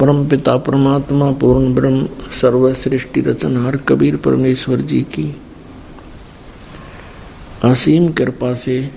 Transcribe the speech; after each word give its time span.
परम 0.00 0.28
पिता 0.28 0.56
परमात्मा, 0.56 1.30
पूर्ण 1.30 1.74
ब्रह्म 1.74 2.08
सर्व 2.40 2.74
सृष्टि 2.74 3.20
रचनहार 3.20 3.76
कबीर 3.76 4.16
परमेश्वर 4.16 4.76
जी 4.76 5.02
की। 5.02 5.42
असीम 7.64 8.12
कृपा 8.12 8.54
से 8.54 8.90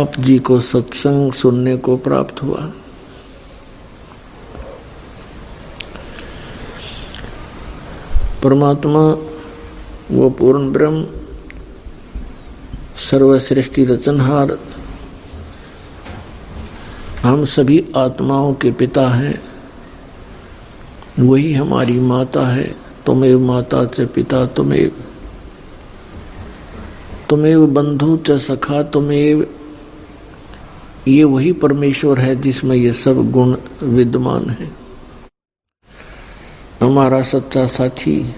आप 0.00 0.12
जी 0.20 0.38
को 0.38 0.60
सत्संग 0.60 1.32
सुनने 1.32 1.76
को 1.76 1.96
प्राप्त 1.96 2.42
हुआ। 2.42 2.72
परमात्मा, 8.42 9.00
वो 10.10 10.30
पूर्ण 10.30 10.72
ब्रह्म 10.72 11.06
सर्वश्रेष्ठी 12.96 13.84
रचनहार 13.84 14.58
हम 17.26 17.44
सभी 17.44 17.92
आत्माओं 17.96 18.54
के 18.54 18.72
पिता 18.72 19.08
हैं। 19.08 19.42
वही 21.18 21.52
हमारी 21.52 22.00
माता 22.00 22.46
है। 22.46 22.76
तुम्हें 23.06 23.36
माता 23.36 23.84
च 23.84 24.00
पिता, 24.00 24.46
तुम्हें 24.46 24.90
तुम्हें 27.28 27.74
बंधु 27.74 28.16
च 28.16 28.30
सखा, 28.30 28.82
तुम्हें, 28.82 29.46
ये 31.08 31.24
वही 31.24 31.52
परमेश्वर 31.52 32.18
है 32.18 32.36
जिसमें 32.36 32.76
ये 32.76 32.92
सब 32.92 33.30
गुण 33.30 33.56
विद्यमान 33.82 34.50
है। 34.50 34.70
हमारा 36.82 37.22
सच्चा 37.22 37.66
साथी, 37.66 38.34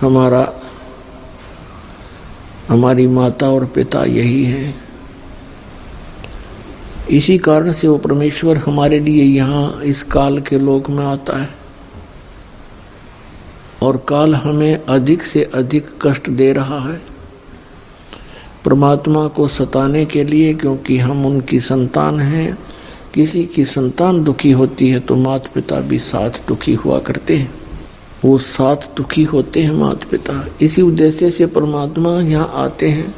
हमारा, 0.00 0.52
हमारी 2.68 3.06
माता 3.06 3.50
और 3.50 3.66
पिता 3.66 4.04
यही 4.04 4.44
है। 4.44 4.85
इसी 7.10 7.38
कारण 7.38 7.72
से 7.72 7.88
वो 7.88 7.98
परमेश्वर 7.98 8.56
हमारे 8.56 9.00
लिए 9.00 9.24
यहाँ 9.24 9.82
इस 9.82 10.02
काल 10.02 10.40
के 10.40 10.58
लोक 10.58 10.90
में 10.90 11.04
आता 11.06 11.36
है। 11.38 11.48
और 13.82 13.96
काल 14.08 14.34
हमें 14.34 14.84
अधिक 14.86 15.22
से 15.22 15.44
अधिक 15.44 15.86
कष्ट 16.02 16.30
दे 16.30 16.52
रहा 16.52 16.78
है। 16.80 17.00
परमात्मा 18.64 19.26
को 19.28 19.48
सताने 19.48 20.04
के 20.06 20.24
लिए 20.24 20.54
क्योंकि 20.54 20.98
हम 20.98 21.26
उनकी 21.26 21.60
संतान 21.60 22.20
हैं। 22.20 22.58
किसी 23.14 23.44
की 23.44 23.64
संतान 23.64 24.24
दुखी 24.24 24.50
होती 24.50 24.88
है 24.88 25.00
तो 25.00 25.16
माता 25.16 25.50
पिता 25.54 25.80
भी 25.80 25.98
साथ 25.98 26.30
दुखी 26.48 26.74
हुआ 26.74 26.98
करते 26.98 27.36
हैं। 27.36 27.50
वो 28.24 28.38
साथ 28.38 28.76
दुखी 28.96 29.22
होते 29.24 29.62
हैं 29.62 29.72
माता 29.72 30.08
पिता 30.10 30.44
इसी 30.62 30.82
उद्देश्य 30.82 31.30
से 31.30 31.46
परमात्मा 31.46 32.20
यहाँ 32.20 32.50
आते 32.54 32.88
हैं। 32.88 33.14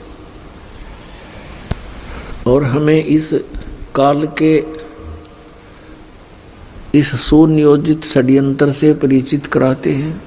और 2.47 2.65
हमें 2.65 3.05
इस 3.05 3.35
काल 3.99 4.29
के 4.43 4.55
इस 6.95 7.11
सुनियोजित 7.21 8.05
षड्यंत्र 8.05 8.73
से 8.73 8.95
परिचित 8.95 9.47
कराते 9.47 9.95
हैं। 9.95 10.23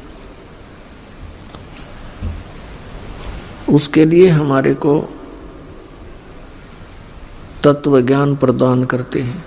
उसके 3.69 4.05
लिए 4.05 4.27
हमारे 4.27 4.73
को 4.73 4.99
तत्व 7.63 8.01
ज्ञान 8.01 8.35
प्रदान 8.35 8.83
करते 8.83 9.19
हैं, 9.19 9.45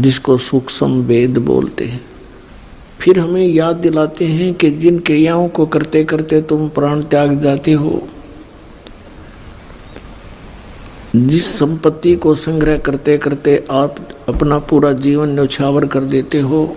जिसको 0.00 0.38
सूक्ष्म 0.38 1.02
वेद 1.02 1.38
बोलते 1.38 1.84
हैं। 1.84 2.04
फिर 2.98 3.18
हमें 3.18 3.46
याद 3.46 3.76
दिलाते 3.76 4.26
हैं 4.26 4.54
कि 4.54 4.70
जिन 4.70 4.98
क्रियाओं 4.98 5.48
को 5.48 5.66
करते 5.66 6.04
करते 6.04 6.42
तुम 6.42 6.68
प्राण 6.68 7.02
त्याग 7.02 7.38
जाते 7.38 7.72
हो 7.72 8.02
जिस 11.16 11.58
संपत्ति 11.58 12.14
को 12.16 12.34
संग्रह 12.34 12.78
करते 12.78 13.18
करते 13.18 13.66
आप 13.70 13.96
अपना 14.28 14.58
पूरा 14.58 14.92
जीवन 14.92 15.28
न्यौछावर 15.28 15.86
कर 15.86 16.00
देते 16.00 16.40
हो, 16.40 16.76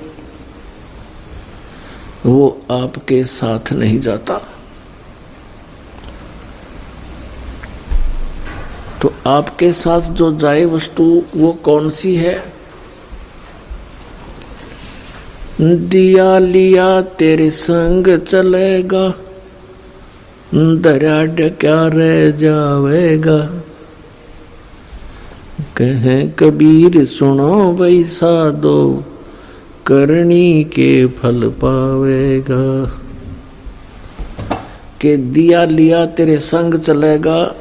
वो 2.25 2.61
आपके 2.71 3.23
साथ 3.23 3.71
नहीं 3.73 3.99
जाता। 3.99 4.41
तो 9.01 9.13
आपके 9.27 9.71
साथ 9.71 10.01
जो 10.01 10.31
जाए 10.37 10.65
वस्तु, 10.65 11.23
वो 11.35 11.53
कौन 11.53 11.89
सी 11.89 12.15
है? 12.15 12.55
दिया 15.61 16.37
लिया 16.39 17.01
तेरे 17.01 17.49
संग 17.49 18.07
चलेगा 18.19 19.13
दरिया 20.55 21.49
क्या 21.49 21.87
रह 21.87 22.31
जावेगा 22.31 23.37
कहें, 25.77 26.31
कबीर 26.31 27.05
सुनो 27.05 27.71
वैसा 27.71 28.51
दो 28.51 29.03
करणी 29.87 30.63
के 30.63 31.05
फल 31.05 31.49
पावेगा। 31.49 32.85
के 35.01 35.17
दिया 35.17 35.65
लिया 35.65 36.05
तेरे 36.05 36.39
संग 36.39 36.79
चलेगा, 36.79 37.55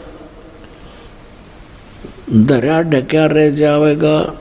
दरिया 2.33 2.81
ढक्या 2.83 3.27
रह 3.27 3.51
जाएगा 3.51 4.35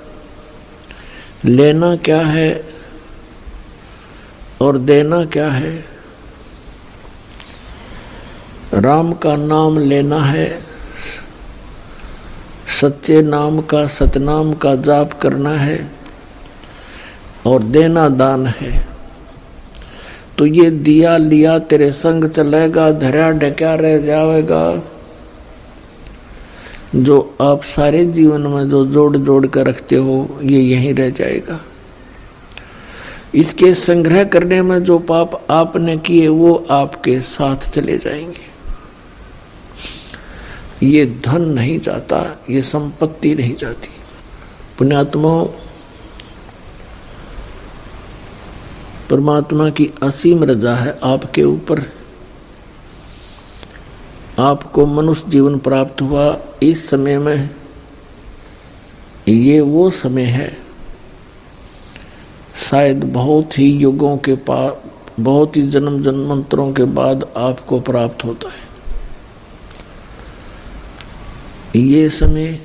लेना 1.45 1.95
क्या 1.95 2.21
है 2.21 2.65
और 4.61 4.77
देना 4.77 5.25
क्या 5.25 5.49
है? 5.51 5.85
राम 8.73 9.13
का 9.13 9.35
नाम 9.35 9.77
लेना 9.77 10.19
है। 10.23 10.72
सच्चे 12.81 13.21
नाम 13.21 13.61
का 13.61 13.87
सतनाम 13.87 14.53
का 14.53 14.75
जाप 14.75 15.13
करना 15.13 15.49
है 15.49 15.91
और 17.45 17.63
देना 17.63 18.09
दान 18.09 18.47
है। 18.47 18.87
तो 20.37 20.45
ये 20.45 20.69
दिया 20.69 21.17
लिया 21.17 21.59
तेरे 21.59 21.91
संग 21.91 22.25
चलेगा, 22.25 22.91
धरा 22.91 23.31
ढक्या 23.31 23.75
रह 23.75 23.97
जाएगा। 23.97 24.83
जो 26.95 27.35
आप 27.41 27.63
सारे 27.63 28.05
जीवन 28.05 28.41
में 28.41 28.69
जो 28.69 28.85
जोड़ 28.85 29.17
जोड़ 29.17 29.47
कर 29.47 29.67
रखते 29.67 29.95
हो, 29.95 30.39
ये 30.43 30.59
यहीं 30.59 30.93
रह 30.93 31.09
जाएगा। 31.09 31.59
इसके 33.35 33.73
संग्रह 33.73 34.23
करने 34.23 34.61
में 34.61 34.83
जो 34.83 34.99
पाप 34.99 35.45
आपने 35.49 35.97
किए, 35.97 36.27
वो 36.27 36.65
आपके 36.71 37.19
साथ 37.21 37.55
चले 37.55 37.97
जाएँगे। 37.97 38.42
ये 40.83 41.05
धन 41.25 41.41
नहीं 41.41 41.77
जाता, 41.79 42.17
ये 42.49 42.61
संपत्ति 42.61 43.33
नहीं 43.35 43.55
जाती। 43.55 43.89
पुण्यात्मा, 44.77 45.43
परमात्मा 49.09 49.69
की 49.69 49.89
असीम 50.03 50.43
रजा 50.43 50.75
है 50.75 50.97
आपके 51.03 51.43
ऊपर। 51.43 51.81
आपको 54.39 54.85
मनुष्य 54.85 55.29
जीवन 55.29 55.57
प्राप्त 55.59 56.01
हुआ 56.01 56.25
इस 56.63 56.89
समय 56.89 57.17
में। 57.17 57.49
ये 59.27 59.59
वो 59.61 59.89
समय 59.89 60.23
है, 60.23 60.57
शायद 62.59 63.03
बहुत 63.03 63.59
ही 63.59 63.69
युगों 63.71 64.17
के 64.17 64.35
पास 64.35 64.91
बहुत 65.19 65.57
ही 65.57 65.61
जन्म 65.67 66.01
जन्मांतरों 66.03 66.71
के 66.73 66.83
बाद 66.91 67.23
आपको 67.37 67.79
प्राप्त 67.81 68.23
होता 68.25 68.49
है। 68.49 68.62
ये 71.75 72.09
समय 72.09 72.59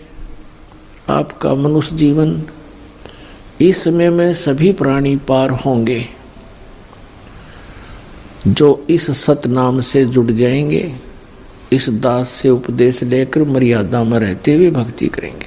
आपका 1.09 1.55
मनुष्य 1.55 1.97
जीवन, 1.97 2.43
इस 3.61 3.85
समय 3.85 4.11
में 4.11 4.35
सभी 4.35 4.73
प्राणी 4.73 5.17
पार 5.17 5.51
होंगे, 5.51 6.07
जो 8.49 8.87
इस 8.91 9.11
सत 9.11 9.47
नाम 9.47 9.81
से 9.81 10.05
जुड़ 10.05 10.31
जाएँगे, 10.31 10.95
इस 11.73 11.89
दास 11.89 12.29
से 12.29 12.51
उपदेश 12.51 13.03
लेकर 13.03 13.45
मर्यादा 13.45 14.05
में 14.05 14.19
रहते 14.19 14.55
हुए 14.55 14.71
भक्ति 14.71 15.07
करेंगे। 15.07 15.47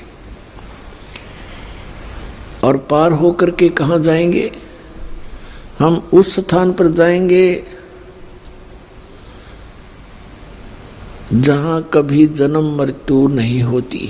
और 2.63 2.77
पार 2.77 3.11
होकर 3.11 3.51
के 3.51 3.69
कहा 3.69 3.97
जाएँगे? 3.97 4.51
हम 5.79 6.09
उस 6.13 6.35
स्थान 6.39 6.73
पर 6.73 6.87
जाएँगे 6.87 7.63
जहाँ 11.33 11.81
कभी 11.93 12.25
जन्म 12.27 12.65
मृत्यु 12.77 13.27
नहीं 13.29 13.61
होती। 13.63 14.07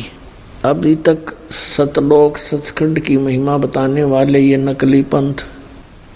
अभी 0.66 0.96
तक 0.98 1.34
सतलोक 1.54 2.38
सचखंड 2.38 3.00
की 3.00 3.18
महिमा 3.18 3.58
बताने 3.58 4.04
वाले 4.04 4.40
ये 4.40 4.58
नकली 4.58 5.02
पंथ 5.06 5.44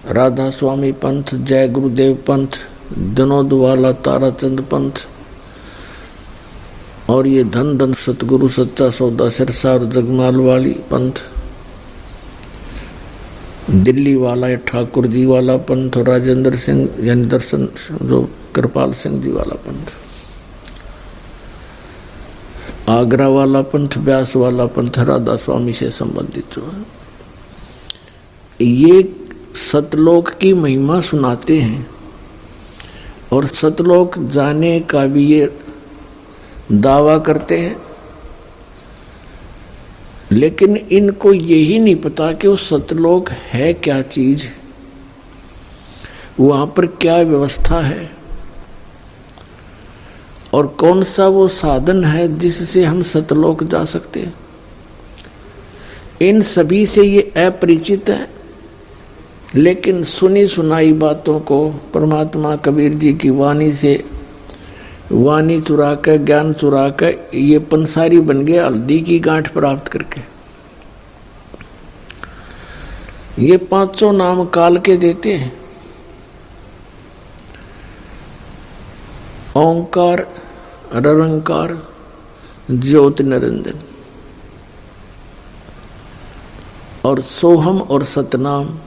राधा 0.07 0.49
स्वामी 0.49 0.91
पंथ, 0.93 1.33
जय 1.35 1.67
गुरुदेव 1.67 2.13
पंथ 2.27 2.57
दिनोद 3.15 3.53
वाला 3.53 3.91
ताराचंद 3.99 4.61
पंथ, 4.63 5.05
और 7.09 7.27
ये 7.27 7.43
धन 7.45 7.77
धन 7.77 7.93
सतगुरु 7.95 8.49
सच्चा 8.49 8.89
सौदा 8.89 9.29
सिरसा 9.29 9.73
और 9.73 9.85
जगमाल 9.87 10.35
वाली 10.37 10.73
पंथ, 10.91 11.21
दिल्ली 13.69 14.15
वाला 14.15 14.47
या 14.49 14.57
ठाकुर 14.67 15.07
जी 15.07 15.25
वाला 15.25 15.57
पंथ 15.69 15.97
और 15.97 16.07
राजेंद्र 16.07 16.57
सिंह 16.57 16.87
यानी 17.03 17.25
दर्शन 17.25 17.67
जो 18.01 18.21
कृपाल 18.55 18.93
सिंह 18.93 19.21
जी 19.21 19.31
वाला 19.31 19.55
पंथ। 19.67 19.93
आगरा 22.89 23.27
वाला 23.27 23.61
पंथ 23.61 23.97
व्यास 23.97 24.35
वाला 24.35 24.65
पंथ 24.65 24.97
राधा 24.99 25.35
स्वामी 25.35 25.73
से 25.73 25.89
संबंधित 25.89 26.53
जो 26.53 26.61
है। 26.65 26.85
ये 28.61 29.15
सतलोक 29.55 30.29
की 30.31 30.53
महिमा 30.53 30.99
सुनाते 31.01 31.59
हैं 31.59 31.87
और 33.33 33.45
सतलोक 33.45 34.17
जाने 34.19 34.79
का 34.79 35.05
भी 35.05 35.25
ये 35.25 35.57
दावा 36.71 37.17
करते 37.17 37.57
हैं। 37.59 37.75
लेकिन 40.31 40.75
इनको 40.77 41.33
यही 41.33 41.79
नहीं 41.79 41.95
पता 41.95 42.31
कि 42.31 42.47
वो 42.47 42.55
सतलोक 42.55 43.29
है 43.29 43.73
क्या 43.73 44.01
चीज़, 44.01 44.47
वहाँ 46.39 46.67
पर 46.67 46.85
क्या 46.85 47.17
व्यवस्था 47.17 47.79
है। 47.81 48.09
और 50.55 50.67
कौन 50.79 51.03
सा 51.03 51.27
वो 51.27 51.47
साधन 51.47 52.03
है 52.05 52.27
जिससे 52.39 52.83
हम 52.85 53.01
सतलोक 53.03 53.63
जा 53.63 53.83
सकते 53.85 54.19
हैं? 54.19 54.33
इन 56.21 56.41
सभी 56.41 56.85
से 56.85 57.03
ये 57.03 57.21
अपरिचित 57.37 58.09
है, 58.09 58.27
लेकिन 59.55 60.03
सुनी 60.03 60.47
सुनाई 60.47 60.93
बातों 60.93 61.39
को 61.39 61.57
परमात्मा 61.93 62.55
कबीर 62.55 62.93
जी 62.93 63.13
की 63.13 63.29
वाणी 63.29 63.71
से, 63.73 64.03
वाणी 65.11 65.59
चुरा 65.61 65.93
कर 65.95 66.17
ज्ञान 66.17 66.53
चुरा 66.53 66.89
कर 66.89 67.29
ये 67.33 67.59
पंसारी 67.59 68.19
बन 68.19 68.45
गए 68.45 68.59
हल्दी 68.59 69.01
की 69.01 69.19
गांठ 69.19 69.51
प्राप्त 69.53 69.87
करके। 69.87 70.21
ये 73.39 73.57
पाँचों 73.57 74.11
नाम 74.13 74.45
काल 74.45 74.77
के 74.77 74.95
देते 74.97 75.33
हैं। 75.33 75.51
ओंकार 79.57 80.27
रंकार 80.93 81.87
ज्योति 82.71 83.23
निरंजन 83.23 83.79
और 87.05 87.21
सोहम 87.21 87.81
और 87.81 88.03
सतनाम, 88.03 88.77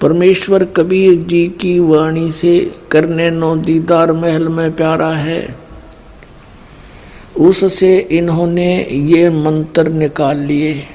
परमेश्वर 0.00 0.64
कबीर 0.64 1.22
जी 1.22 1.48
की 1.48 1.78
वाणी 1.78 2.32
से 2.32 2.74
करने 2.90 3.30
नो 3.30 3.56
दीदार 3.56 4.12
महल 4.12 4.48
में 4.48 4.76
प्यारा 4.76 5.08
है। 5.08 5.58
उससे 7.38 7.98
इन्होंने 7.98 8.84
ये 8.84 9.30
मंत्र 9.30 9.88
निकाल 9.88 10.36
लिए। 10.36 10.86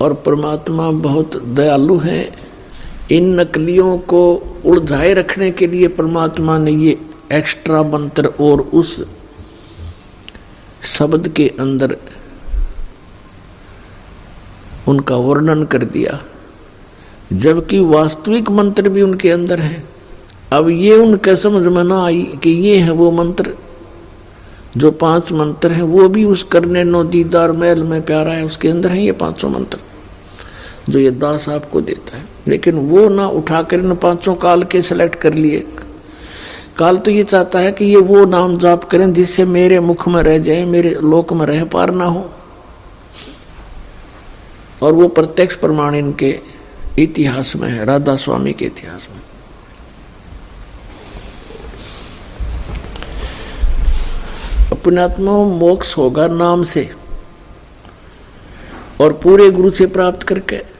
और 0.00 0.14
परमात्मा 0.14 0.90
बहुत 0.90 1.42
दयालु 1.42 1.98
है। 1.98 2.47
इन 3.12 3.40
नकलियों 3.40 3.98
को 3.98 4.34
उलझाए 4.64 5.14
रखने 5.14 5.50
के 5.50 5.66
लिए 5.66 5.88
परमात्मा 5.88 6.58
ने 6.58 6.70
ये 6.70 6.98
एक्स्ट्रा 7.32 7.82
मंत्र 7.82 8.26
और 8.26 8.60
उस 8.60 9.06
शब्द 10.82 11.28
के 11.28 11.52
अंदर 11.60 11.96
उनका 14.88 15.16
वर्णन 15.16 15.64
कर 15.64 15.84
दिया। 15.84 16.22
जबकि 17.32 17.78
वास्तविक 17.78 18.50
मंत्र 18.50 18.88
भी 18.88 19.02
उनके 19.02 19.30
अंदर 19.30 19.60
है। 19.60 19.84
अब 20.52 20.68
ये 20.68 20.96
उनके 20.96 21.36
समझ 21.36 21.66
में 21.66 21.84
ना 21.84 22.04
आई 22.04 22.22
कि 22.42 22.50
ये 22.50 22.78
है 22.78 22.90
वो 22.90 23.10
मंत्र। 23.10 23.54
जो 24.76 24.90
पाँच 24.90 25.32
मंत्र 25.32 25.72
हैं, 25.72 25.82
वो 25.82 26.08
भी 26.08 26.24
उस 26.24 26.42
करने 26.42 26.84
नो 26.84 27.04
दीदार 27.04 27.52
महल 27.52 27.82
में 27.82 28.02
प्यारा 28.02 28.32
है, 28.32 28.44
उसके 28.44 28.68
अंदर 28.68 28.88
है 28.88 29.04
ये 29.04 29.12
पाँचों 29.12 29.50
मंत्र। 29.50 29.78
जो 30.88 30.98
ये 30.98 31.10
दास 31.10 31.48
आपको 31.48 31.80
देता 31.80 32.16
है। 32.16 32.24
लेकिन 32.48 32.74
वो 32.74 33.08
ना 33.08 33.26
उठाकर 33.28 33.78
इन 33.78 33.94
पाँचों 33.94 34.34
काल 34.34 34.62
के 34.62 34.82
सेलेक्ट 34.82 35.14
कर 35.14 35.34
लिए। 35.34 35.66
काल 36.78 36.96
तो 36.96 37.10
ये 37.10 37.24
चाहता 37.24 37.58
है 37.58 37.72
कि 37.72 37.84
ये 37.84 37.96
वो 37.96 38.24
नाम 38.24 38.58
जाप 38.58 38.84
करें 38.84 39.12
जिससे 39.14 39.44
मेरे 39.44 39.80
मुख 39.80 40.08
में 40.08 40.22
रह 40.22 40.38
जाए, 40.38 40.64
मेरे 40.64 40.90
लोक 40.90 41.32
में 41.32 41.46
रह 41.46 41.64
पार 41.64 41.90
ना 41.90 42.04
हो। 42.04 42.30
और 44.82 44.92
वो 44.92 45.08
प्रत्यक्ष 45.08 45.56
प्रमाण 45.56 45.94
इनके 45.94 46.38
इतिहास 46.98 47.56
में 47.56 47.68
है, 47.68 47.84
राधा 47.84 48.16
स्वामी 48.16 48.52
के 48.52 48.64
इतिहास 48.64 49.08
में। 49.10 49.20
अपने 54.72 55.02
आत्मा 55.02 55.32
मोक्ष 55.32 55.96
होगा 55.96 56.26
नाम 56.28 56.62
से 56.64 56.90
और 59.00 59.12
पूरे 59.12 59.50
गुरु 59.50 59.70
से 59.70 59.86
प्राप्त 59.86 60.22
करके। 60.22 60.77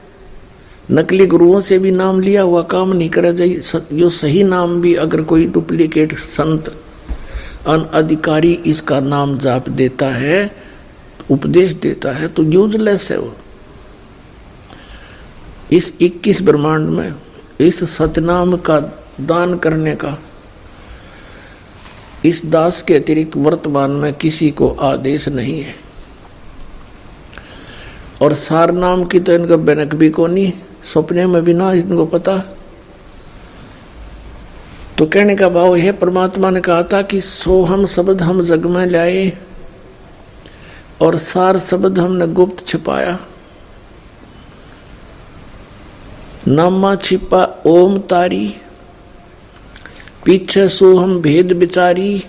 नकली 0.91 1.25
गुरुओं 1.27 1.59
से 1.61 1.77
भी 1.79 1.91
नाम 1.91 2.19
लिया 2.19 2.41
हुआ 2.41 2.61
काम 2.61 2.93
नहीं 2.93 3.09
करा 3.09 3.31
जाए। 3.31 3.49
जो 3.93 4.09
सही 4.09 4.43
नाम 4.43 4.79
भी 4.81 4.93
अगर 4.95 5.21
कोई 5.21 5.45
डुप्लीकेट 5.45 6.17
संत, 6.17 6.69
अन 7.67 7.81
अधिकारी 7.93 8.53
इसका 8.65 8.99
नाम 8.99 9.37
जाप 9.37 9.69
देता 9.69 10.07
है, 10.07 10.51
उपदेश 11.31 11.73
देता 11.73 12.11
है 12.11 12.27
तो 12.27 12.43
यूजलेस 12.43 13.11
है 13.11 13.17
वो। 13.17 13.35
इस 15.71 15.91
21 16.01 16.41
ब्रह्मांड 16.41 16.89
में, 16.89 17.13
इस 17.59 17.83
सतनाम 17.89 18.55
का 18.57 18.79
दान 19.21 19.57
करने 19.57 19.95
का, 19.95 20.17
इस 22.25 22.41
दास 22.45 22.81
के 22.81 22.95
अतिरिक्त 22.95 23.35
वर्तमान 23.37 23.91
में 23.91 24.13
किसी 24.13 24.49
को 24.51 24.69
आदेश 24.69 25.27
नहीं 25.29 25.61
है। 25.63 25.75
और 28.21 28.33
सार 28.33 28.71
नाम 28.71 29.03
की 29.03 29.19
तो 29.19 29.33
इनका 29.33 29.57
बनक 29.57 29.95
भी 29.95 30.09
को 30.09 30.27
नहीं 30.27 30.51
सपने 30.83 31.25
में 31.27 31.41
भी 31.43 31.53
ना 31.53 31.71
इनको 31.73 32.05
पता। 32.05 32.37
तो 34.97 35.05
कहने 35.05 35.35
का 35.35 35.49
भाव 35.49 35.75
है, 35.75 35.91
परमात्मा 35.91 36.49
ने 36.49 36.61
कहा 36.61 36.83
था 36.83 37.01
कि 37.01 37.21
सो 37.21 37.63
हम 37.63 37.85
शब्द 37.85 38.21
हम 38.21 38.41
जग 38.43 38.65
में 38.65 38.85
लाए 38.85 39.31
और 41.01 41.17
सार 41.17 41.59
शब्द 41.59 41.99
हमने 41.99 42.27
गुप्त 42.27 42.65
छिपाया। 42.67 43.17
नामा 46.47 46.95
छिपा 46.95 47.43
ओम 47.65 47.97
तारी, 48.09 48.47
पीछे 50.25 50.67
सो 50.69 50.95
हम 50.97 51.19
भेद 51.21 51.51
बिचारी, 51.53 52.23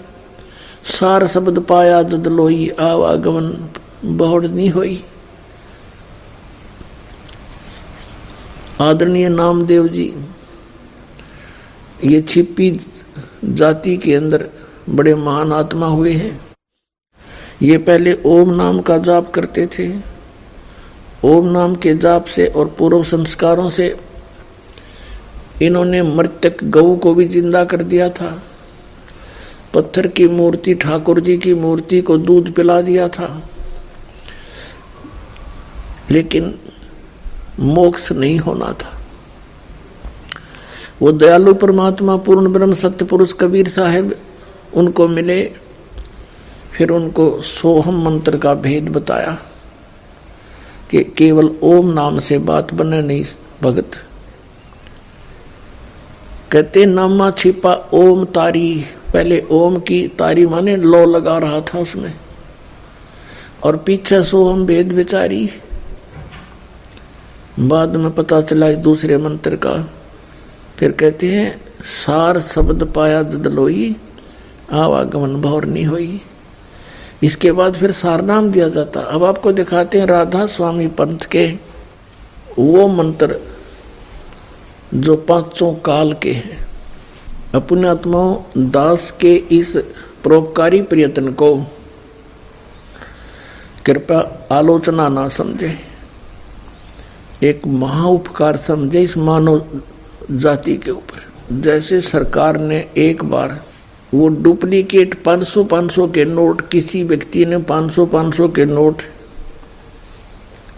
सार 0.85 1.27
शब्द 1.27 1.59
पाया 1.61 2.03
दद 2.03 2.27
लोई 2.29 2.69
आवागमन 2.81 3.69
बहुड़ 4.05 4.47
नहीं 4.47 4.71
हुई। 4.71 5.03
आदरणीय 8.81 9.29
नामदेव 9.29 9.89
जी, 9.89 10.13
ये 12.05 12.21
छिपी 12.21 12.71
जाति 13.45 13.97
के 13.97 14.15
अंदर 14.15 14.49
बड़े 14.89 15.15
महान 15.15 15.53
आत्मा 15.53 15.87
हुए 15.87 16.13
हैं। 16.13 16.41
ये 17.63 17.79
पहले 17.79 18.17
ओम 18.27 18.55
नाम 18.55 18.81
का 18.81 18.97
जाप 18.99 19.31
करते 19.31 19.67
थे। 19.67 19.89
ओम 21.25 21.47
नाम 21.47 21.75
के 21.75 21.95
जाप 21.95 22.25
से 22.25 22.47
और 22.47 22.69
पूर्व 22.79 23.03
संस्कारों 23.03 23.69
से 23.71 23.95
इन्होंने 25.63 26.03
मृतक 26.03 26.65
गऊ 26.65 26.97
को 26.97 27.15
भी 27.15 27.25
ज़िंदा 27.25 27.65
कर 27.65 27.83
दिया 27.83 28.09
था। 28.11 28.31
पत्थर 29.75 30.07
की 30.07 30.29
मूर्ति, 30.29 30.75
ठाकुर 30.75 31.21
जी 31.21 31.37
की 31.39 31.55
मूर्ति 31.55 32.01
को 32.01 32.19
दूध 32.19 32.53
पिला 32.53 32.81
दिया 32.81 33.09
था। 33.09 33.29
लेकिन 36.11 36.55
मोक्ष 37.61 38.13
नहीं 38.13 38.39
होना 38.39 38.73
था। 38.73 39.01
वो 41.03 41.13
दयालु 41.13 41.55
परमात्मा, 41.55 42.17
पूर्ण 42.17 42.53
ब्रह्म, 42.53 42.75
सत्य 42.75 43.05
पुरुष 43.05 43.33
कबीर 43.33 43.69
साहेब 43.69 44.17
उनको 44.75 45.09
मिले, 45.09 45.53
फिर 46.73 46.91
उनको 46.91 47.41
सोहम 47.41 48.05
मंत्र 48.05 48.39
का 48.39 48.55
भेद 48.55 48.89
बताया 48.89 49.39
कि 50.91 51.05
केवल 51.05 51.51
ओम 51.63 51.93
नाम 51.93 52.19
से 52.19 52.39
बात 52.39 52.75
बने 52.75 53.03
नहीं, 53.03 53.25
भगत। 53.63 53.91
कहते, 56.53 56.87
नामा 56.87 57.31
छिपा 57.31 57.75
ओम 57.93 58.25
तारी, 58.25 58.85
पहले 59.13 59.47
ओम 59.51 59.77
की 59.77 60.09
तारी 60.09 60.47
माने 60.47 60.77
लो 60.77 61.07
लगा 61.07 61.39
रहा 61.39 61.61
था 61.61 61.79
उसमें। 61.79 62.15
और 63.65 63.77
पीछे 63.77 64.25
सोहम 64.25 64.67
भेद 64.67 64.93
बेचारी 64.93 65.51
बाद 67.59 67.97
में 67.97 68.11
पता 68.11 68.41
चला 68.41 68.73
दूसरे 68.73 69.19
मंत्र 69.19 69.57
का। 69.57 69.91
फिर 70.77 70.93
कहते 70.93 71.27
हैं, 71.27 71.61
सार 71.85 72.41
शब्द 72.41 72.85
पाया 72.85 73.23
जदलोई 73.23 73.97
आवागमन 74.73 75.35
भौर 75.35 75.65
नहीं 75.65 75.85
हुई। 75.85 76.21
इसके 77.23 77.53
बाद 77.53 77.75
फिर 77.75 77.93
सार 77.93 78.23
नाम 78.23 78.51
दिया 78.51 78.69
जाता। 78.69 79.01
अब 79.01 79.25
आपको 79.25 79.53
दिखाते 79.53 79.99
हैं 79.99 80.07
राधा 80.07 80.47
स्वामी 80.47 80.87
पंथ 80.87 81.19
के। 81.19 81.47
वो 82.59 82.89
मंत्र 82.89 83.41
जो 84.95 85.17
पाँचों 85.17 85.75
काल 85.75 86.13
के 86.13 86.33
हैं। 86.33 86.67
अपने 87.55 87.89
आत्माओं 87.89 88.37
दास 88.71 89.15
के 89.21 89.35
इस 89.35 89.77
परोपकारी 90.25 90.83
प्रयत्न 90.83 91.33
को। 91.33 91.57
कृपया 93.87 94.47
आलोचना 94.53 95.09
ना 95.09 95.29
समझे। 95.29 95.90
एक 97.43 97.67
महा 97.67 98.07
उपकार 98.07 98.57
समझे 98.57 99.03
इस 99.03 99.17
मानव 99.17 99.63
जाति 100.33 100.77
के 100.77 100.91
ऊपर। 100.91 101.61
जैसे 101.61 102.01
सरकार 102.01 102.59
ने 102.59 102.79
एक 102.99 103.25
बार 103.25 103.61
वो 104.15 104.29
डुप्लीकेट 104.29 105.15
500 105.23 105.65
500 105.65 106.07
के 106.15 106.25
नोट, 106.25 106.61
किसी 106.69 107.03
व्यक्ति 107.03 107.45
ने 107.45 107.59
500 107.63 108.07
500 108.07 108.49
के 108.49 108.65
नोट 108.65 109.03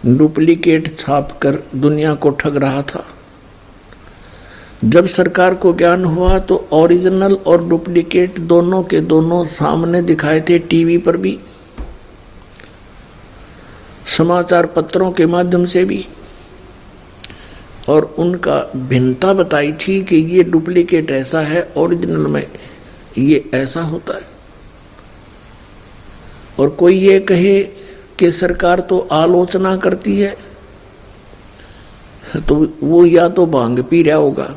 डुप्लीकेट 0.07 0.95
छाप 0.97 1.37
कर 1.41 1.57
दुनिया 1.75 2.13
को 2.15 2.29
ठग 2.31 2.57
रहा 2.57 2.81
था। 2.83 3.05
जब 4.85 5.05
सरकार 5.07 5.53
को 5.55 5.73
ज्ञान 5.73 6.05
हुआ 6.05 6.39
तो 6.39 6.67
ओरिजिनल 6.73 7.33
और 7.37 7.67
डुप्लीकेट 7.67 8.39
दोनों 8.39 8.83
के 8.83 8.99
दोनों 9.01 9.43
सामने 9.45 10.01
दिखाए 10.01 10.41
थे 10.49 10.59
टीवी 10.59 10.97
पर 10.97 11.17
भी, 11.17 11.37
समाचार 14.07 14.65
पत्रों 14.65 15.11
के 15.11 15.25
माध्यम 15.27 15.65
से 15.65 15.83
भी। 15.83 16.05
और 17.89 18.03
उनका 18.19 18.57
भिन्नता 18.75 19.33
बताई 19.33 19.71
थी 19.77 20.01
कि 20.03 20.15
ये 20.15 20.43
डुप्लीकेट 20.43 21.11
ऐसा 21.11 21.41
है 21.41 21.61
ओरिजिनल 21.77 22.27
में 22.27 22.45
ये 23.17 23.49
ऐसा 23.53 23.81
होता 23.83 24.15
है। 24.15 24.31
और 26.59 26.69
कोई 26.69 26.97
ये 26.97 27.19
कहे 27.21 27.61
कि 28.19 28.31
सरकार 28.31 28.79
तो 28.79 28.99
आलोचना 29.11 29.75
करती 29.77 30.19
है 30.19 30.35
तो 32.39 32.55
वो 32.83 33.05
या 33.05 33.27
तो 33.29 33.45
भाँग 33.45 33.79
पी 33.83 34.01
रहा 34.03 34.15
होगा, 34.17 34.55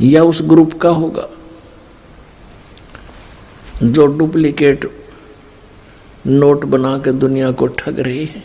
या 0.00 0.22
उस 0.24 0.42
ग्रुप 0.42 0.72
का 0.72 0.88
होगा, 0.90 1.28
जो 3.82 4.06
डुप्लीकेट 4.08 4.90
नोट 6.26 6.64
बना 6.64 6.96
के 6.98 7.12
दुनिया 7.14 7.50
को 7.52 7.66
ठग 7.68 8.00
रही 8.00 8.24
हैं। 8.24 8.44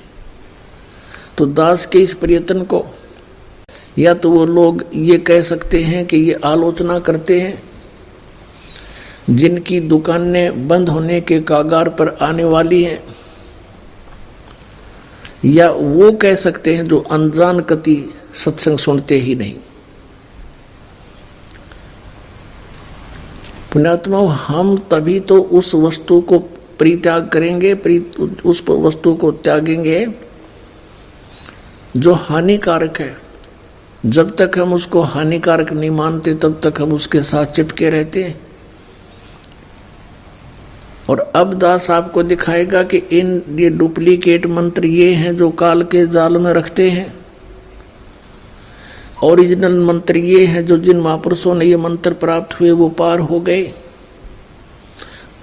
तो 1.37 1.45
दास 1.47 1.85
के 1.85 1.99
इस 1.99 2.13
प्रयत्न 2.13 2.63
को, 2.63 2.85
या 3.97 4.13
तो 4.13 4.29
वो 4.31 4.45
लोग 4.45 4.83
ये 4.93 5.17
कह 5.19 5.41
सकते 5.41 5.81
हैं 5.83 6.05
कि 6.05 6.17
ये 6.17 6.39
आलोचना 6.45 6.99
करते 6.99 7.39
हैं, 7.41 7.61
जिनकी 9.29 9.79
दुकानें 9.81 10.67
बंद 10.67 10.89
होने 10.89 11.21
के 11.21 11.39
कागार 11.43 11.89
पर 11.89 12.17
आने 12.21 12.43
वाली 12.45 12.83
हैं, 12.83 12.99
या 15.45 15.69
वो 15.71 16.11
कह 16.13 16.35
सकते 16.37 16.75
हैं 16.75 16.87
जो 16.87 16.99
अनजान 17.11 17.59
कति 17.61 17.95
सत्संग 18.35 18.77
सुनते 18.79 19.17
ही 19.17 19.35
नहीं। 19.35 19.55
पुण्यात्मा, 23.73 24.19
हम 24.43 24.77
तभी 24.91 25.19
तो 25.19 25.41
उस 25.41 25.73
वस्तु 25.75 26.19
को 26.21 26.39
परित्याग 26.79 27.27
करेंगे 27.27 27.73
उस 28.45 28.63
वस्तु 28.69 29.13
को 29.15 29.31
त्यागेंगे 29.33 30.05
जो 31.95 32.13
हानिकारक 32.13 32.99
है, 32.99 33.17
जब 34.05 34.35
तक 34.35 34.59
हम 34.59 34.73
उसको 34.73 35.01
हानिकारक 35.01 35.73
नहीं 35.73 35.89
मानते, 35.89 36.33
तब 36.33 36.61
तक 36.63 36.81
हम 36.81 36.93
उसके 36.93 37.21
साथ 37.21 37.45
चिपके 37.45 37.89
रहते 37.89 38.23
हैं। 38.23 38.41
और 41.09 41.19
अब 41.19 41.53
दास 41.53 41.91
आपको 41.91 42.23
दिखाएगा 42.23 42.83
कि 42.83 42.97
इन, 42.97 43.41
ये 43.49 43.69
डुप्लीकेट 43.69 44.45
मंत्र 44.45 44.85
ये 44.85 45.13
हैं 45.13 45.35
जो 45.35 45.49
काल 45.49 45.83
के 45.83 46.07
जाल 46.07 46.37
में 46.37 46.53
रखते 46.53 46.89
हैं। 46.89 47.15
ओरिजिनल 49.23 49.79
मंत्र 49.79 50.17
ये 50.17 50.45
हैं 50.45 50.65
जो 50.65 50.77
जिन 50.77 50.99
महापुरुषों 50.99 51.55
ने 51.55 51.65
ये 51.65 51.77
मंत्र 51.77 52.13
प्राप्त 52.13 52.59
हुए, 52.59 52.71
वो 52.71 52.89
पार 52.89 53.19
हो 53.19 53.39
गए। 53.39 53.73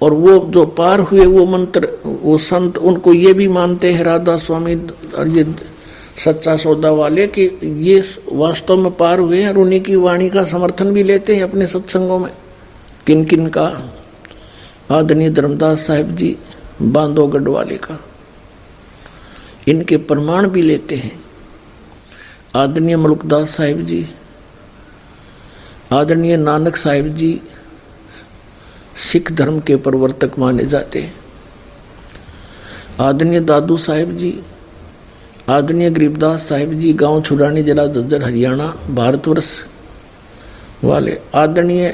और 0.01 0.13
वो 0.13 0.39
जो 0.39 0.65
पार 0.65 0.99
हुए, 0.99 1.25
वो 1.25 1.45
मंत्र, 1.45 1.89
वो 2.05 2.37
संत, 2.37 2.77
उनको 2.77 3.13
ये 3.13 3.33
भी 3.33 3.47
मानते 3.47 3.93
हैं, 3.93 4.03
राधा 4.03 4.37
स्वामी 4.37 4.75
और 5.17 5.27
ये 5.27 5.43
सच्चा 6.17 6.55
सौदा 6.57 6.91
वाले 6.91 7.27
कि 7.27 7.43
ये 7.63 8.03
वास्तव 8.31 8.77
में 8.77 8.91
पार 8.91 9.19
हुए 9.19 9.45
और 9.47 9.57
उन्हीं 9.57 9.81
की 9.81 9.95
वाणी 9.95 10.29
का 10.29 10.43
समर्थन 10.43 10.91
भी 10.91 11.03
लेते 11.03 11.35
हैं 11.35 11.43
अपने 11.43 11.67
सत्संगों 11.67 12.19
में। 12.19 12.31
किन 13.07 13.25
किन 13.25 13.47
का? 13.47 13.65
आदरणीय 14.91 15.29
धर्मदास 15.29 15.87
साहिब 15.87 16.15
जी 16.15 16.37
बांधोगढ़ 16.81 17.49
वाले 17.49 17.77
का। 17.77 17.99
इनके 19.67 19.97
प्रमाण 19.97 20.47
भी 20.47 20.61
लेते 20.61 20.95
हैं। 20.95 21.23
आदरणीय 22.55 22.97
मलुकदास 22.97 23.49
साहिब 23.49 23.85
जी, 23.85 24.07
आदरणीय 25.91 26.37
नानक 26.37 26.75
साहिब 26.75 27.15
जी, 27.15 27.41
सिख 28.97 29.31
धर्म 29.31 29.59
के 29.59 29.75
प्रवर्तक 29.75 30.31
माने 30.39 30.65
जाते 30.65 31.01
हैं। 31.01 31.15
आदरणीय 32.99 33.39
दादू 33.39 33.77
साहिब 33.77 34.17
जी 34.17 34.39
आदरणीय 35.49 35.89
गरीबदास 35.89 36.47
साहिब 36.49 36.71
जी, 36.73 36.93
गाँव 36.93 37.21
छुरानी 37.21 37.63
जिला 37.63 37.85
दज्जर 37.85 38.23
हरियाणा 38.23 38.67
भारतवर्ष 38.89 39.51
वाले 40.83 41.17
आदरणीय 41.35 41.89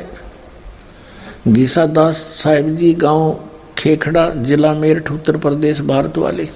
गीसा 1.48 1.86
दास 1.86 2.15
साहिब 2.15 2.75
जी, 2.77 2.93
गाँव 2.93 3.36
खेखड़ा 3.77 4.29
जिला 4.29 4.74
मेरठ, 4.74 5.12
उत्तर 5.12 5.38
प्रदेश, 5.38 5.81
भारत 5.81 6.17
वाले। 6.17 6.48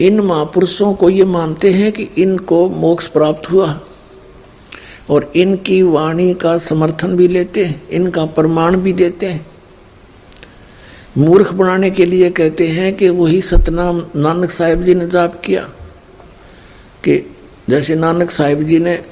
इन 0.00 0.20
महापुरुषों 0.20 0.92
को 0.94 1.10
ये 1.10 1.24
मानते 1.24 1.72
हैं 1.72 1.92
कि 1.92 2.08
इनको 2.18 2.68
मोक्ष 2.68 3.06
प्राप्त 3.06 3.50
हुआ 3.50 3.80
और 5.10 5.32
इनकी 5.36 5.82
वाणी 5.82 6.32
का 6.34 6.58
समर्थन 6.58 7.16
भी 7.16 7.28
लेते 7.28 7.64
हैं, 7.64 7.88
इनका 7.88 8.24
प्रमाण 8.26 8.76
भी 8.76 8.92
देते 8.92 9.26
हैं। 9.26 9.46
मूर्ख 11.18 11.52
बनाने 11.52 11.90
के 11.90 12.04
लिए 12.04 12.30
कहते 12.30 12.68
हैं 12.68 12.94
कि 12.94 13.08
वही 13.08 13.40
सतनाम 13.42 14.06
नानक 14.16 14.50
साहिब 14.50 14.82
जी 14.82 14.94
ने 14.94 15.08
जाप 15.08 15.42
किया। 15.44 15.62
कि 17.04 17.36
जैसे 17.70 17.94
नानक 17.94 18.30
साहिब 18.30 18.62
जी 18.62 18.78
ने 18.78 19.04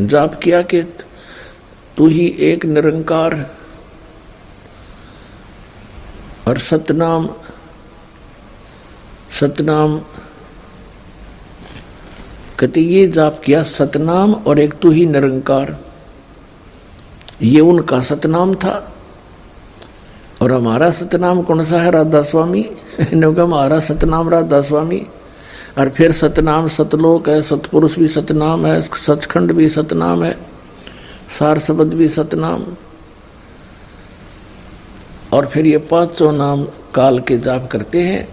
जाप 0.00 0.40
किया 0.42 0.62
कि 0.62 0.82
तू 1.96 2.06
ही 2.06 2.26
एक 2.26 2.64
निरंकार 2.64 3.50
और 6.48 6.58
सतनाम 6.58 7.28
सतनाम, 9.30 9.98
कहते 12.58 12.80
ये 12.80 13.06
जाप 13.08 13.42
किया 13.44 13.62
सतनाम 13.62 14.34
और 14.34 14.58
एक 14.58 14.74
तू 14.74 14.90
ही 14.90 15.06
निरंकार। 15.06 15.84
ये 17.42 17.60
उनका 17.60 18.00
सतनाम 18.00 18.54
था। 18.54 18.97
और 20.42 20.52
हमारा 20.52 20.90
सतनाम 20.90 21.42
कौन 21.42 21.64
सा 21.64 21.80
है, 21.80 21.90
राधा 21.90 22.22
स्वामी? 22.22 22.60
इन्होंने 23.12 23.42
हमारा 23.42 23.80
सतनाम 23.80 24.28
राधा 24.28 24.60
स्वामी। 24.62 25.06
और 25.78 25.88
फिर 25.88 26.12
सतनाम 26.12 26.68
सतलोक 26.68 27.28
है, 27.28 27.40
सतपुरुष 27.42 27.98
भी 27.98 28.08
सतनाम 28.08 28.66
है, 28.66 28.80
सचखंड 28.82 29.52
भी 29.52 29.68
सतनाम 29.68 30.24
है 30.24 30.36
सार 31.38 31.60
भी 31.72 32.08
सतनाम। 32.08 32.64
और 35.32 35.46
फिर 35.46 35.66
ये 35.66 35.78
पाँचों 35.78 36.32
नाम 36.32 36.64
काल 36.94 37.18
के 37.20 37.38
जाप 37.38 37.68
करते 37.72 38.02
हैं। 38.02 38.28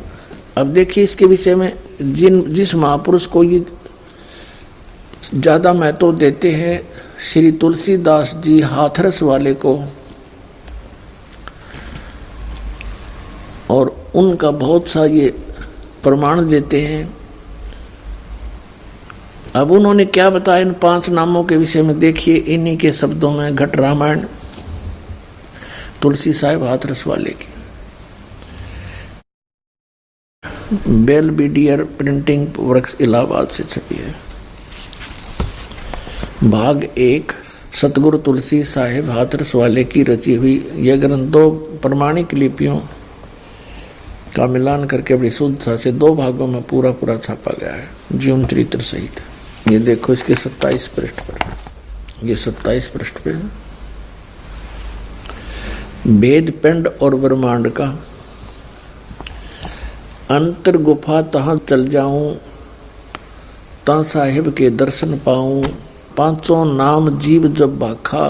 अब 0.57 0.67
देखिए 0.67 1.03
इसके 1.03 1.25
विषय 1.25 1.55
में, 1.55 1.71
जिन, 2.01 2.41
जिस 2.53 2.75
महापुरुष 2.75 3.25
को 3.25 3.43
ये 3.43 3.65
ज़्यादा 5.33 5.73
महत्व 5.73 6.11
देते 6.11 6.51
हैं, 6.51 6.81
श्री 7.23 7.51
तुलसीदास 7.51 8.35
जी 8.35 8.59
हाथरस 8.61 9.21
वाले 9.23 9.53
को 9.53 9.75
और 13.69 13.95
उनका 14.15 14.51
बहुत 14.51 14.87
सा 14.87 15.05
ये 15.05 15.29
प्रमाण 16.03 16.47
देते 16.49 16.81
हैं। 16.81 17.13
अब 19.55 19.71
उन्होंने 19.71 20.05
क्या 20.05 20.29
बताया 20.29 20.61
इन 20.61 20.73
पाँच 20.73 21.09
नामों 21.09 21.43
के 21.43 21.57
विषय 21.57 21.81
में? 21.81 21.99
देखिए, 21.99 22.35
इन्हीं 22.35 22.77
के 22.77 22.89
शब्दों 22.93 23.31
में 23.31 23.55
घट 23.55 23.75
रामायण, 23.75 24.25
तुलसी 26.01 26.33
साहेब 26.33 26.63
हाथरस 26.63 27.03
वाले 27.07 27.29
की। 27.31 27.47
बेल 31.05 31.29
बीडियर 31.29 31.83
प्रिंटिंग 31.83 32.47
वर्क्स 32.59 32.95
इलाहाबाद 33.01 33.47
से 33.47 33.63
छपी 33.63 33.95
है। 33.95 34.13
भाग 36.43 36.83
एक, 36.83 37.31
सतगुरु 37.73 38.17
तुलसी 38.17 38.63
साहेब 38.63 39.09
हाथरस 39.09 39.55
वाले 39.55 39.83
की 39.83 40.03
रची 40.03 40.35
हुई 40.35 40.55
यह 40.75 40.95
ग्रंथ 40.95 41.27
दो 41.27 41.49
प्रमाणिक 41.81 42.33
लिपियों 42.33 42.79
का 44.35 44.45
मिलान 44.47 44.85
करके 44.85 45.15
बड़ी 45.15 45.31
शुद्धता 45.31 45.75
से 45.77 45.91
दो 45.91 46.15
भागों 46.15 46.47
में 46.47 46.61
पूरा 46.63 46.91
पूरा 46.91 47.17
छापा 47.17 47.51
गया 47.59 47.73
है। 47.73 47.87
जीवन 48.13 48.45
चरित्र 48.45 48.79
सहित। 48.79 49.21
ये 49.67 49.79
देखो 49.79 50.13
इसके 50.13 50.35
सत्ताईस 50.35 50.87
पृष्ठ 50.87 51.21
पर। 51.21 52.27
ये 52.27 52.35
सत्ताईस 52.35 52.87
पृष्ठ 52.87 53.19
पे 53.19 53.33
वेद 56.07 56.51
पिंड 56.63 56.87
और 56.87 57.15
ब्रह्मांड 57.15 57.69
का। 57.69 57.85
अंतर 60.31 60.77
गुफा 60.77 61.21
तहा 61.21 61.55
चल 61.55 61.87
जाऊँ 61.87 62.35
ता 63.87 64.01
साहिब 64.03 64.53
के 64.53 64.69
दर्शन 64.69 65.17
पाऊँ, 65.17 65.63
पाँचों 66.17 66.63
नाम 66.65 67.19
जीव 67.19 67.47
जब 67.47 67.77
बाखा, 67.79 68.27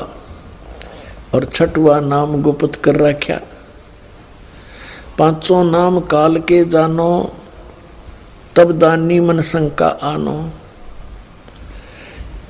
और 1.33 1.45
छठवा 1.45 1.99
नाम 1.99 2.41
गुप्त 2.41 2.75
कर 2.75 2.95
रखा। 2.95 3.39
पाँचों 5.19 5.63
नाम 5.63 5.99
काल 5.99 6.37
के 6.37 6.65
जानो, 6.65 7.33
तब 8.55 8.71
दानी 8.71 9.19
मन 9.19 9.41
शंका 9.41 9.87
आनो। 9.87 10.49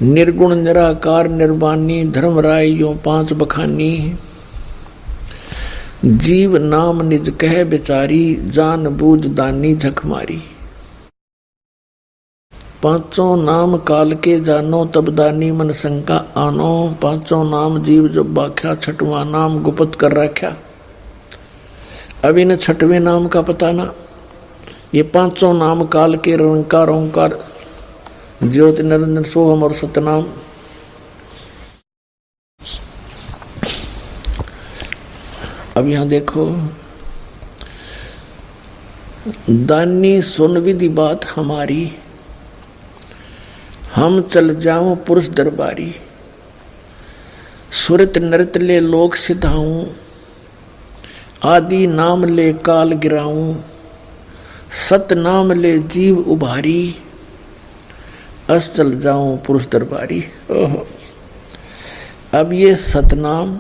निर्गुण 0.02 0.56
निराकार 0.56 1.28
निर्वाणी 1.28 2.04
धर्मराय 2.06 2.70
यो 2.70 2.94
पाँच 3.06 3.34
बखानी। 3.34 4.16
जीव 6.06 6.58
नाम 6.58 7.02
निज 7.02 7.34
कह 7.42 7.64
बेचारी, 7.64 8.36
जान 8.36 8.88
बूझ 8.90 9.26
दानी 9.26 9.76
झक 9.76 10.06
पाँचों 12.84 13.38
नाम 13.38 13.78
काल 13.78 14.14
के 14.14 14.40
जानो, 14.40 14.86
तब 14.86 15.10
दानी 15.10 15.52
मन 15.52 15.72
शंका 15.74 16.16
आनो। 16.38 16.96
पाँचों 17.02 17.44
नाम 17.44 17.84
जीव 17.84 18.08
जो 18.08 18.24
बाख्या 18.24 18.76
छठवा 18.76 19.24
नाम 19.24 19.64
गुप्त 19.64 20.00
कर 20.00 20.12
रखा। 20.12 20.56
अब 22.26 22.38
इन 22.38 22.56
छठवें 22.56 23.00
नाम 23.00 23.28
का 23.28 23.42
पता 23.42 23.72
ना। 23.72 23.94
ये 24.94 25.04
पाँचों 25.04 25.54
नाम 25.54 25.86
काल 25.86 26.16
के 26.18 26.36
रंकार 26.36 26.90
ओंकार 26.90 27.38
ज्योति 28.44 28.84
निरंजन 28.84 29.24
सोहम 29.24 29.64
और 29.64 29.74
सतनाम। 29.74 30.24
अब 35.78 35.88
यहाँ 35.88 36.08
देखो। 36.08 36.46
दानी 39.50 40.22
सुन 40.22 40.58
विधि 40.58 40.90
बात 40.90 41.26
हमारी। 41.26 41.92
हम 43.96 44.22
चल 44.22 44.56
जाओ 44.56 44.96
पुरुष 44.96 45.30
दरबारी। 45.30 45.96
सुरत 47.72 48.18
नृत 48.18 48.58
ले 48.58 48.80
लोक 48.80 49.16
सिधाऊं। 49.16 49.86
आदि 51.44 51.86
नाम 51.88 52.24
ले 52.26 52.52
काल 52.66 52.92
गिराऊं 52.94 53.56
सत 54.80 55.14
नाम 55.14 55.52
ले 55.52 55.78
जीव 55.80 56.18
उभारी 56.18 56.96
अस 58.50 58.72
चल 58.76 59.00
जाऊँ 59.00 59.38
पुरुष 59.38 59.68
दरबारी। 59.68 60.24
अब 62.34 62.54
ये 62.54 62.76
सतनाम 62.76 63.58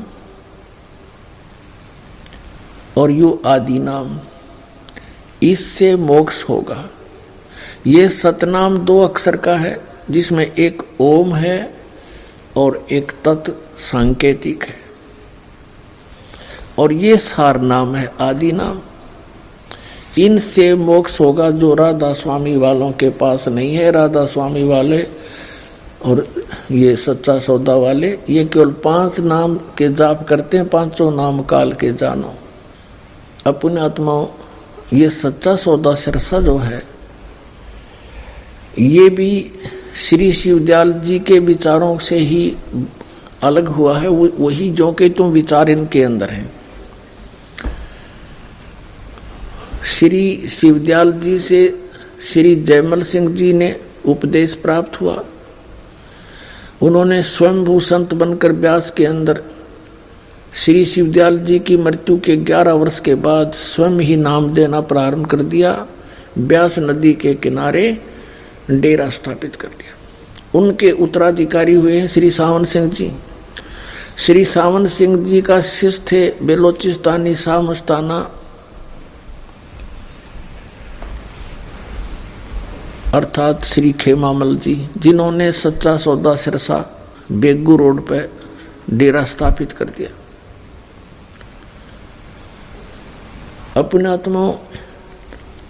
और 2.97 3.11
यू 3.11 3.39
आदि 3.45 3.79
नाम, 3.79 4.19
इससे 5.43 5.95
मोक्ष 5.95 6.43
होगा। 6.43 6.83
ये 7.87 8.07
सतनाम 8.09 8.77
दो 8.77 8.99
अक्षर 9.01 9.37
का 9.37 9.55
है, 9.57 9.77
जिसमें 10.11 10.45
एक 10.45 10.83
ओम 11.01 11.35
है 11.35 11.73
और 12.57 12.85
एक 12.91 13.11
तत् 13.25 13.49
सांकेतिक 13.81 14.63
है। 14.63 14.84
और 16.77 16.93
ये 16.93 17.17
सार 17.17 17.59
नाम 17.61 17.95
है 17.95 18.11
आदि 18.21 18.51
नाम। 18.51 18.79
इनसे 20.17 20.73
मोक्ष 20.75 21.19
होगा 21.21 21.49
जो 21.51 21.73
राधा 21.73 22.11
स्वामी 22.13 22.55
वालों 22.57 22.91
के 22.91 23.09
पास 23.11 23.47
नहीं 23.47 23.75
है 23.75 23.91
राधा 23.91 24.25
स्वामी 24.25 24.63
वाले 24.63 25.01
और 26.05 26.27
ये 26.71 26.95
सच्चा 26.95 27.37
सौदा 27.39 27.75
वाले। 27.75 28.17
ये 28.29 28.45
केवल 28.45 28.71
पाँच 28.83 29.19
नाम 29.19 29.55
के 29.77 29.89
जाप 29.89 30.23
करते 30.27 30.57
हैं, 30.57 30.67
पाँचों 30.69 31.11
नाम 31.11 31.41
काल 31.43 31.73
के 31.73 31.91
जानो। 31.93 32.33
अपने 33.45 33.81
आत्माओं, 33.81 34.27
ये 34.93 35.09
सच्चा 35.09 35.55
सौदा 35.55 35.93
सिरसा 35.95 36.39
जो 36.39 36.57
है, 36.57 36.83
ये 38.79 39.09
भी 39.09 39.51
श्री 39.99 40.31
शिवदयाल 40.33 40.93
जी 40.93 41.19
के 41.19 41.39
विचारों 41.39 41.97
से 41.97 42.17
ही 42.17 42.55
अलग 43.43 43.67
हुआ 43.67 43.97
है। 43.99 44.07
वही 44.09 44.69
जो 44.71 44.91
कि 44.91 45.09
तुम 45.09 45.31
विचार 45.31 45.69
इनके 45.69 46.03
अंदर 46.03 46.29
हैं। 46.29 46.51
श्री 49.85 50.47
शिवदयाल 50.49 51.11
जी 51.11 51.39
से 51.39 51.79
श्री 52.33 52.55
जयमल 52.55 53.01
सिंह 53.03 53.29
जी 53.29 53.53
ने 53.53 53.75
उपदेश 54.05 54.55
प्राप्त 54.55 55.01
हुआ। 55.01 55.23
उन्होंने 56.81 57.23
स्वयंभू 57.23 57.79
संत 57.79 58.13
बनकर 58.13 58.51
व्यास 58.51 58.91
के 58.91 59.05
अंदर 59.05 59.43
श्री 60.53 60.85
शिवदयाल 60.85 61.39
जी 61.39 61.59
की 61.59 61.77
मृत्यु 61.77 62.19
के 62.19 62.37
11 62.37 62.71
वर्ष 62.71 62.99
के 62.99 63.15
बाद 63.15 63.51
स्वयं 63.51 63.99
ही 63.99 64.15
नाम 64.15 64.53
देना 64.53 64.81
प्रारंभ 64.81 65.25
कर 65.25 65.37
दिया। 65.37 65.87
व्यास 66.37 66.79
नदी 66.79 67.13
के 67.13 67.33
किनारे 67.33 68.01
डेरा 68.71 69.09
स्थापित 69.09 69.55
कर 69.55 69.67
दिया 69.67 70.59
उनके 70.59 70.91
उत्तराधिकारी 70.91 71.73
हुए 71.73 71.99
हैं 71.99 72.07
श्री 72.07 72.31
सावन 72.31 72.63
सिंह 72.63 72.91
जी। 72.91 73.11
श्री 74.17 74.45
सावन 74.45 74.87
सिंह 74.87 75.25
जी 75.25 75.41
का 75.41 75.61
शिष्य 75.61 76.03
थे 76.11 76.45
बेलोचिस्तानी 76.45 77.35
शाह 77.35 77.61
अर्थात 83.15 83.63
श्री 83.63 83.91
खेमामल 83.91 84.55
जी, 84.57 84.89
जिन्होंने 84.97 85.51
सच्चा 85.51 85.97
सौदा 85.97 86.35
सिरसा 86.35 87.07
बेगू 87.31 87.75
रोड 87.75 88.01
पर 88.01 88.31
डेरा 88.89 89.23
स्थापित 89.23 89.71
कर 89.71 89.85
दिया। 89.85 90.09
अपने 93.79 94.09
आत्माओं, 94.09 94.53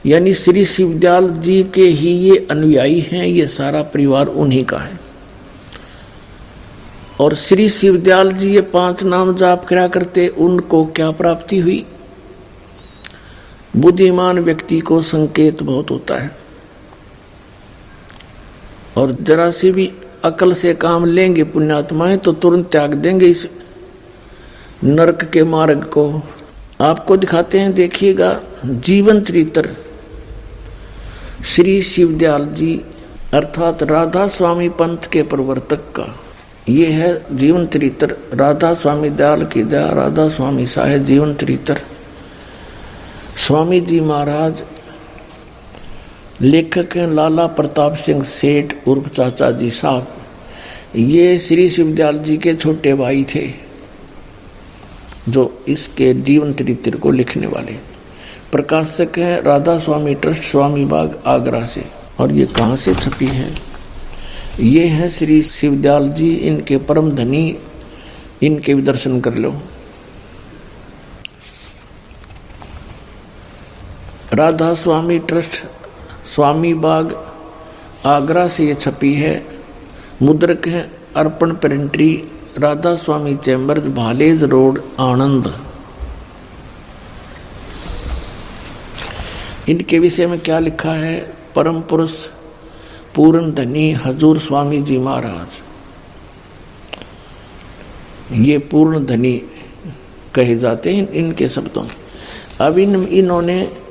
यानी 0.06 0.34
श्री 0.34 0.66
शिवदयाल 0.66 1.30
जी 1.30 1.64
के 1.64 1.82
ही 1.82 2.10
ये 2.10 2.48
अनुयायी 2.52 3.00
हैं, 3.00 3.26
ये 3.26 3.48
सारा 3.48 3.82
परिवार 3.82 4.28
उन्हीं 4.28 4.66
का 4.66 4.78
है। 4.78 5.00
और 7.20 7.36
श्री 7.36 7.70
शिवदयाल 7.70 8.34
जी 8.34 8.54
ये 8.54 8.62
पाँच 8.62 9.04
नाम 9.04 9.36
जाप 9.36 9.66
करा 9.66 9.88
करते, 9.88 10.28
उनको 10.28 10.86
क्या 10.86 11.12
प्राप्ति 11.12 11.60
हुई? 11.60 11.86
बुद्धिमान 13.76 14.40
व्यक्ति 14.40 14.80
को 14.80 15.02
संकेत 15.02 15.64
बहुत 15.64 15.92
होता 15.92 16.16
है। 16.16 16.45
और 18.98 19.12
जरा 19.22 19.50
सी 19.52 19.72
भी 19.72 19.92
अकल 20.24 20.54
से 20.54 20.74
काम 20.74 21.06
लेंगे 21.06 21.44
पुण्यात्माएँ 21.44 22.18
तो 22.18 22.32
तुरंत 22.34 22.70
त्याग 22.72 22.94
देंगे 22.94 23.26
इस 23.26 23.48
नरक 24.84 25.24
के 25.24 25.44
मार्ग 25.44 25.84
को। 25.84 26.22
आपको 26.82 27.18
दिखाते 27.18 27.60
हैं, 27.60 27.74
देखिएगा 27.74 28.40
जीवन 28.66 29.22
चरित्र 29.22 29.70
श्री 31.46 31.82
शिवदयाल 31.82 32.46
जी, 32.48 32.76
अर्थात 33.34 33.84
राधा 33.84 34.28
स्वामी 34.28 34.70
पंथ 34.70 35.08
के 35.12 35.24
प्रवर्तक 35.24 35.92
का। 35.96 36.08
ये 36.70 36.88
है 36.88 37.38
जीवन 37.38 37.66
चरित्र 37.68 38.16
राधा 38.34 38.74
स्वामी 38.74 39.10
दयाल 39.10 39.46
की 39.46 39.64
दया, 39.64 39.90
राधा 39.90 40.28
स्वामी 40.30 40.66
साहेब 40.68 41.04
जीवन 41.04 41.34
चरित्र 41.34 41.82
स्वामी 43.38 43.80
जी 43.82 44.00
महाराज 44.00 44.64
लेखक 46.42 46.96
हैं 46.98 47.08
लाला 47.08 47.46
प्रताप 47.48 47.96
सिंह 47.96 48.24
सेठ, 48.24 48.74
उर्फ़ 48.88 49.08
चाचा 49.10 49.50
जी 49.52 49.70
साहब। 49.72 50.08
ये 50.96 51.38
श्री 51.40 51.70
शिवदयाल 51.70 52.18
जी 52.20 52.38
के 52.38 52.54
छोटे 52.54 52.94
भाई 52.94 53.24
थे, 53.36 53.48
जो 55.30 55.64
इसके 55.68 56.14
जीवन 56.14 56.54
चरित्र 56.54 56.98
को 56.98 57.12
लिखने 57.12 57.48
वाले 57.48 57.78
प्रकाशक 58.52 59.18
हैं 59.20 59.42
राधा 59.42 59.78
स्वामी 59.78 60.14
ट्रस्ट, 60.16 60.44
स्वामी 60.44 60.86
बाग, 60.86 61.20
आगरा 61.26 61.66
से। 61.66 61.86
और 62.20 62.32
ये 62.32 62.46
कहाँ 62.46 62.76
से 62.76 62.94
छपी 62.96 63.28
है? 63.28 63.50
ये 64.60 64.86
है 64.88 65.10
श्री 65.10 65.42
शिवदयाल 65.44 66.10
जी, 66.10 66.34
इनके 66.34 66.78
परम 66.78 67.12
धनी, 67.12 67.58
इनके 68.44 68.74
भी 68.74 68.82
दर्शन 68.82 69.20
कर 69.22 69.36
लो। 69.36 69.54
राधा 74.34 74.74
स्वामी 74.74 75.20
ट्रस्ट 75.20 75.64
स्वामी 76.34 76.74
बाग, 76.74 77.16
आगरा 78.06 78.48
से 78.48 78.66
ये 78.66 78.76
छपी 78.76 79.14
है, 79.14 79.34
मुद्रक 80.22 80.68
है, 80.68 80.82
Arpan 81.16 81.54
printery 81.56 82.24
Radha 82.58 82.96
Swami 82.96 83.36
chambers 83.36 83.86
Bhalej 83.86 84.44
road, 84.44 84.82
Anand. 85.00 85.54
इनके 89.70 90.00
विषय 90.00 90.28
में 90.28 90.40
क्या 90.40 90.60
लिखा 90.60 90.92
है? 90.92 91.20
परम 91.56 91.82
पुरुष 91.82 92.14
पूर्ण 93.16 93.52
धनी, 93.54 93.92
हजूर 93.92 94.40
स्वामी 94.40 94.82
जी 94.82 94.98
महाराज। 94.98 95.62
ये 98.46 98.58
पूर्ण 98.58 99.06
धनी 99.06 99.42
कहे 100.36 100.56
जाते 100.56 100.94
हैं 100.94 101.10
इनके 101.10 101.48
शब्दों 101.48 101.84
अब 102.62 102.78
इन, 102.78 103.04
इन्होंने 103.04 103.85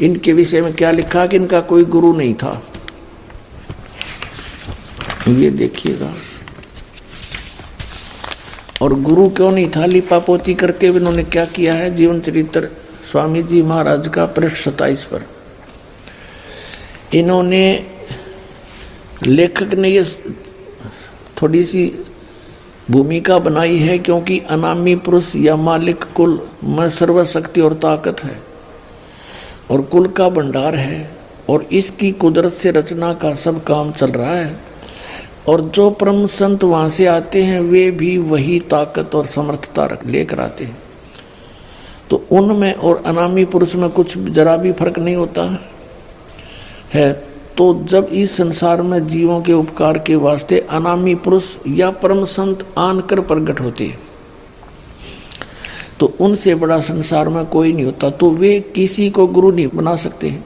इनके 0.00 0.32
विषय 0.32 0.60
में 0.60 0.72
क्या 0.72 0.90
लिखा 0.90 1.26
कि 1.26 1.36
इनका 1.36 1.60
कोई 1.60 1.84
गुरु 1.84 2.12
नहीं 2.16 2.34
था? 2.34 2.62
ये 5.28 5.50
देखिएगा। 5.50 6.14
और 8.82 8.94
गुरु 8.94 9.28
क्यों 9.28 9.52
नहीं 9.52 9.70
था? 9.70 9.86
लिपा 9.86 10.18
पोती 10.18 10.54
करते 10.54 10.86
हुए 10.86 10.98
इन्होंने 10.98 11.22
क्या 11.22 11.44
किया 11.44 11.74
है? 11.74 11.90
जीवन 11.90 12.20
चरित्र 12.20 12.68
स्वामी 13.10 13.42
जी 13.42 13.62
महाराज 13.62 14.08
का 14.08 14.26
पृष्ठ 14.26 14.56
सताइस 14.56 15.04
पर। 15.04 15.22
इन्होंने 17.14 17.86
लेखक 19.26 19.74
ने 19.74 19.88
ये 19.88 20.04
थोड़ी 21.42 21.64
सी 21.64 22.04
भूमिका 22.90 23.38
बनाई 23.38 23.76
है 23.76 23.98
क्योंकि 23.98 24.38
अनामी 24.38 24.96
पुरुष 24.96 25.36
या 25.36 25.56
मालिक 25.56 26.04
कुल 26.04 26.48
में 26.64 26.90
सर्वशक्ति 26.90 27.60
और 27.60 27.74
ताकत 27.74 28.24
है। 28.24 28.45
और 29.70 29.80
कुल 29.82 30.06
का 30.08 30.28
भंडार 30.28 30.76
है 30.76 31.10
और 31.50 31.66
इसकी 31.72 32.10
कुदरत 32.12 32.52
से 32.52 32.70
रचना 32.70 33.12
का 33.14 33.34
सब 33.34 33.62
काम 33.64 33.90
चल 33.92 34.10
रहा 34.10 34.34
है। 34.34 34.56
और 35.48 35.60
जो 35.70 35.88
परम 35.90 36.26
संत 36.26 36.64
वहाँ 36.64 36.88
से 36.88 37.06
आते 37.06 37.42
हैं, 37.42 37.60
वे 37.60 37.90
भी 37.90 38.16
वही 38.18 38.58
ताकत 38.60 39.14
और 39.14 39.26
समर्थता 39.26 39.88
लेकर 40.06 40.40
आते 40.40 40.64
हैं। 40.64 40.78
तो 42.10 42.24
उनमें 42.32 42.72
और 42.74 43.02
अनामी 43.06 43.44
पुरुष 43.44 43.74
में 43.74 43.88
कुछ 43.90 44.16
जरा 44.18 44.56
भी 44.56 44.72
फ़र्क 44.72 44.98
नहीं 44.98 45.16
होता 45.16 45.42
है 46.94 47.12
तो 47.56 47.72
जब 47.84 48.08
इस 48.12 48.36
संसार 48.36 48.82
में 48.82 49.06
जीवों 49.06 49.40
के 49.42 49.52
उपकार 49.52 49.98
के 49.98 50.16
वास्ते 50.16 50.58
अनामी 50.70 51.14
पुरुष 51.16 51.54
या 51.68 51.90
परम 51.92 52.24
संत 52.24 52.66
आन 52.78 53.00
कर 53.00 53.20
प्रकट 53.20 53.60
होते 53.60 53.84
हैं। 53.84 53.98
तो 56.00 56.06
उनसे 56.20 56.54
बड़ा 56.54 56.80
संसार 56.80 57.28
में 57.28 57.46
कोई 57.46 57.72
नहीं 57.72 57.84
होता 57.84 58.10
तो 58.10 58.30
वे 58.30 58.60
किसी 58.60 59.10
को 59.10 59.26
गुरु 59.26 59.50
नहीं 59.50 59.68
बना 59.74 59.96
सकते 59.96 60.38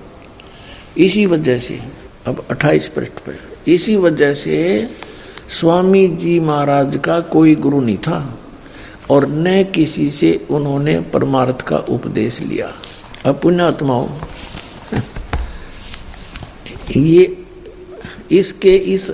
इसी 0.99 1.27
वजह 1.27 1.59
से, 1.59 1.81
अब 2.27 2.47
28 2.47 2.89
पृष्ठ 2.89 3.13
पर, 3.13 3.39
इसी 3.69 3.97
वजह 3.97 4.35
से 4.35 4.89
स्वामी 5.49 6.09
जी 6.09 6.41
महाराज 6.41 7.01
का 7.05 7.21
कोई 7.21 7.55
गुरु 7.55 7.81
नहीं 7.81 7.99
था 7.99 8.39
और 9.11 9.29
न 9.29 9.65
किसी 9.65 10.11
से 10.11 10.47
उन्होंने 10.51 11.01
परमार्थ 11.01 11.63
का 11.63 11.77
उपदेश 11.77 12.41
लिया। 12.41 12.73
अब 13.27 13.41
पुण्यात्माओं, 13.41 14.09
ये, 16.97 17.45
इसके 18.31 18.77
इस 18.77 19.13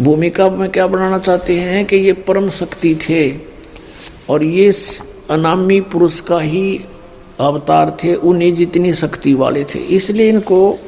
भूमिका 0.00 0.50
में 0.50 0.70
क्या 0.70 0.86
बनाना 0.86 1.18
चाहते 1.18 1.60
हैं 1.60 1.86
कि 1.86 1.96
ये 1.96 2.12
परम 2.12 2.48
शक्ति 2.50 2.94
थे? 2.94 3.51
और 4.32 4.44
ये 4.44 4.72
अनामी 5.30 5.80
पुरुष 5.80 6.20
का 6.20 6.40
ही 6.40 6.80
अवतार 7.40 7.96
थे, 8.04 8.14
उन्हें 8.14 8.54
जितनी 8.54 8.92
शक्ति 8.92 9.34
वाले 9.34 9.64
थे। 9.64 9.78
इसलिए 9.78 10.28
इनको 10.28 10.78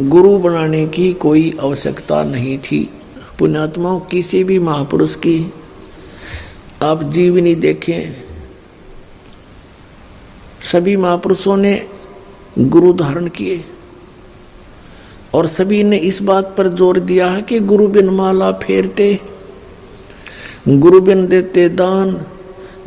गुरु 0.00 0.38
बनाने 0.38 0.86
की 0.86 1.12
कोई 1.12 1.58
आवश्यकता 1.60 2.22
नहीं 2.24 2.58
थी। 2.58 2.90
पुण्यात्माओं, 3.38 4.00
किसी 4.00 4.44
भी 4.44 4.58
महापुरुष 4.58 5.16
की, 5.16 5.52
आप 6.82 7.02
जीवनी 7.02 7.54
देखें, 7.54 8.24
सभी 10.62 10.96
महापुरुषों 10.96 11.56
ने 11.56 11.86
गुरु 12.58 12.92
धारण 12.92 13.28
किए। 13.28 13.64
और 15.34 15.46
सभी 15.46 15.82
ने 15.84 15.96
इस 15.96 16.22
बात 16.22 16.54
पर 16.58 16.68
ज़ोर 16.68 17.00
दिया 17.00 17.26
है 17.30 17.42
कि 17.42 17.60
गुरु 17.60 17.88
बिन 17.88 18.08
माला 18.08 18.52
फेरते 18.52 19.20
गुरु 20.68 21.00
बिन 21.00 21.26
देते 21.26 21.68
दान 21.68 22.26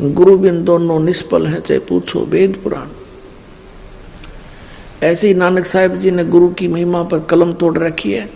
गुरु 0.01 0.37
बिन 0.37 0.63
दोनों 0.65 0.99
निष्फल 0.99 1.47
है, 1.47 1.59
चाहे 1.61 1.79
पूछो 1.79 2.19
वेद 2.19 2.55
पुराण। 2.63 2.87
ऐसे 5.03 5.27
ही 5.27 5.33
नानक 5.33 5.65
साहिब 5.65 5.95
जी 5.95 6.11
ने 6.11 6.23
गुरु 6.23 6.49
की 6.49 6.67
महिमा 6.67 7.03
पर 7.03 7.19
कलम 7.19 7.53
तोड़ 7.53 7.77
रखी 7.77 8.11
है, 8.11 8.29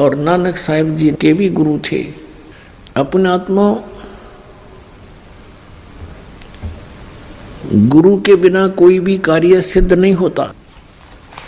और 0.00 0.14
नानक 0.14 0.56
साहिब 0.56 0.94
जी 0.96 1.10
के 1.10 1.32
भी 1.32 1.48
गुरु 1.48 1.78
थे। 1.92 2.02
अपने 2.96 3.28
आत्मा 3.28 3.72
गुरु 7.72 8.16
के 8.20 8.34
बिना 8.36 8.66
कोई 8.68 8.98
भी 8.98 9.16
कार्य 9.18 9.60
सिद्ध 9.60 9.92
नहीं 9.92 10.14
होता। 10.14 10.52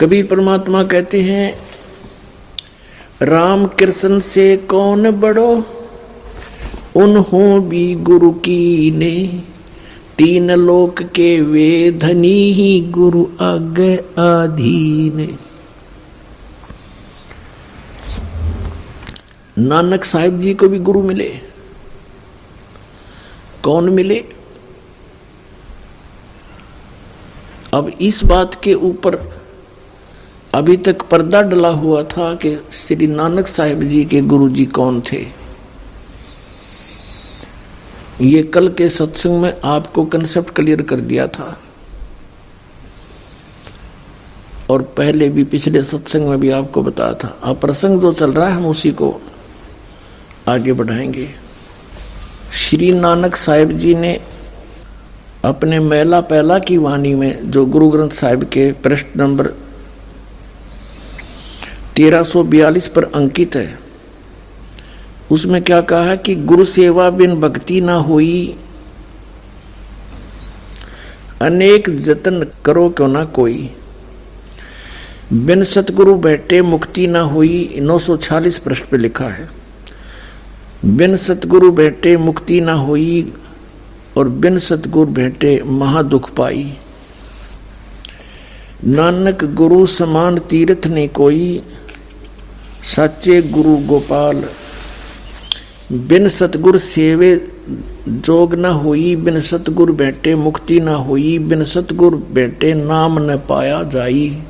कभी 0.00 0.22
परमात्मा 0.22 0.82
कहते 0.84 1.20
हैं, 1.22 1.54
राम 3.22 3.66
कृष्ण 3.66 4.20
से 4.20 4.56
कौन 4.56 5.10
बड़ो? 5.10 5.64
उन्हों 6.96 7.60
भी 7.60 7.94
गुरु 7.94 8.30
की 8.30 8.90
ने। 8.90 9.42
तीन 10.18 10.50
लोक 10.50 11.02
के 11.02 11.40
वे 11.40 11.90
धनी 11.90 12.52
ही 12.52 12.80
गुरु 12.80 13.26
आगे 13.40 13.96
आधीन। 14.18 15.38
नानक 19.58 20.04
साहिब 20.04 20.40
जी 20.40 20.54
को 20.54 20.68
भी 20.68 20.78
गुरु 20.78 21.02
मिले। 21.02 21.40
कौन 23.62 23.88
मिले? 23.88 24.24
अब 27.74 27.92
इस 28.00 28.24
बात 28.24 28.54
के 28.62 28.74
ऊपर 28.74 29.40
अभी 30.54 30.76
तक 30.76 31.02
पर्दा 31.02 31.42
डला 31.42 31.68
हुआ 31.68 32.02
था 32.02 32.34
कि 32.34 32.56
श्री 32.72 33.06
नानक 33.06 33.46
साहिब 33.46 33.82
जी 33.82 34.04
के 34.04 34.20
गुरु 34.20 34.48
जी 34.48 34.66
कौन 34.66 35.02
थे? 35.12 35.41
ये 38.22 38.42
कल 38.42 38.68
के 38.68 38.88
सत्संग 38.88 39.40
में 39.40 39.60
आपको 39.64 40.04
कंसेप्ट 40.04 40.50
क्लियर 40.50 40.82
कर 40.82 41.00
दिया 41.00 41.26
था। 41.26 41.62
और 44.70 44.82
पहले 44.82 45.28
भी 45.28 45.44
पिछले 45.44 45.84
सत्संग 45.84 46.28
में 46.28 46.40
भी 46.40 46.50
आपको 46.50 46.82
बताया 46.82 47.14
था। 47.14 47.38
अब 47.42 47.60
प्रसंग 47.60 48.00
जो 48.00 48.12
चल 48.12 48.32
रहा 48.32 48.48
है, 48.48 48.52
हम 48.52 48.66
उसी 48.66 48.90
को 48.90 49.20
आगे 50.48 50.72
बढ़ाएँगे। 50.72 51.30
श्री 52.54 52.92
नानक 52.92 53.36
साहिब 53.36 53.72
जी 53.72 53.94
ने 53.94 54.20
अपने 55.44 55.80
मेला 55.80 56.20
पहला 56.20 56.58
की 56.58 56.76
वाणी 56.76 57.14
में, 57.14 57.50
जो 57.50 57.66
गुरु 57.66 57.88
ग्रंथ 57.88 58.10
साहिब 58.10 58.44
के 58.44 58.72
पृष्ठ 58.72 59.06
नंबर 59.16 59.52
1342 61.96 62.88
पर 62.88 63.04
अंकित 63.04 63.56
है 63.56 63.78
उसमें 65.32 65.62
क्या 65.62 65.80
कहा 65.80 66.04
है 66.04 66.16
कि 66.16 66.34
गुरु 66.34 66.64
सेवा 66.64 67.10
बिन 67.10 67.34
भक्ति 67.40 67.80
ना 67.80 67.94
हुई। 67.94 68.58
अनेक 71.42 71.90
जतन 71.90 72.46
करो 72.64 72.88
क्यों 72.88 73.08
ना 73.08 73.24
कोई। 73.24 73.70
बिन 75.32 75.64
सतगुरु 75.64 76.14
बैठे 76.14 76.62
मुक्ति 76.62 77.06
ना 77.06 77.20
हुई 77.20 77.80
940 77.80 78.58
पृष्ठ 78.58 78.84
पे 78.84 78.96
लिखा 78.96 79.28
है। 79.28 79.48
बिन 80.84 81.16
सतगुरु 81.16 81.70
बैठे 81.72 82.16
मुक्ति 82.16 82.60
ना 82.60 82.72
हुई 82.72 83.32
और 84.16 84.28
बिन 84.28 84.58
सतगुरु 84.58 85.12
भेंटे 85.12 85.62
महादुख 85.62 86.30
पाई। 86.34 86.72
नानक 88.84 89.44
गुरु 89.44 89.86
समान 89.86 90.38
तीर्थ 90.38 90.86
ने 90.86 91.08
कोई 91.08 91.62
सच्चे 92.96 93.42
गुरु 93.42 93.76
गोपाल 93.76 94.44
बिन 95.92 96.28
सतगुर 96.28 96.78
सेवे 96.78 97.48
जोग 98.08 98.54
न 98.54 98.64
हुई, 98.64 99.16
बिन 99.16 99.40
सतगुर 99.40 99.92
बैठे 99.92 100.34
मुक्ति 100.34 100.80
न 100.80 100.88
हुई, 100.88 101.38
बिन 101.38 101.64
सतगुर 101.64 102.14
बैठे 102.14 102.74
नाम 102.74 103.18
न 103.18 103.36
पाया 103.36 103.82
जाई। 103.82 104.42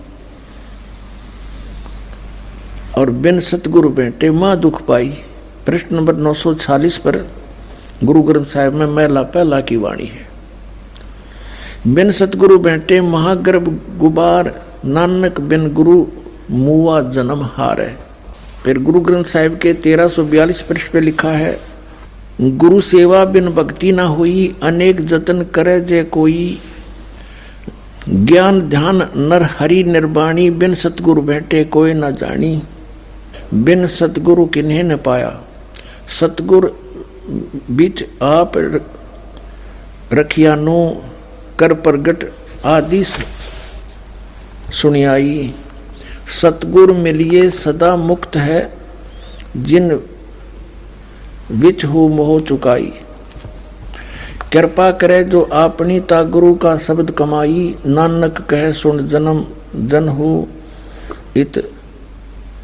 और 2.98 3.10
बिन 3.10 3.40
सतगुरु 3.40 3.88
बैठे 3.88 4.30
माँ 4.30 4.60
दुख 4.60 4.86
पाई। 4.86 5.08
प्रश्न 5.66 5.96
नंबर 5.96 6.16
940 6.16 6.96
पर 6.96 7.28
गुरु 8.04 8.22
ग्रंथ 8.22 8.44
साहिब 8.44 8.72
में 8.72 8.86
मैला 8.86 9.22
पहला 9.22 9.60
की 9.60 9.76
वाणी 9.76 10.04
है। 10.04 10.28
बिन 11.94 12.10
सतगुरु 12.10 12.58
बैठे 12.58 13.00
महागर्भ 13.00 13.80
गुबार, 13.98 14.62
नानक 14.84 15.40
बिन 15.40 15.72
गुरु 15.72 16.06
मुआ 16.50 17.00
जन्म 17.00 17.42
हार। 17.42 17.80
है 17.80 18.11
फिर 18.64 18.78
गुरु 18.78 19.00
ग्रंथ 19.00 19.24
साहिब 19.24 19.58
के 19.58 19.72
तेरह 19.74 20.08
सौ 20.08 20.24
बयालीस 20.24 20.62
पृष्ठ 20.62 20.92
पे 20.92 21.00
लिखा 21.00 21.30
है, 21.30 21.58
गुरु 22.40 22.80
सेवा 22.80 23.24
बिन 23.24 23.48
भक्ति 23.48 23.92
ना 23.92 24.04
हुई, 24.04 24.54
अनेक 24.62 25.00
जतन 25.00 25.42
करे 25.54 25.80
जे 25.80 26.02
कोई। 26.04 26.58
ज्ञान 28.08 28.60
ध्यान 28.60 28.96
नर 29.16 29.42
हरि 29.50 29.82
निर्वाणी 29.84 30.48
बिन 30.52 30.74
सतगुरु 30.74 31.22
बैठे 31.22 31.64
कोई 31.64 31.92
न 31.94 32.10
जानी 32.14 32.62
बिन 33.54 33.86
सतगुरु 33.86 34.46
किन्हें 34.46 34.82
न 34.84 34.96
पाया। 34.96 35.30
सतगुरु 36.10 36.68
बीच 37.70 38.04
आप 38.22 38.52
रखियानो, 40.12 40.78
कर 41.58 41.74
प्रगट 41.74 42.24
आदि 42.66 43.04
सुनियाई। 44.72 45.52
सतगुर 46.32 46.92
मिलिए 46.92 47.48
सदा 47.50 47.94
मुक्त 47.96 48.36
है, 48.36 48.60
जिन 49.56 50.00
विच 51.52 51.84
हो 51.84 52.08
मोह 52.08 52.40
चुकाई। 52.40 52.92
कृपा 54.52 54.90
करे 54.92 55.22
जो 55.24 55.40
अपनी 55.40 55.98
ता 56.00 56.22
गुरु 56.24 56.54
का 56.54 56.76
शब्द 56.78 57.10
कमाई, 57.10 57.74
नानक 57.86 58.40
कह 58.50 58.70
सुन 58.72 59.06
जन्म, 59.08 59.44
जन 59.76 60.08
हो 60.08 60.48
इत 61.36 61.58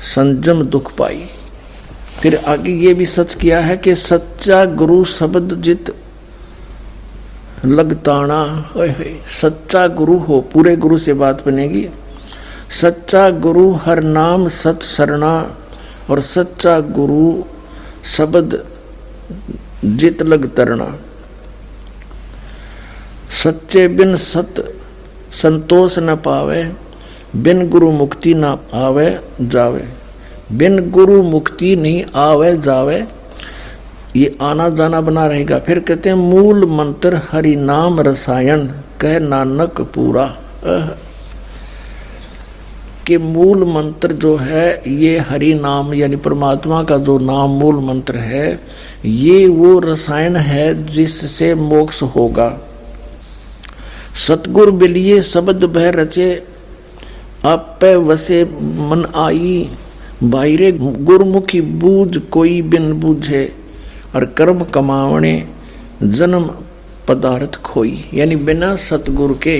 संजम 0.04 0.62
दुख 0.64 0.92
पाई। 0.96 1.22
फिर 2.20 2.36
आगे 2.48 2.72
ये 2.76 2.94
भी 2.94 3.06
सच 3.06 3.34
किया 3.34 3.60
है 3.60 3.76
कि 3.76 3.94
सच्चा 3.94 4.64
गुरु 4.64 5.04
शब्द 5.04 5.60
जित 5.62 5.94
लगताना 7.64 8.40
सच्चा 9.32 9.86
गुरु 9.88 10.16
हो, 10.18 10.40
पूरे 10.52 10.76
गुरु 10.76 10.98
से 10.98 11.12
बात 11.14 11.44
बनेगी। 11.46 11.88
सच्चा 12.70 13.30
गुरु 13.30 13.72
हर 13.72 14.00
नाम 14.00 14.48
सत 14.48 14.82
सरना, 14.82 15.56
और 16.10 16.20
सच्चा 16.20 16.80
गुरु 16.80 17.42
शब्द 18.04 18.64
जित 19.84 20.22
लग 20.22 20.54
तरना। 20.54 20.98
सच्चे 23.42 23.88
बिन 23.88 24.16
सत 24.16 24.74
संतोष 25.32 25.98
न 25.98 26.16
पावे, 26.16 26.72
बिन 27.36 27.68
गुरु 27.68 27.90
मुक्ति 27.90 28.34
ना 28.34 28.58
आवे 28.74 29.20
जावे। 29.40 29.88
बिन 30.52 30.90
गुरु 30.90 31.22
मुक्ति 31.22 31.76
नहीं 31.76 32.04
आवे, 32.14 32.56
जावे। 32.56 33.06
ये 34.16 34.38
आना 34.42 34.68
जाना 34.68 35.00
बना 35.00 35.26
रहेगा। 35.26 35.58
फिर 35.58 35.80
कहते 35.80 36.08
हैं, 36.08 36.16
मूल 36.16 36.64
मंत्र 36.64 37.20
हरि 37.32 37.56
नाम 37.56 38.00
रसायन, 38.00 38.66
कह 39.00 39.18
नानक 39.18 39.80
पूरा। 39.80 40.36
के 43.08 43.18
मूल 43.18 43.64
मंत्र 43.64 44.12
जो 44.14 44.36
है, 44.36 44.82
ये 44.86 45.18
हरि 45.20 45.52
नाम, 45.54 45.92
यानी 45.94 46.16
परमात्मा 46.18 46.82
का 46.82 46.96
जो 46.98 47.18
नाम 47.18 47.50
मूल 47.50 47.80
मंत्र 47.84 48.18
है, 48.18 48.60
ये 49.04 49.46
वो 49.48 49.78
रसायन 49.78 50.36
है 50.36 50.86
जिससे 50.86 51.54
मोक्ष 51.54 52.02
होगा। 52.16 52.48
सतगुर 54.18 54.70
बिलिए 54.70 55.20
शब्द 55.22 55.64
बह 55.64 55.90
रचे, 55.90 56.30
आप 57.46 57.84
वसे 57.84 58.44
मन 58.44 59.06
आई, 59.16 59.68
बाहरे 60.22 60.72
गुरमुखी 60.72 61.60
बूझ 61.60 62.18
कोई 62.30 62.60
बिन 62.62 62.92
बूझे, 62.92 63.44
और 64.14 64.24
कर्म 64.36 64.64
कमावने 64.64 65.32
जन्म 66.02 66.50
पदार्थ 67.08 67.56
खोई। 67.62 68.04
यानी 68.14 68.36
बिना 68.36 68.74
सतगुरु 68.76 69.34
के, 69.34 69.58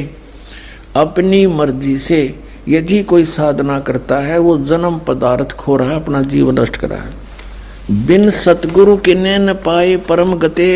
अपनी 0.97 1.47
मर्ज़ी 1.47 1.97
से 1.99 2.21
यदि 2.69 3.03
कोई 3.03 3.25
साधना 3.27 3.79
करता 3.81 4.19
है, 4.19 4.39
वो 4.39 4.57
जन्म 4.61 4.99
पदार्थ 4.99 5.53
खो 5.53 5.77
रहा 5.77 5.91
है, 5.91 5.97
अपना 5.97 6.23
जीवन 6.25 6.59
नष्ट 6.59 6.77
कर 6.77 6.89
रहा 6.89 7.03
है। 7.03 8.07
बिन 8.07 8.31
सतगुरु 8.31 8.97
के 8.99 9.15
न 9.15 9.53
पाए 9.67 9.97
परम 10.09 10.35
गते 10.39 10.73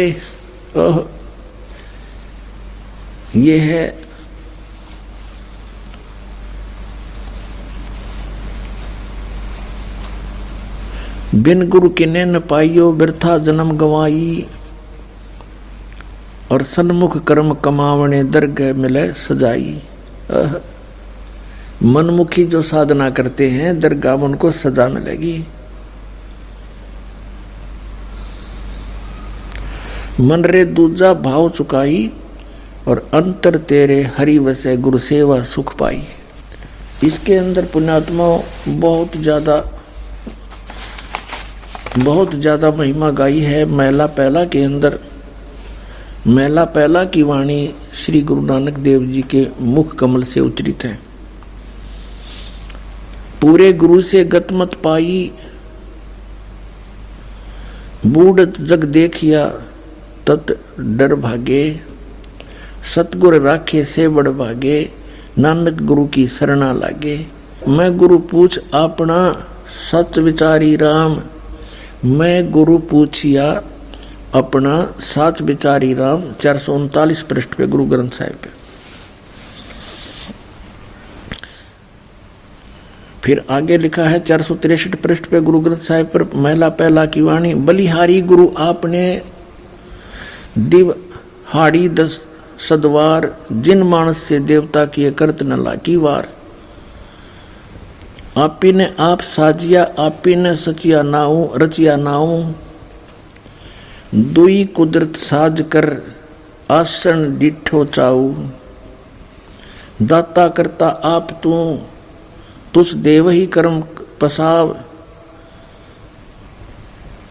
ये 3.36 3.58
है 3.58 3.82
बिन 11.34 11.66
गुरु 11.68 11.88
किने 11.88 12.24
न 12.24 12.38
पाइयो 12.40 12.90
व्यर्था 12.92 13.36
जन्म 13.38 13.70
गवाई, 13.78 14.46
और 16.52 16.62
सन्मुख 16.62 17.16
कर्म 17.24 17.54
कमावने 17.54 18.22
दर्ग 18.24 18.60
मिले 18.76 19.12
सजाई 19.18 19.80
मनमुखी 21.84 22.44
जो 22.44 22.60
साधना 22.62 23.08
करते 23.10 23.48
हैं, 23.50 23.78
दरगाह 23.80 24.22
उनको 24.24 24.50
सजा 24.52 24.88
मिलेगी। 24.88 25.44
मन 30.20 30.44
रे 30.44 30.64
दूजा 30.64 31.12
भाव 31.16 31.48
चुकाई 31.50 32.10
और 32.88 32.98
अंतर 33.14 33.56
तेरे 33.68 34.00
हरि 34.16 34.38
वसे 34.38 34.76
गुरु 34.78 34.98
सेवा 35.00 35.42
सुख 35.44 35.76
पाई। 35.78 36.02
इसके 37.04 37.36
अंदर 37.36 37.64
पुण्यात्मा 37.64 38.26
बहुत 38.68 39.16
ज़्यादा, 39.16 39.56
बहुत 41.98 42.34
ज़्यादा 42.34 42.70
महिमा 42.70 43.10
गाई 43.12 43.40
है। 43.40 43.64
महिला 43.66 44.06
पहला 44.08 44.44
के 44.44 44.62
अंदर 44.64 44.98
महिला 46.26 46.64
पहला 46.66 47.04
की 47.04 47.22
वाणी 47.22 47.74
श्री 47.94 48.20
गुरु 48.22 48.42
नानक 48.42 48.78
देव 48.80 49.06
जी 49.06 49.22
के 49.30 49.46
मुख 49.60 49.94
कमल 49.94 50.22
से 50.24 50.40
उच्चरित 50.40 50.84
है। 50.84 50.98
पूरे 53.42 53.72
गुरु 53.72 54.02
से 54.02 54.24
गत 54.24 54.46
मत 54.52 54.74
पाई। 54.74 55.32
बूढ़त 58.06 58.60
जग 58.60 58.84
देखिया, 58.84 59.46
तत् 60.26 60.52
डर 60.80 61.14
भागे। 61.14 61.80
सतगुर 62.94 63.40
राखे 63.40 63.84
से 63.84 64.08
बड़ 64.08 64.28
भागे, 64.28 64.90
नानक 65.38 65.82
गुरु 65.82 66.06
की 66.06 66.28
शरणा 66.28 66.72
लागे। 66.72 67.26
मैं 67.68 67.96
गुरु 67.98 68.18
पूछ 68.18 68.60
अपना 68.74 69.46
सच 69.90 70.18
विचारी 70.18 70.76
राम। 70.76 71.20
मैं 72.04 72.50
गुरु 72.50 72.78
पूछिया, 72.78 73.62
अपना 74.34 74.94
साच 75.00 75.42
विचारी 75.42 75.94
राम। 75.94 76.32
चार 76.32 76.58
सौ 76.58 76.74
उनतालीस 76.74 77.22
पृष्ठ 77.22 77.54
पे 77.54 77.66
गुरु 77.66 77.84
ग्रंथ 77.84 78.10
साहिब 78.10 78.32
पे। 78.32 78.61
फिर 83.24 83.44
आगे 83.50 83.78
लिखा 83.78 84.04
है, 84.04 84.20
चार 84.20 84.42
सौ 84.42 84.54
तिरसठ 84.54 84.94
पृष्ठ 84.94 85.26
पे 85.26 85.40
गुरु 85.40 85.60
ग्रंथ 85.60 85.76
साहिब 85.76 86.06
पर 86.06 86.22
महिला 86.34 86.68
पहला 86.68 87.06
की 87.06 87.20
वाणी, 87.20 87.54
बलिहारी 87.54 88.20
गुरु 88.20 88.48
आपने 88.58 89.22
दिव 90.58 90.94
हाड़ी 91.46 91.88
दस 91.88 92.24
सदवार, 92.68 93.36
जिन 93.52 93.82
मानस 93.82 94.18
से 94.18 94.38
देवता 94.40 94.84
किए 94.86 95.10
करत 95.10 95.42
न 95.42 95.62
लाकी 95.64 95.96
वार। 95.96 96.28
आपी 98.36 98.72
ने 98.72 98.94
आप 98.98 99.20
साजिया, 99.20 99.82
आपी 99.98 100.36
ने 100.36 100.56
सचिया 100.56 101.02
नाऊ, 101.02 101.56
रचिया 101.56 101.96
नाऊ। 101.96 102.52
दुई 104.14 104.64
कुदरत 104.64 105.16
साज 105.16 105.64
कर 105.72 106.16
आसन 106.70 107.36
डिठो 107.38 107.84
चाऊ। 107.84 108.34
दाता 110.02 110.48
करता 110.48 110.88
आप 110.88 111.40
तू 111.42 111.78
तुस 112.74 112.94
देव 112.96 113.28
ही 113.30 113.46
कर्म 113.48 113.82
पसाव। 114.20 114.76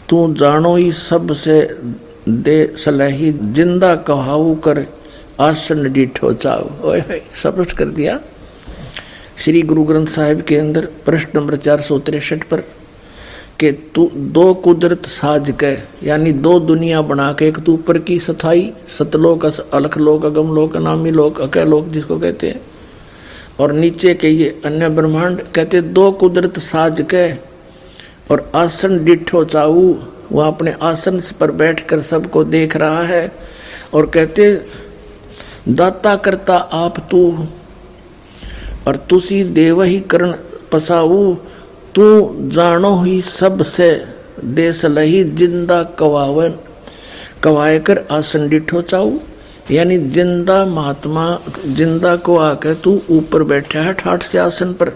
तू 0.09 0.33
जानो 0.33 0.75
ही 0.75 0.91
सबसे 0.91 1.55
दे 2.27 2.75
सलही, 2.77 3.31
ज़िंदा 3.31 3.95
कहाऊ 4.07 4.53
कर 4.57 4.85
आसन 5.39 5.91
डिठो 5.93 6.33
चाऊ 6.33 6.93
सब 7.35 7.55
कुछ 7.55 7.73
कर 7.73 7.85
दिया। 7.91 8.19
श्री 9.37 9.61
गुरु 9.61 9.83
ग्रंथ 9.83 10.07
साहिब 10.07 10.41
के 10.41 10.57
अंदर 10.57 10.85
प्रश्न 11.05 11.29
नंबर 11.35 11.55
चार 11.57 11.81
सौ 11.81 11.97
तिरसठ 11.99 12.43
पर 12.43 12.63
के 13.59 13.71
तू 13.95 14.09
दो 14.15 14.53
कुदरत 14.55 15.05
साज 15.05 15.53
के, 15.59 15.75
यानी 16.07 16.31
दो 16.31 16.59
दुनिया 16.59 17.01
बना 17.03 17.31
के, 17.33 17.47
एक 17.47 17.59
तू 17.59 17.73
ऊपर 17.73 17.97
की 17.99 18.19
सथाई, 18.19 18.71
सतलोक, 18.89 19.45
अलख 19.45 19.97
लोक, 19.97 20.25
अगम 20.25 20.53
लोक 20.55 20.77
नामी 20.77 21.11
लोक 21.11 21.41
अकय 21.41 21.65
लोक 21.65 21.87
जिसको 21.87 22.19
कहते 22.19 22.47
हैं। 22.47 22.61
और 23.61 23.71
नीचे 23.73 24.13
के 24.13 24.29
ये 24.29 24.49
अन्य 24.65 24.89
ब्रह्मांड 24.89 25.41
कहते, 25.55 25.81
दो 25.81 26.11
कुदरत 26.11 26.57
साज 26.59 27.01
के 27.13 27.31
और 28.31 28.51
आसन 28.55 29.03
डिठो 29.05 29.43
चाऊ, 29.45 29.93
वह 30.31 30.47
अपने 30.47 30.75
आसन 30.81 31.19
पर 31.39 31.51
बैठकर 31.53 32.01
सबको 32.01 32.43
देख 32.45 32.75
रहा 32.75 33.03
है 33.05 33.31
और 33.93 34.05
कहते, 34.05 34.53
दाता 35.69 36.15
करता 36.17 36.57
आप 36.57 36.99
तू 37.11 37.47
और 38.87 38.95
तुसी 39.09 39.43
देव 39.43 39.81
ही 39.83 39.99
करण 40.11 40.33
पसाऊ, 40.71 41.33
तू 41.95 42.05
जानो 42.49 42.95
ही 43.03 43.21
सबसे 43.21 43.89
देश 44.57 44.85
लही 44.85 45.23
ज़िंदा 45.23 45.81
कवावन 45.99 46.53
कवाए 47.43 47.79
कर 47.79 48.05
आसन 48.11 48.47
डिठो 48.49 48.81
चाऊ। 48.81 49.17
यानी 49.71 49.97
ज़िंदा 49.97 50.65
महात्मा, 50.65 51.39
ज़िंदा 51.65 52.15
को 52.15 52.37
आकर 52.37 52.73
तू 52.73 53.01
ऊपर 53.09 53.43
बैठा 53.43 53.81
है, 53.81 53.93
ठाठ 53.93 54.23
से 54.23 54.37
आसन 54.37 54.73
पर। 54.73 54.89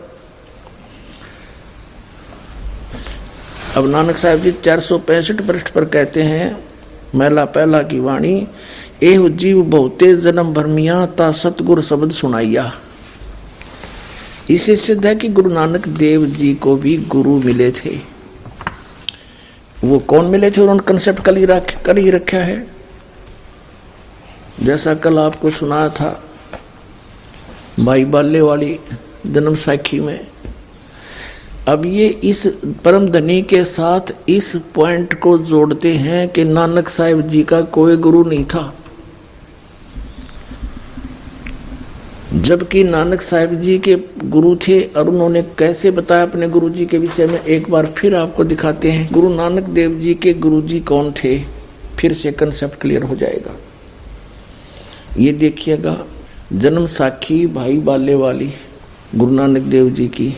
अब 3.77 3.85
नानक 3.85 4.15
साहब 4.15 4.39
जी, 4.39 4.51
चार 4.53 4.79
सौ 4.79 4.97
पैंसठ 4.97 5.41
पृष्ठ 5.41 5.69
पर 5.69 5.85
कहते 5.85 6.23
हैं 6.23 6.57
मैला 7.15 7.45
पहला 7.45 7.81
की 7.83 7.99
वाणी, 7.99 8.35
एह 9.03 9.27
जीव 9.29 9.61
बहुते 9.63 10.15
जन्म 10.15 10.53
भरमिया, 10.53 11.05
ता 11.05 11.31
सतगुर 11.31 11.81
शब्द 11.81 12.11
सुनाइया। 12.11 12.71
इसे 14.49 14.75
सिद्ध 14.75 15.05
है 15.05 15.15
कि 15.15 15.29
गुरु 15.29 15.49
नानक 15.49 15.87
देव 15.87 16.25
जी 16.25 16.53
को 16.53 16.75
भी 16.75 16.97
गुरु 16.97 17.37
मिले 17.39 17.71
थे। 17.71 17.97
वो 19.83 19.99
कौन 19.99 20.25
मिले 20.25 20.51
थे 20.51 20.61
उन्होंने 20.61 20.83
कंसेप्ट 20.87 21.23
कल 21.23 21.35
ही 21.35 21.45
रख, 21.45 21.81
कल 21.83 21.97
ही 21.97 22.09
रखा 22.09 22.37
है? 22.37 22.74
जैसा 24.59 24.93
कल 24.93 25.19
आपको 25.19 25.49
सुनाया 25.51 25.89
था 25.89 26.21
भाई 27.79 28.05
बाल्य 28.05 28.41
वाली 28.41 28.77
जन्म 29.27 29.55
साखी 29.55 29.99
में, 29.99 30.27
अब 31.67 31.85
ये 31.85 32.07
इस 32.23 32.45
परम 32.85 33.07
धनी 33.09 33.41
के 33.41 33.63
साथ 33.63 34.13
इस 34.29 34.55
पॉइंट 34.75 35.13
को 35.19 35.37
जोड़ते 35.37 35.93
हैं 35.93 36.27
कि 36.29 36.43
नानक 36.43 36.89
साहिब 36.89 37.21
जी 37.21 37.43
का 37.43 37.61
कोई 37.61 37.97
गुरु 37.97 38.23
नहीं 38.23 38.45
था। 38.45 38.73
जबकि 42.35 42.83
नानक 42.83 43.21
साहिब 43.21 43.59
जी 43.61 43.77
के 43.79 43.95
गुरु 44.23 44.55
थे 44.67 44.81
और 44.81 45.09
उन्होंने 45.09 45.41
कैसे 45.59 45.91
बताया 45.91 46.23
अपने 46.23 46.49
गुरु 46.49 46.69
जी 46.69 46.85
के 46.85 46.97
विषय 46.97 47.27
में, 47.27 47.39
एक 47.39 47.69
बार 47.71 47.93
फिर 47.97 48.15
आपको 48.15 48.43
दिखाते 48.43 48.91
हैं। 48.91 49.09
गुरु 49.11 49.29
नानक 49.29 49.63
देव 49.69 49.99
जी 49.99 50.13
के 50.13 50.33
गुरु 50.33 50.61
जी 50.61 50.79
कौन 50.79 51.13
थे? 51.13 51.39
फिर 51.99 52.13
से 52.13 52.31
कंसेप्ट 52.31 52.79
क्लियर 52.81 53.03
हो 53.03 53.15
जाएगा। 53.15 53.55
ये 55.17 55.31
देखिएगा, 55.33 55.97
जन्म 56.53 56.85
साखी 56.87 57.45
भाई 57.47 57.77
बाले 57.79 58.15
वाली 58.15 58.51
गुरु 59.15 59.31
नानक 59.31 59.61
देव 59.63 59.89
जी 59.89 60.07
की 60.07 60.35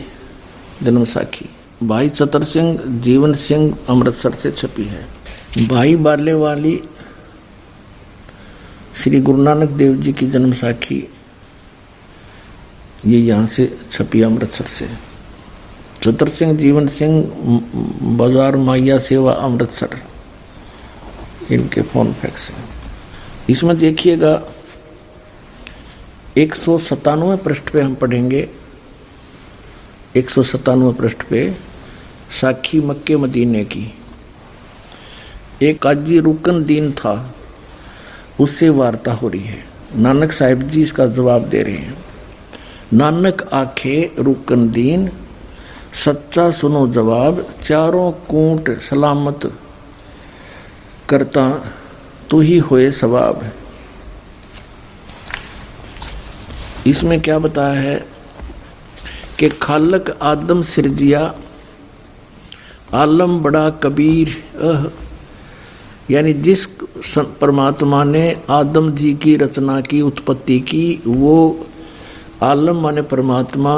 जन्म 0.82 1.04
साखी। 1.04 1.48
भाई 1.82 2.08
चतर 2.08 2.44
सिंह, 2.44 2.78
जीवन 3.02 3.32
सिंह 3.34 3.76
अमृतसर 3.88 4.32
से 4.32 4.50
छपी 4.50 4.84
है। 4.84 5.66
भाई 5.68 5.96
बाले 5.96 6.32
वाली 6.34 6.80
श्री 8.96 9.20
गुरु 9.20 9.42
नानक 9.42 9.68
देव 9.70 9.96
जी 9.96 10.12
की 10.12 10.26
जन्म 10.26 10.52
साखी, 10.52 11.02
ये 13.06 13.18
यहाँ 13.18 13.46
से 13.46 13.66
छपी 13.90 14.22
अमृतसर 14.22 14.66
से। 14.68 14.88
चतुर 16.02 16.28
सिंह, 16.28 16.56
जीवन 16.56 16.86
सिंह, 16.88 17.22
बाज़ार 18.16 18.56
माइया 18.58 18.98
सेवा 19.00 19.32
अमृतसर, 19.34 19.96
इनके 21.50 21.82
फ़ोन 21.82 22.12
फैक्स 22.12 22.50
हैं। 22.50 22.64
इसमें 23.50 23.76
देखिएगा 23.78 24.34
एक 26.38 26.54
सौ 26.54 26.78
सतानवे 26.78 27.36
पृष्ठ 27.36 27.70
पे 27.70 27.80
हम 27.80 27.94
पढ़ेंगे। 27.94 28.48
एक 30.16 30.30
सौ 30.30 30.42
सतानवे 30.42 30.92
पृष्ठ 30.92 31.22
पे 31.22 31.56
साखी 32.40 32.80
मक्के 32.80 33.16
मदीने 33.16 33.64
की। 33.64 33.94
एक 35.62 35.82
काजी 35.82 36.20
रुकन 36.20 36.64
दीन 36.64 36.92
था, 36.92 37.34
उससे 38.40 38.68
वार्ता 38.68 39.12
हो 39.12 39.28
रही 39.28 39.42
है। 39.42 39.64
नानक 39.96 40.32
साहिब 40.32 40.62
जी 40.62 40.82
इसका 40.82 41.06
जवाब 41.06 41.48
दे 41.48 41.62
रहे 41.62 41.76
हैं। 41.76 42.04
नानक 42.92 43.48
आखे 43.52 44.14
रुकन 44.18 44.70
दीन, 44.70 45.10
सच्चा 46.04 46.50
सुनो 46.50 46.88
जवाब, 46.88 47.54
चारों 47.62 48.12
कूट 48.12 48.80
सलामत 48.80 49.52
करता, 51.08 51.72
तू 52.30 52.40
ही 52.40 52.58
होए 52.58 52.90
सवाब। 52.90 53.52
इसमें 56.88 57.20
क्या 57.20 57.38
बताया 57.38 57.80
है 57.80 57.96
कि 59.38 59.48
खालक 59.62 60.10
आदम 60.22 60.62
सिरजिया, 60.62 61.34
आलम 62.94 63.38
बड़ा 63.40 63.68
कबीर 63.82 64.36
यानी 66.10 66.32
जिस 66.32 66.64
परमात्मा 67.40 68.02
ने 68.04 68.24
आदम 68.50 68.90
जी 68.90 69.12
की 69.14 69.36
रचना 69.36 69.80
की, 69.80 70.00
उत्पत्ति 70.02 70.58
की, 70.60 71.02
वो 71.06 71.66
आलम 72.42 72.80
माने 72.80 73.02
परमात्मा, 73.02 73.74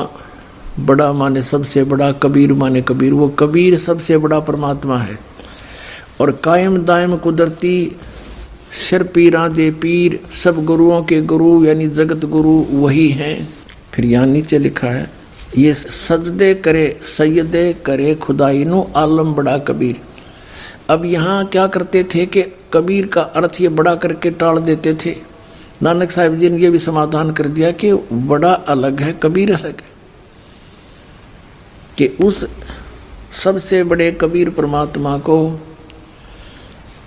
बड़ा 0.81 1.13
माने 1.13 1.43
सबसे 1.43 1.85
बड़ा 1.85 2.11
कबीर 2.13 2.53
माने 2.53 2.83
कबीर, 2.83 3.13
वो 3.13 3.29
कबीर 3.29 3.79
सबसे 3.79 4.19
बड़ा 4.19 4.39
परमात्मा 4.41 4.99
है। 4.99 5.19
और 6.21 6.31
कायम 6.45 6.77
दायम 6.79 7.17
कुदरती 7.17 7.97
सिर 8.71 9.03
पीरा 9.03 9.49
दे 9.49 9.71
पीर, 9.71 10.21
सब 10.33 10.65
गुरुओं 10.65 11.03
के 11.03 11.21
गुरु, 11.21 11.65
यानी 11.65 11.87
जगत 11.89 12.25
गुरु 12.25 12.51
वही 12.73 13.09
हैं। 13.09 13.49
फिर 13.95 14.05
यहाँ 14.05 14.27
नीचे 14.27 14.59
लिखा 14.59 14.89
है, 14.89 15.11
ये 15.59 15.75
सजदे 15.75 16.55
करे 16.55 17.01
सैदे 17.17 17.73
करे 17.87 18.15
खुदाई 18.15 18.65
नो 18.65 18.91
आलम 18.97 19.35
बड़ा 19.35 19.59
कबीर। 19.59 19.97
अब 20.89 21.05
यहाँ 21.05 21.45
क्या 21.47 21.67
करते 21.67 22.05
थे 22.05 22.27
कि 22.27 22.43
कबीर 22.73 23.07
का 23.07 23.23
अर्थ 23.23 23.61
ये 23.61 23.69
बड़ा 23.69 23.95
करके 23.95 24.31
टाल 24.31 24.59
देते 24.59 24.95
थे। 24.95 25.17
नानक 25.83 26.11
साहब 26.11 26.37
जी 26.37 26.51
ने 26.51 26.59
यह 26.59 26.71
भी 26.71 26.79
समाधान 26.79 27.31
कर 27.33 27.49
दिया 27.49 27.71
कि 27.71 27.93
बड़ा 28.13 28.53
अलग 28.53 29.01
है, 29.01 29.13
कबीर 29.23 29.55
अलग 29.55 29.81
है। 29.81 29.89
कि 31.99 32.07
उस 32.07 32.47
सबसे 33.35 33.83
बड़े 33.85 34.11
कबीर 34.13 34.51
परमात्मा 34.51 35.19
को 35.19 35.37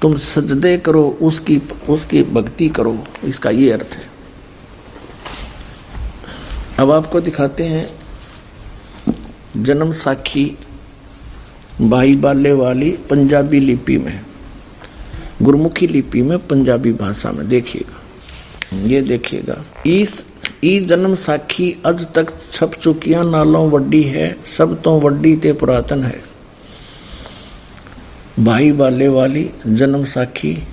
तुम 0.03 0.15
सजदे 0.17 0.77
करो, 0.77 1.03
उसकी 1.21 1.61
उसकी 1.89 2.23
भक्ति 2.33 2.67
करो, 2.69 2.97
इसका 3.25 3.49
ये 3.51 3.71
अर्थ 3.71 3.95
है। 3.95 4.11
अब 6.79 6.91
आपको 6.91 7.19
दिखाते 7.21 7.63
हैं 7.63 7.87
जन्म 9.57 9.91
साखी 9.91 10.45
भाई 11.81 12.15
बाले 12.15 12.51
वाली 12.53 12.91
पंजाबी 13.09 13.59
लिपि 13.59 13.97
में, 13.97 14.19
गुरमुखी 15.41 15.87
लिपि 15.87 16.21
में 16.21 16.37
पंजाबी 16.47 16.91
भाषा 16.93 17.31
में। 17.31 17.47
देखिएगा, 17.49 18.87
ये 18.87 19.01
देखिएगा, 19.01 19.63
इस, 19.85 20.25
ई 20.63 20.79
जन्म 20.81 21.15
साखी 21.15 21.75
अज 21.85 22.05
तक 22.15 22.37
छप 22.51 22.73
चुकिया, 22.73 23.23
नालों 23.23 23.69
वड्डी 23.71 24.03
है, 24.03 24.35
सब 24.57 24.81
तो 24.81 24.99
वड्डी 24.99 25.35
ते 25.35 25.53
पुरातन 25.53 26.03
है। 26.03 26.21
भाई 28.39 28.72
बाले 28.72 29.08
वाली 29.08 29.52
जन्म 29.67 30.04
साखी, 30.04 30.63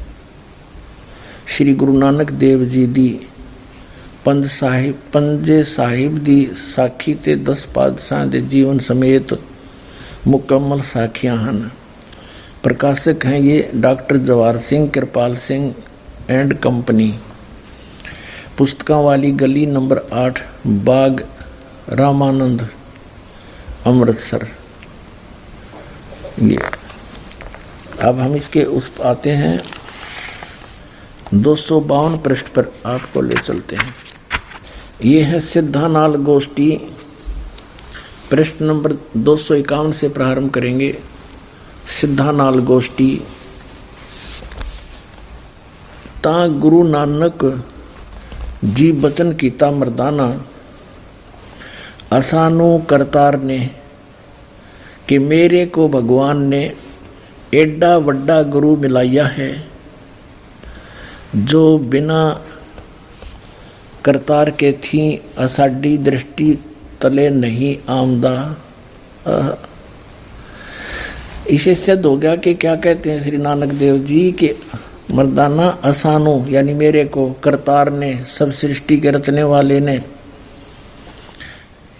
श्री 1.48 1.74
गुरु 1.74 1.98
नानक 1.98 2.30
देव 2.30 2.64
जी 2.64 2.86
दी, 2.86 3.08
पंज 4.26 4.46
साहिब, 4.46 5.02
पंजे 5.14 5.64
साहिब 5.64 6.18
दी 6.18 6.50
साखी 6.56 7.14
ते 7.14 7.36
दस 7.36 7.68
पादशाह 7.74 8.24
दे 8.24 8.40
जीवन 8.40 8.78
समेत 8.78 9.38
मुकम्मल 10.26 10.80
साखियाँ 10.80 11.36
ਹਨ 11.36 11.70
प्रकाशक 12.62 13.26
हैं 13.26 13.40
ये 13.40 13.70
doctor 13.74 14.16
Jawahar 14.16 14.58
Singh, 14.58 14.88
Kirpal 14.88 15.36
Singh 15.36 15.74
and 16.30 16.58
company. 16.58 17.14
पुस्तकों 18.58 19.04
वाली 19.04 19.32
गली 19.32 19.66
नंबर 19.66 20.00
आठ, 20.12 20.44
बाग 20.66 21.26
रामानंद, 21.90 22.68
अमृतसर। 23.86 24.48
ये। 26.42 26.58
अब 28.02 28.20
हम 28.20 28.36
इसके 28.36 28.64
उस 28.64 28.92
आते 29.04 29.30
हैं। 29.30 29.60
दो 31.34 31.56
सौ 31.56 31.80
बावन 31.80 32.18
पृष्ठ 32.18 32.46
पर 32.46 32.72
आपको 32.86 33.20
ले 33.20 33.36
चलते 33.36 33.76
हैं। 33.76 33.94
ये 35.04 35.22
है 35.22 35.40
सिद्धानाल 35.40 36.14
गोष्ठी। 36.14 36.70
पृष्ठ 38.30 38.62
नंबर 38.62 38.92
दो 39.16 39.36
सौ 39.36 39.54
इक्यावन 39.54 39.92
से 39.92 40.08
प्रारंभ 40.08 40.50
करेंगे। 40.50 40.98
सिद्धानाल 42.00 42.58
गोष्ठी। 42.58 43.22
ता 46.24 46.46
गुरु 46.46 46.82
नानक 46.82 47.64
जी 48.64 48.92
बचन 48.92 49.32
कीता 49.32 49.70
मर्दाना। 49.70 50.44
असानु 52.12 52.78
करतार 52.90 53.40
ने 53.40 53.70
कि 55.08 55.18
मेरे 55.18 55.66
को 55.66 55.88
भगवान 55.88 56.42
ने 56.42 56.72
एडा 57.54 57.96
वड्डा 57.98 58.42
गुरु 58.44 58.76
मिलाया 58.76 59.26
है, 59.28 59.52
जो 61.36 61.78
बिना 61.78 62.20
करतार 64.04 64.50
के 64.50 64.72
थी, 64.74 65.20
असाडी 65.38 65.96
दृष्टि 65.98 66.52
तले 67.02 67.28
नहीं 67.30 67.76
आमदा 67.90 68.36
इसे 71.50 71.74
सिद्ध 71.74 72.04
हो 72.06 72.16
गया 72.16 72.34
कि 72.36 72.54
क्या 72.54 72.74
कहते 72.76 73.10
हैं 73.10 73.22
श्री 73.22 73.36
नानक 73.36 73.72
देव 73.74 73.98
जी 73.98 74.20
के 74.32 74.54
मर्दाना 75.10 75.66
असानो, 75.84 76.34
यानी 76.48 76.74
मेरे 76.74 77.04
को 77.06 77.30
करतार 77.44 77.90
ने, 77.92 78.12
सब 78.28 78.50
सृष्टि 78.52 78.98
के 79.00 79.10
रचने 79.10 79.42
वाले 79.42 79.80
ने 79.80 79.98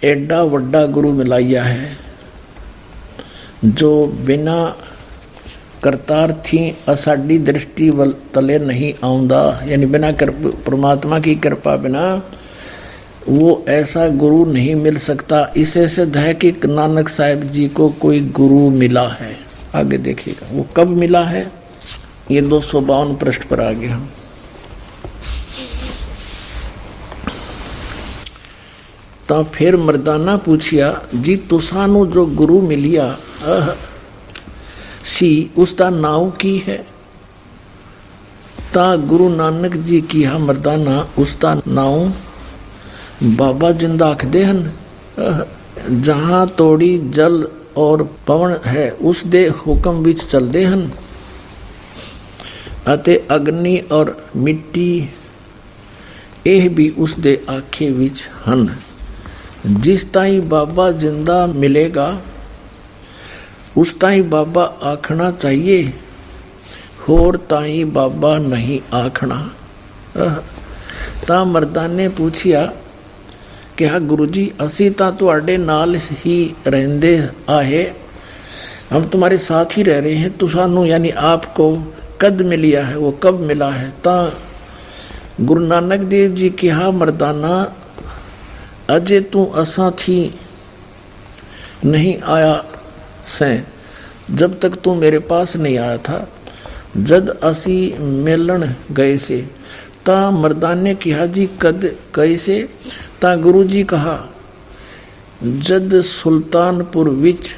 एडा 0.03 0.41
वड्डा 0.43 0.85
गुरु 0.87 1.11
मिलाया 1.13 1.63
है, 1.63 1.97
जो 3.65 4.07
बिना 4.25 4.57
करतार 5.83 6.31
थी 6.45 6.59
असाडी 6.87 7.37
दृष्टि 7.49 7.89
तले 8.35 8.57
नहीं 8.59 8.93
आउंदा 9.03 9.41
यानी 9.67 9.85
बिना 9.93 10.11
परमात्मा 10.65 11.19
की 11.19 11.35
कृपा 11.43 11.75
बिना 11.77 12.03
वो 13.27 13.63
ऐसा 13.69 14.07
गुरु 14.17 14.45
नहीं 14.45 14.75
मिल 14.75 14.97
सकता 14.99 15.41
इसे 15.57 15.87
सिद्ध 15.87 16.15
है 16.17 16.33
कि 16.33 16.51
नानक 16.65 17.09
साहिब 17.09 17.43
जी 17.49 17.67
को 17.77 17.89
कोई 18.01 18.19
गुरु 18.37 18.69
मिला 18.69 19.07
है 19.09 19.35
आगे 19.75 19.97
देखिएगा 19.97 20.47
वो 20.51 20.65
कब 20.77 20.95
मिला 20.97 21.23
है 21.25 21.45
ये 22.31 22.41
दो 22.41 22.59
सौ 22.61 22.81
बावन 22.81 23.15
पृष्ठ 23.15 23.47
पर 23.47 23.61
आ 23.61 23.71
गया 23.73 23.99
तो 29.29 29.43
फिर 29.53 29.75
मर्दाना 29.77 30.35
पूछिया 30.37 30.87
जी 31.15 31.35
तुसानु 31.49 32.05
जो 32.05 32.25
गुरु 32.35 32.61
मिलिया 32.61 33.05
सी 35.11 35.29
उसका 35.57 35.89
नाव 35.89 36.29
की 36.41 36.57
है। 36.67 36.77
ता 38.73 38.95
गुरु 39.07 39.29
नानक 39.29 39.75
जी 39.83 40.01
की 40.11 40.23
हा 40.23 40.37
मर्दाना 40.39 40.95
उसका 41.19 41.53
नाव 41.69 42.11
बाबा 43.37 43.71
ज़िंदा 43.71 44.07
आखते 44.07 44.43
हैं 44.43 46.01
जहाँ 46.01 46.47
तोड़ी 46.57 46.97
जल 47.11 47.47
और 47.77 48.03
पवन 48.27 48.57
है 48.65 48.89
उस 49.03 49.25
दे 49.27 49.47
हुक्म 49.59 50.13
चलते 50.13 50.65
हैं 50.65 50.83
ਅਤੇ 52.93 53.19
ਅਗਨੀ 53.35 53.81
ਔਰ 53.91 54.13
ਮਿੱਟੀ 54.37 55.07
ਇਹ 56.47 56.69
ਵੀ 56.69 56.91
ਉਸ 56.97 57.15
ਦੇ 57.19 57.37
ਆਖੇ 57.49 57.89
ਵਿੱਚ 57.89 58.23
ਹਨ 58.47 58.67
ਜਿਸ 59.81 60.03
ਤਾਈ 60.03 60.39
ਬਾਬਾ 60.39 60.91
ਜਿੰਦਾ 60.91 61.45
ਮਿਲੇਗਾ 61.47 62.17
ਉਸ 63.76 63.92
ਤਾਈ 63.92 64.22
ਬਾਬਾ 64.22 64.76
ਆਖਣਾ 64.84 65.30
ਚਾਹੀਏ 65.30 65.92
ਹੋਰ 67.08 67.36
ਤਾਈ 67.36 67.84
ਬਾਬਾ 67.84 68.38
ਨਹੀਂ 68.38 68.80
ਆਖਣਾ 68.94 69.48
ਤਾਂ 71.26 71.44
ਮਰਦਾਂ 71.44 71.88
ਨੇ 71.88 72.08
ਪੁੱਛਿਆ 72.08 72.72
ਕਿਹਾ 73.76 73.98
ਗੁਰੂ 73.98 74.26
ਜੀ 74.26 74.50
ਅਸੀਂ 74.66 74.90
ਤਾਂ 74.90 75.12
ਤੁਹਾਡੇ 75.12 75.56
ਨਾਲ 75.56 75.96
ਹੀ 76.26 76.54
ਰਹਿੰਦੇ 76.66 77.20
ਆਏ 77.48 77.92
हम 78.92 79.04
तुम्हारे 79.04 79.38
साथ 79.38 79.76
ही 79.76 79.82
रह 79.82 79.98
रहे 79.98 80.14
हैं 80.14 80.30
तो 80.30 80.48
सानू 80.48 80.84
यानी 80.84 81.10
आपको 81.28 81.64
कद 82.20 82.42
मिलिया 82.42 82.84
है 82.86 82.98
वो 82.98 83.10
कब 83.22 83.40
मिला 83.40 83.70
है 83.70 83.88
ता 84.04 84.14
गुरु 85.40 85.60
नानक 85.60 86.04
देव 86.04 86.34
जी 86.34 86.50
की 86.50 86.68
हा 86.68 86.90
मर्दाना 86.90 87.54
अजय 88.90 89.20
तू 89.32 89.44
असा 89.54 89.90
थी 89.98 90.18
नहीं 91.84 92.14
आया 92.28 92.54
से, 93.27 93.63
जब 94.31 94.59
तक 94.59 94.75
तू 94.83 94.93
मेरे 94.95 95.19
पास 95.19 95.55
नहीं 95.55 95.77
आया 95.77 95.97
था, 95.97 96.27
जद 96.97 97.29
असी 97.43 97.77
मिलन 97.99 98.73
गए 98.91 99.17
से, 99.17 99.41
ता 100.05 100.31
मर्दाने 100.31 100.93
किहा 100.95 101.25
जी 101.25 101.49
कद 101.61 101.85
कैसे 102.15 102.57
ता 103.21 103.35
गुरु 103.35 103.63
जी 103.63 103.83
कहा, 103.83 104.17
जद 105.43 106.01
सुल्तानपुर 106.01 107.09
विच 107.09 107.49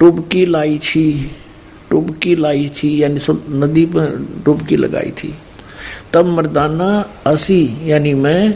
टुबकी 0.00 0.44
लाई 0.46 0.78
थी 0.78 1.06
टुबकी 1.90 2.34
लाई 2.36 2.68
थी 2.68 2.90
यानी 3.02 3.20
नदी 3.58 3.84
पर 3.86 4.16
डुबकी 4.44 4.76
लगाई 4.76 5.10
थी, 5.10 5.34
तब 6.12 6.26
मर्दाना 6.26 6.88
असी, 7.26 7.62
यानी 7.84 8.14
मैं, 8.14 8.52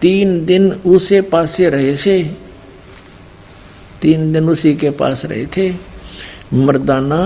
तीन 0.00 0.44
दिन 0.44 0.72
उसे 0.72 1.20
पासे 1.22 1.68
रहे 1.70 1.96
से 1.96 2.16
तीन 4.04 4.32
दिन 4.32 4.48
उसी 4.48 4.74
के 4.74 4.90
पास 4.92 5.24
रहे 5.24 5.46
थे। 5.56 5.70
मर्दाना 6.54 7.20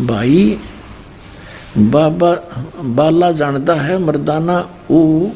भाई, 0.00 0.58
बाबा, 1.78 2.32
बाला 2.94 3.30
जानता 3.32 3.74
है, 3.76 3.98
मर्दाना, 3.98 4.56
ऊ 4.90 5.30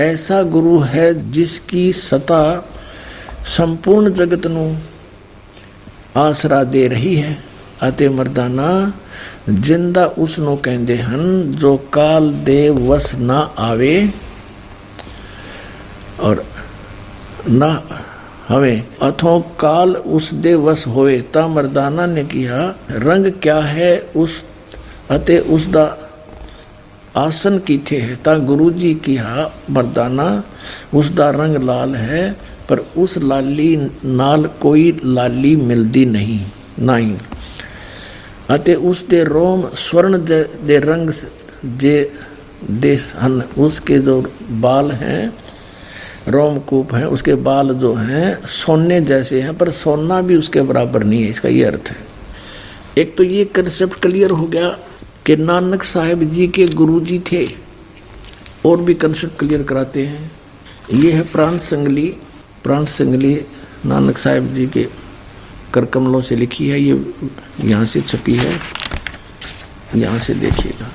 ऐसा 0.00 0.42
गुरु 0.50 0.78
है 0.82 1.06
जिसकी 1.32 1.92
सता 1.92 2.42
संपूर्ण 3.48 4.10
जगत 4.12 4.46
नु 4.48 4.64
आसरा 6.16 6.62
दे 6.66 6.86
रही 6.88 7.14
है। 7.16 7.36
अते 7.82 8.08
मर्दाना, 8.08 8.68
ज़िंदा 9.48 10.04
उसनो 10.18 10.56
कहते 10.56 10.96
हन, 10.98 11.22
जो 11.52 11.76
काल 11.92 12.32
दे 12.44 12.68
वस 12.70 13.14
ना 13.20 13.38
आवे 13.60 13.96
और 16.20 16.44
ना 17.50 17.70
हमें 18.49 18.83
अथो 19.01 19.39
काल 19.59 19.95
उस 20.17 20.31
दे 20.43 20.53
वस 20.65 20.85
होए 20.87 21.19
ता 21.33 21.47
मर्दाना 21.47 22.05
ने 22.07 22.23
किया 22.25 22.59
रंग 23.05 23.31
क्या 23.43 23.59
है 23.69 23.91
उस 24.15 24.43
अते 25.11 25.37
उस 25.55 25.67
दा 25.69 25.85
आसन 27.17 27.57
कीथे 27.67 27.99
है 27.99 28.15
ता 28.23 28.37
गुरु 28.49 28.69
जी 28.73 28.93
किया 29.05 29.49
मर्दाना 29.71 30.27
उस 30.93 31.09
दा 31.13 31.29
रंग 31.35 31.63
लाल 31.63 31.95
है 31.97 32.23
पर 32.69 32.85
उस 32.97 33.17
लाली 33.23 33.75
नाल 34.05 34.45
कोई 34.61 34.91
लाली 35.05 35.55
मिलती 35.63 36.05
नहीं 36.07 36.39
नहीं 36.81 37.15
ਅਤੇ 38.55 38.73
ਉਸ 38.89 38.99
ਦੇ 39.09 39.23
रोम 39.25 39.63
स्वर्ण 39.77 40.17
दे 40.67 40.77
रंग 40.81 41.09
जे 41.79 41.95
दे 42.83 42.93
हन 43.21 43.33
उसके 43.57 43.97
जो 43.99 44.15
बाल 44.61 44.91
हैं 45.01 45.21
रोमकूप 46.28 46.94
हैं, 46.94 47.04
उसके 47.06 47.34
बाल 47.36 47.74
जो 47.74 47.92
हैं, 47.94 48.46
सोने 48.46 49.00
जैसे 49.00 49.40
हैं, 49.40 49.56
पर 49.58 49.70
सोना 49.72 50.20
भी 50.22 50.36
उसके 50.36 50.62
बराबर 50.62 51.04
नहीं 51.04 51.22
है, 51.22 51.30
इसका 51.30 51.48
ये 51.48 51.64
अर्थ 51.64 51.90
है। 51.90 51.96
एक 52.98 53.16
तो 53.16 53.24
ये 53.24 53.44
कंसेप्ट 53.46 54.00
क्लियर 54.02 54.30
हो 54.30 54.46
गया 54.46 54.68
कि 55.26 55.36
नानक 55.36 55.82
साहेब 55.82 56.22
जी 56.30 56.46
के 56.48 56.66
गुरु 56.66 57.00
जी 57.00 57.18
थे, 57.32 57.44
और 58.66 58.80
भी 58.80 58.94
कंसेप्ट 58.94 59.38
क्लियर 59.38 59.62
कराते 59.62 60.06
हैं। 60.06 60.30
ये 60.92 61.12
है 61.12 61.22
प्राण 61.22 61.58
संगली 61.60 62.06
प्राण 62.64 62.84
संगली 62.86 63.34
नानक 63.86 64.18
साहेब 64.18 64.52
जी 64.54 64.66
के 64.66 64.86
करकमलों 65.74 66.20
से 66.20 66.36
लिखी 66.36 66.68
है, 66.68 66.80
ये 66.80 67.04
यहाँ 67.64 67.86
से 67.86 68.00
छपी 68.00 68.34
है, 68.36 68.58
यहाँ 69.94 70.18
से 70.18 70.34
देखिएगा। 70.34 70.90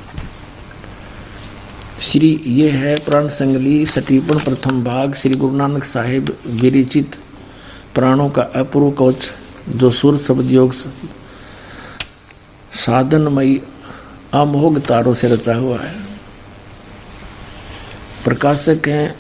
श्री 2.00 2.28
ये 2.46 2.70
है 2.70 2.96
प्राण 2.96 3.28
संगली 3.28 3.86
सटीपन 3.86 4.40
प्रथम 4.40 4.84
भाग 4.84 5.14
श्री 5.14 5.36
गुरु 5.36 5.56
नानक 5.56 5.84
साहिब 5.84 6.30
विरिचित 6.62 7.16
प्राणों 7.96 8.30
का 8.30 8.42
अपूर्व 8.56 8.92
कवच, 8.92 9.30
जो 9.70 9.90
सुर 9.92 10.18
शब्द 10.18 10.52
योग 10.52 10.74
साधनमयी 12.76 13.62
अमोघ 14.34 14.78
तारों 14.80 15.14
से 15.14 15.28
रचा 15.28 15.56
हुआ 15.56 15.80
है। 15.80 15.94
प्रकाशक 18.24 18.88
हैं 18.88 19.16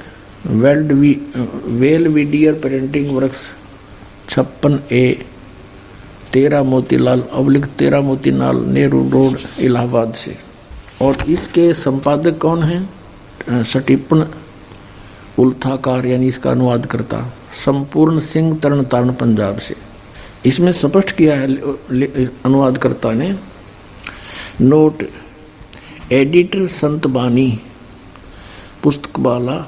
वेल्ड 0.54 0.92
वी 0.92 1.16
वेल 1.80 2.08
वीडियर 2.08 2.54
प्रिंटिंग 2.62 3.16
वर्क्स 3.16 3.48
छप्पन 4.30 4.80
ए, 4.92 5.26
तेरा 6.34 6.64
मोतीलाल 6.64 7.22
अवलिक 7.22 7.66
तेरा 7.80 8.02
मोतीलाल 8.02 8.66
नेहरू 8.68 9.10
रोड, 9.10 9.38
इलाहाबाद 9.60 10.14
से। 10.14 10.47
और 11.02 11.18
इसके 11.30 11.74
संपादक 11.74 12.38
कौन 12.38 12.64
हैं? 12.64 13.64
सटिपन 13.64 14.26
उल्थाकार, 15.40 16.06
यानी 16.06 16.28
इसका 16.28 16.52
अनुवाद 16.52 16.86
करता 16.86 17.20
संपूर्ण 17.56 18.20
सिंह 18.20 18.56
तरण 18.58 18.84
तारण 18.84 19.14
पंजाब 19.14 19.60
से। 19.60 19.76
इसमें 20.46 20.72
स्पष्ट 20.72 21.12
किया 21.12 21.36
है 21.36 21.48
अनुवादकर्ता 22.46 23.12
ने, 23.12 23.32
नोट, 24.62 25.04
एडिटर 26.12 26.68
संत 26.68 27.08
बानी, 27.08 27.60
पुस्तक 28.84 29.20
वाला 29.20 29.66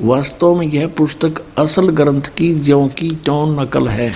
वास्तव 0.00 0.54
में 0.54 0.66
यह 0.66 0.86
पुस्तक 0.88 1.42
असल 1.58 1.88
ग्रंथ 1.90 2.34
की 2.36 2.52
ज्यों 2.54 2.86
की 2.88 3.10
त्यों 3.24 3.46
नकल 3.54 3.88
है। 3.88 4.12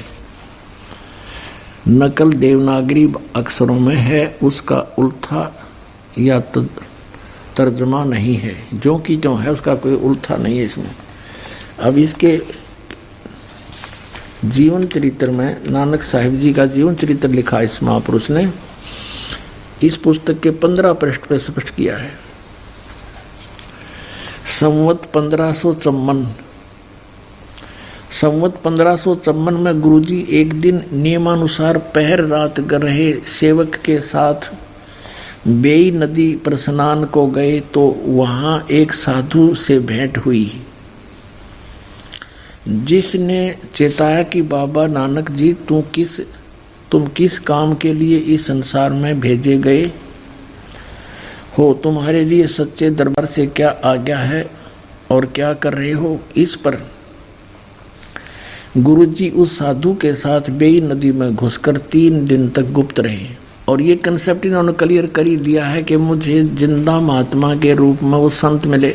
नकल 1.89 2.33
देवनागरी 2.33 3.13
अक्षरों 3.37 3.79
में 3.81 3.97
है, 3.97 4.39
उसका 4.43 4.79
उल्था 4.99 5.68
या 6.19 6.41
तर्जमा 7.57 8.05
नहीं 8.05 8.37
है। 8.37 8.67
जो 8.75 8.99
कि 8.99 9.17
जो 9.17 9.35
है, 9.35 9.51
उसका 9.51 9.75
कोई 9.75 9.95
उल्था 9.95 10.37
नहीं 10.37 10.59
है 10.59 10.65
इसमें। 10.65 10.91
अब 11.81 11.99
इसके 11.99 12.41
जीवन 14.45 14.87
चरित्र 14.87 15.31
में 15.31 15.71
नानक 15.71 16.03
साहिब 16.03 16.39
जी 16.39 16.53
का 16.53 16.67
जीवन 16.67 16.95
चरित्र 16.95 17.29
लिखा 17.29 17.61
इस 17.61 17.83
महापुरुष 17.83 18.31
ने। 18.31 18.53
इस 19.83 19.97
पुस्तक 19.97 20.41
के 20.41 20.51
पंद्रह 20.51 20.93
पृष्ठ 20.93 21.21
पर 21.21 21.39
स्पष्ट 21.39 21.71
किया 21.71 21.97
है। 21.97 22.13
संवत 24.47 25.11
पंद्रह 25.15 25.53
सौ 25.53 25.75
चौवन। 25.75 26.29
संवत 28.11 28.57
पंद्रह 28.65 28.97
सौ 28.97 29.15
चौवन 29.15 29.55
में 29.55 29.81
गुरुजी 29.81 30.27
एक 30.31 30.61
दिन 30.61 30.85
नियमानुसार 30.93 31.79
पहर 31.79 32.21
रात 32.21 32.61
कर 32.61 32.83
रहे 32.83 33.13
सेवक 33.13 33.75
के 33.75 34.01
साथ 34.01 34.55
बेई 35.47 35.91
नदी 35.91 36.37
पर 36.37 36.57
स्नान 36.57 37.05
को 37.05 37.27
गए 37.27 37.61
तो 37.61 38.01
वहाँ 38.05 38.67
एक 38.71 38.93
साधु 38.93 39.55
से 39.55 39.79
भेंट 39.79 40.19
हुई। 40.19 40.63
जिसने 42.69 43.57
चेताया 43.75 44.23
कि 44.23 44.43
बाबा 44.43 44.87
नानक 44.87 45.31
जी, 45.31 45.53
तू 45.53 45.85
किस, 45.95 46.21
तुम 46.91 47.07
किस 47.07 47.39
काम 47.39 47.75
के 47.75 47.93
लिए 47.93 48.19
इस 48.19 48.47
संसार 48.47 48.91
में 48.91 49.21
भेजे 49.21 49.59
गए? 49.59 49.93
हो, 51.59 51.81
तुम्हारे 51.83 52.25
लिए 52.25 52.47
सच्चे 52.47 52.91
दरबार 52.91 53.27
से 53.27 53.47
क्या 53.47 53.69
आज्ञा 53.85 54.19
है 54.19 54.51
और 55.11 55.27
क्या 55.27 55.55
कर 55.55 55.75
रहे 55.75 55.93
हो 55.93 56.21
इस 56.37 56.57
पर? 56.57 56.77
गुरुजी 58.79 59.31
उस 59.31 59.59
साधु 59.59 59.95
के 59.95 60.15
साथ 60.15 60.51
बेई 60.51 60.81
नदी 60.81 61.13
में 61.13 61.35
घुसकर 61.35 61.77
तीन 61.77 62.25
दिन 62.25 62.49
तक 62.49 62.63
गुप्त 62.63 63.01
रहे। 63.01 63.38
और 63.69 63.81
ये 63.83 63.95
कंसेप्ट 63.97 64.47
इन्होंने 64.47 64.73
क्लियर 64.73 65.07
कर 65.07 65.27
ही 65.27 65.37
दिया 65.37 65.65
है 65.65 65.83
कि 65.83 65.97
मुझे 65.97 66.43
ज़िंदा 66.45 66.99
महात्मा 67.01 67.55
के 67.57 67.75
रूप 67.75 68.03
में 68.03 68.19
वो 68.19 68.29
संत 68.31 68.67
मिले। 68.67 68.95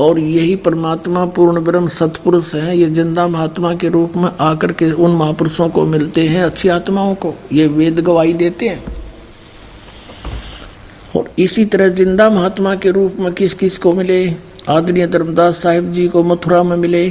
और 0.00 0.18
यही 0.18 0.54
परमात्मा 0.56 1.24
पूर्ण 1.26 1.60
ब्रह्म 1.64 1.88
सतपुरुष 1.88 2.54
है, 2.54 2.76
ये 2.78 2.86
ज़िंदा 2.86 3.26
महात्मा 3.28 3.74
के 3.74 3.88
रूप 3.88 4.16
में 4.16 4.30
आकर 4.40 4.72
के 4.72 4.90
उन 4.92 5.16
महापुरुषों 5.16 5.68
को 5.68 5.84
मिलते 5.86 6.26
हैं, 6.28 6.42
अच्छी 6.42 6.68
आत्माओं 6.68 7.14
को। 7.14 7.34
ये 7.52 7.66
वेद 7.66 8.00
गवाही 8.00 8.34
देते 8.34 8.68
हैं। 8.68 8.84
और 11.16 11.30
इसी 11.38 11.64
तरह 11.64 11.88
ज़िंदा 11.88 12.28
महात्मा 12.30 12.74
के 12.74 12.90
रूप 12.90 13.16
में 13.20 13.32
किस 13.32 13.54
किस 13.54 13.78
को 13.78 13.92
मिले? 13.92 14.24
आदरणीय 14.68 15.06
धर्मदास 15.06 15.62
साहिब 15.62 15.92
जी 15.92 16.08
को 16.08 16.22
मथुरा 16.22 16.62
में 16.62 16.76
मिले। 16.76 17.08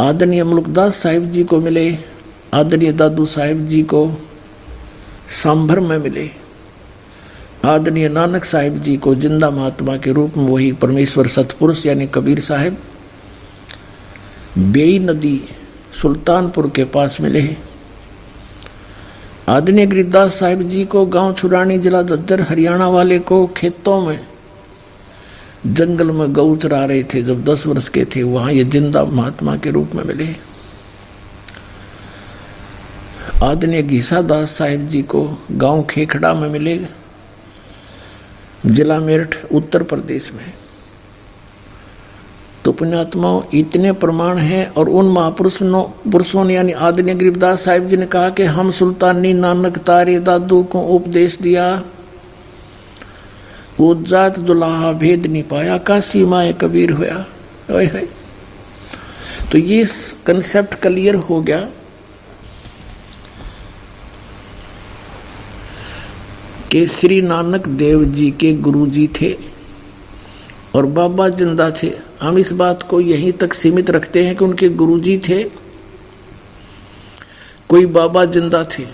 आदरणीय 0.00 0.44
मुलकदास 0.44 0.96
साहिब 0.96 1.30
जी 1.30 1.44
को 1.44 1.60
मिले। 1.60 2.13
आदरणीय 2.54 2.92
दादू 2.92 3.24
साहिब 3.26 3.66
जी 3.66 3.82
को 3.82 4.00
सांभर 5.42 5.80
में 5.80 5.96
मिले। 5.98 6.28
आदरणीय 7.64 8.08
नानक 8.08 8.44
साहिब 8.44 8.76
जी 8.82 8.96
को 8.96 9.14
ज़िंदा 9.14 9.50
महात्मा 9.50 9.96
के 9.96 10.12
रूप 10.12 10.36
में 10.36 10.44
वही 10.44 10.70
परमेश्वर 10.82 11.26
सतपुरुष 11.28 11.84
यानी 11.86 12.06
कबीर 12.14 12.40
साहिब 12.40 12.76
बेई 14.72 14.98
नदी 14.98 15.40
सुल्तानपुर 16.02 16.70
के 16.76 16.84
पास 16.94 17.20
मिले 17.20 17.44
आदरणीय 19.48 19.86
गिरिदास 19.86 20.38
साहिब 20.38 20.62
जी 20.68 20.84
को 20.84 21.04
गाँव 21.06 21.32
छुरानी 21.34 21.78
जिला 21.78 22.02
दद्दर 22.02 22.40
हरियाणा 22.48 22.88
वाले 22.88 23.18
को 23.18 23.46
खेतों 23.56 24.00
में, 24.06 24.20
जंगल 25.66 26.10
में 26.10 26.32
गऊ 26.34 26.56
चरा 26.56 26.84
रहे 26.84 27.02
थे 27.04 27.22
जब 27.22 27.44
दस 27.44 27.66
वर्ष 27.66 27.88
के 27.88 28.04
थे, 28.04 28.22
वहाँ 28.22 28.52
ये 28.52 28.64
ज़िंदा 28.64 29.04
महात्मा 29.04 29.56
के 29.56 29.70
रूप 29.70 29.94
में 29.94 30.04
मिले 30.04 30.34
आदरणीय 33.44 33.82
घीसा 33.82 34.20
दास 34.22 34.50
साहिब 34.50 34.86
जी 34.88 35.02
को 35.04 35.22
गाँव 35.52 35.82
खेखड़ा 35.84 36.32
में 36.34 36.48
मिले 36.48 36.76
जिला 38.66 38.98
मेरठ, 38.98 39.34
उत्तर 39.52 39.82
प्रदेश 39.82 40.32
में। 40.32 40.52
तो 42.64 42.72
पुण्यात्माओं, 42.72 43.42
इतने 43.54 43.92
प्रमाण 43.94 44.38
हैं 44.38 44.66
और 44.68 44.88
उन 44.90 45.08
महापुरुषों 45.08 45.82
पुरुषों 46.12 46.44
ने 46.44 46.54
यानी 46.54 46.72
आदरणीय 46.72 47.14
गरीबदास 47.14 47.64
साहिब 47.64 47.88
जी 47.88 47.96
ने 47.96 48.06
कहा 48.06 48.28
कि 48.30 48.42
हम 48.48 48.70
सुल्तानी 48.70 49.32
नानक 49.34 49.78
तारे 49.78 50.18
दादू 50.20 50.62
को 50.64 50.80
उपदेश 50.96 51.38
दिया। 51.38 51.66
वो 53.78 53.94
जात 54.02 54.38
जुलाहा 54.40 54.92
भेद 54.94 55.26
नहीं 55.26 55.42
पाया 55.42 55.78
का 55.78 56.00
सीमाए 56.02 56.52
कबीर 56.52 56.90
हुआ 56.92 57.24
तो 59.50 59.58
ये 59.58 59.84
कंसेप्ट 60.26 60.74
क्लियर 60.80 61.14
हो 61.14 61.40
गया। 61.42 61.68
कि 66.74 66.86
श्री 66.86 67.20
नानक 67.22 67.66
देव 67.70 68.04
जी 68.04 68.30
के 68.30 68.52
गुरु 68.52 68.86
जी 68.86 69.06
थे 69.20 69.30
और 70.74 70.86
बाबा 70.86 71.28
ज़िंदा 71.28 71.70
थे। 71.72 71.90
हम 72.20 72.38
इस 72.38 72.50
बात 72.52 72.82
को 72.82 73.00
यहीं 73.00 73.32
तक 73.32 73.52
सीमित 73.54 73.90
रखते 73.90 74.24
हैं 74.24 74.34
कि 74.36 74.44
उनके 74.44 74.68
गुरु 74.68 74.98
जी 75.00 75.16
थे। 75.18 75.42
कोई 77.68 77.86
बाबा 77.86 78.24
ज़िंदा 78.24 78.64
थे 78.64 78.86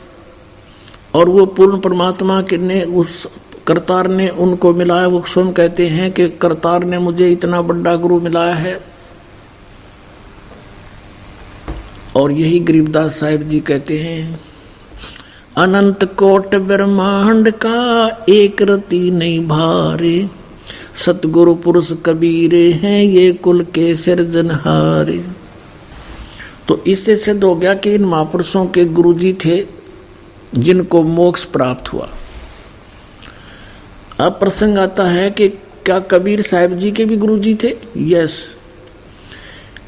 और 1.15 1.29
वो 1.29 1.47
पूर्ण 1.47 1.81
परमात्मा 1.81 2.41
के 2.43 2.59
ने, 2.59 2.83
उस 2.83 3.27
करतार 3.67 4.09
ने 4.09 4.29
उनको 4.29 4.73
मिलाया। 4.75 5.07
वो 5.07 5.25
स्वयं 5.27 5.53
कहते 5.53 5.89
हैं 5.89 6.11
कि 6.13 6.29
करतार 6.43 6.85
ने 6.85 6.99
मुझे 6.99 7.31
इतना 7.33 7.63
बड़ा 7.63 7.97
गुरु 7.97 8.21
मिलाया 8.21 8.55
है। 8.55 8.79
और 12.17 12.33
यही 12.33 12.61
गरीबदास 12.61 13.21
साहिब 13.21 13.49
जी 13.49 13.61
कहते 13.63 13.99
हैं 13.99 14.50
अनंत 15.61 16.05
कोट 16.15 16.55
ब्रह्मांड 16.57 17.51
का 17.65 18.25
एक 18.29 18.63
रति 18.63 19.11
नहीं 19.11 19.41
भारे। 19.49 20.29
सतगुरु 20.97 21.55
पुरुष 21.55 21.93
कबीरे 22.07 22.71
हैं, 22.73 23.03
ये 23.03 23.33
कुल 23.33 23.63
के 23.65 23.95
सिरजनहारे 23.97 25.19
तो 26.69 26.83
इससे 26.87 27.17
सिद्ध 27.17 27.43
हो 27.45 27.55
गया 27.55 27.75
कि 27.75 27.95
इन 27.95 28.05
महापुरुषों 28.05 28.65
के 28.67 28.85
गुरुजी 28.85 29.33
थे, 29.45 29.65
जिनको 30.55 31.03
मोक्ष 31.03 31.45
प्राप्त 31.45 31.93
हुआ। 31.93 32.09
अब 34.21 34.33
प्रसंग 34.33 34.79
आता 34.79 35.05
है 35.05 35.31
कि 35.31 35.49
क्या 35.85 35.99
कबीर 36.11 36.43
साहिब 36.43 36.77
जी 36.77 36.91
के 36.91 37.05
भी 37.05 37.17
गुरुजी 37.17 37.55
थे? 37.55 37.77
यस 37.97 38.41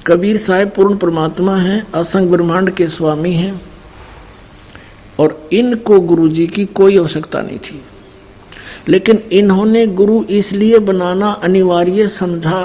कबीर 0.06 0.36
साहिब 0.36 0.70
पूर्ण 0.70 0.96
परमात्मा 0.96 1.56
हैं, 1.56 1.86
असंग 1.92 2.30
ब्रह्मांड 2.30 2.70
के 2.70 2.88
स्वामी 2.90 3.32
हैं। 3.32 3.60
और 5.22 5.48
इनको 5.52 6.00
गुरुजी 6.00 6.46
की 6.46 6.64
कोई 6.64 6.98
आवश्यकता 6.98 7.42
नहीं 7.42 7.58
थी। 7.58 7.82
लेकिन 8.88 9.22
इन्होंने 9.32 9.86
गुरु 9.86 10.24
इसलिए 10.24 10.78
बनाना 10.78 11.30
अनिवार्य 11.30 12.08
समझा 12.08 12.64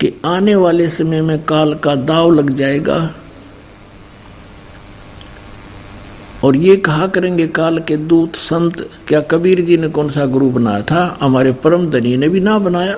कि 0.00 0.20
आने 0.24 0.54
वाले 0.54 0.88
समय 0.88 1.22
में 1.22 1.42
काल 1.44 1.74
का 1.74 1.94
दाव 1.94 2.30
लग 2.30 2.50
जाएगा 2.50 3.14
और 6.44 6.56
ये 6.56 6.76
कहा 6.76 7.06
करेंगे 7.06 7.46
काल 7.48 7.78
के 7.78 7.96
दूत 7.96 8.34
संत, 8.34 8.90
क्या 9.08 9.20
कबीर 9.20 9.60
जी 9.60 9.76
ने 9.76 9.88
कौन 9.88 10.10
सा 10.10 10.26
गुरु 10.26 10.50
बनाया 10.50 10.82
था? 10.82 11.18
हमारे 11.20 11.52
परम 11.52 11.90
धनी 11.90 12.16
ने 12.16 12.28
भी 12.28 12.40
ना 12.40 12.58
बनाया। 12.58 12.96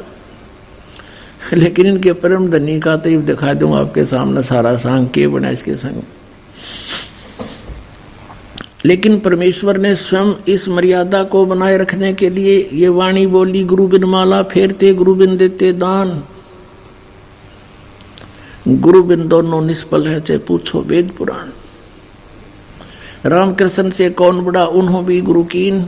लेकिन 1.53 1.87
इनके 1.87 2.13
परम 2.13 2.49
धनी 2.49 2.81
का 2.81 2.97
तो 2.97 3.21
दिखा 3.21 3.55
दूँगा 3.55 3.79
आपके 3.79 4.05
सामने 4.05 4.43
सारा 4.43 4.77
सांग 4.77 5.09
के 5.09 5.29
बना 5.29 5.51
इसके 5.51 5.75
संग। 5.75 6.03
लेकिन 8.87 9.19
परमेश्वर 9.21 9.79
ने 9.79 9.95
स्वयं 9.97 10.35
इस 10.49 10.69
मर्यादा 10.69 11.23
को 11.25 11.45
बनाए 11.47 11.77
रखने 11.79 12.13
के 12.15 12.31
लिए 12.31 12.71
ये 12.73 12.89
वाणी 12.89 13.27
बोली 13.27 13.65
गुरु 13.65 13.87
बिन 13.87 14.05
माला 14.05 14.43
फेरते 14.43 14.95
गुरु 14.95 15.15
बिन 15.15 15.37
देते 15.37 15.73
दान। 15.73 16.23
गुरु 18.69 19.03
बिन 19.03 19.29
दोनों 19.29 19.61
निष्फल 19.63 20.07
है, 20.09 20.21
चाहे 20.21 20.39
पूछो 20.39 20.81
वेद 20.81 21.11
पुराण। 21.11 21.51
रामकृष्ण 23.29 23.91
से 23.91 24.11
कौन 24.11 24.45
बड़ा 24.45 24.65
उन्हों 24.67 25.05
भी 25.05 25.21
गुरु 25.21 25.45
कीन, 25.45 25.87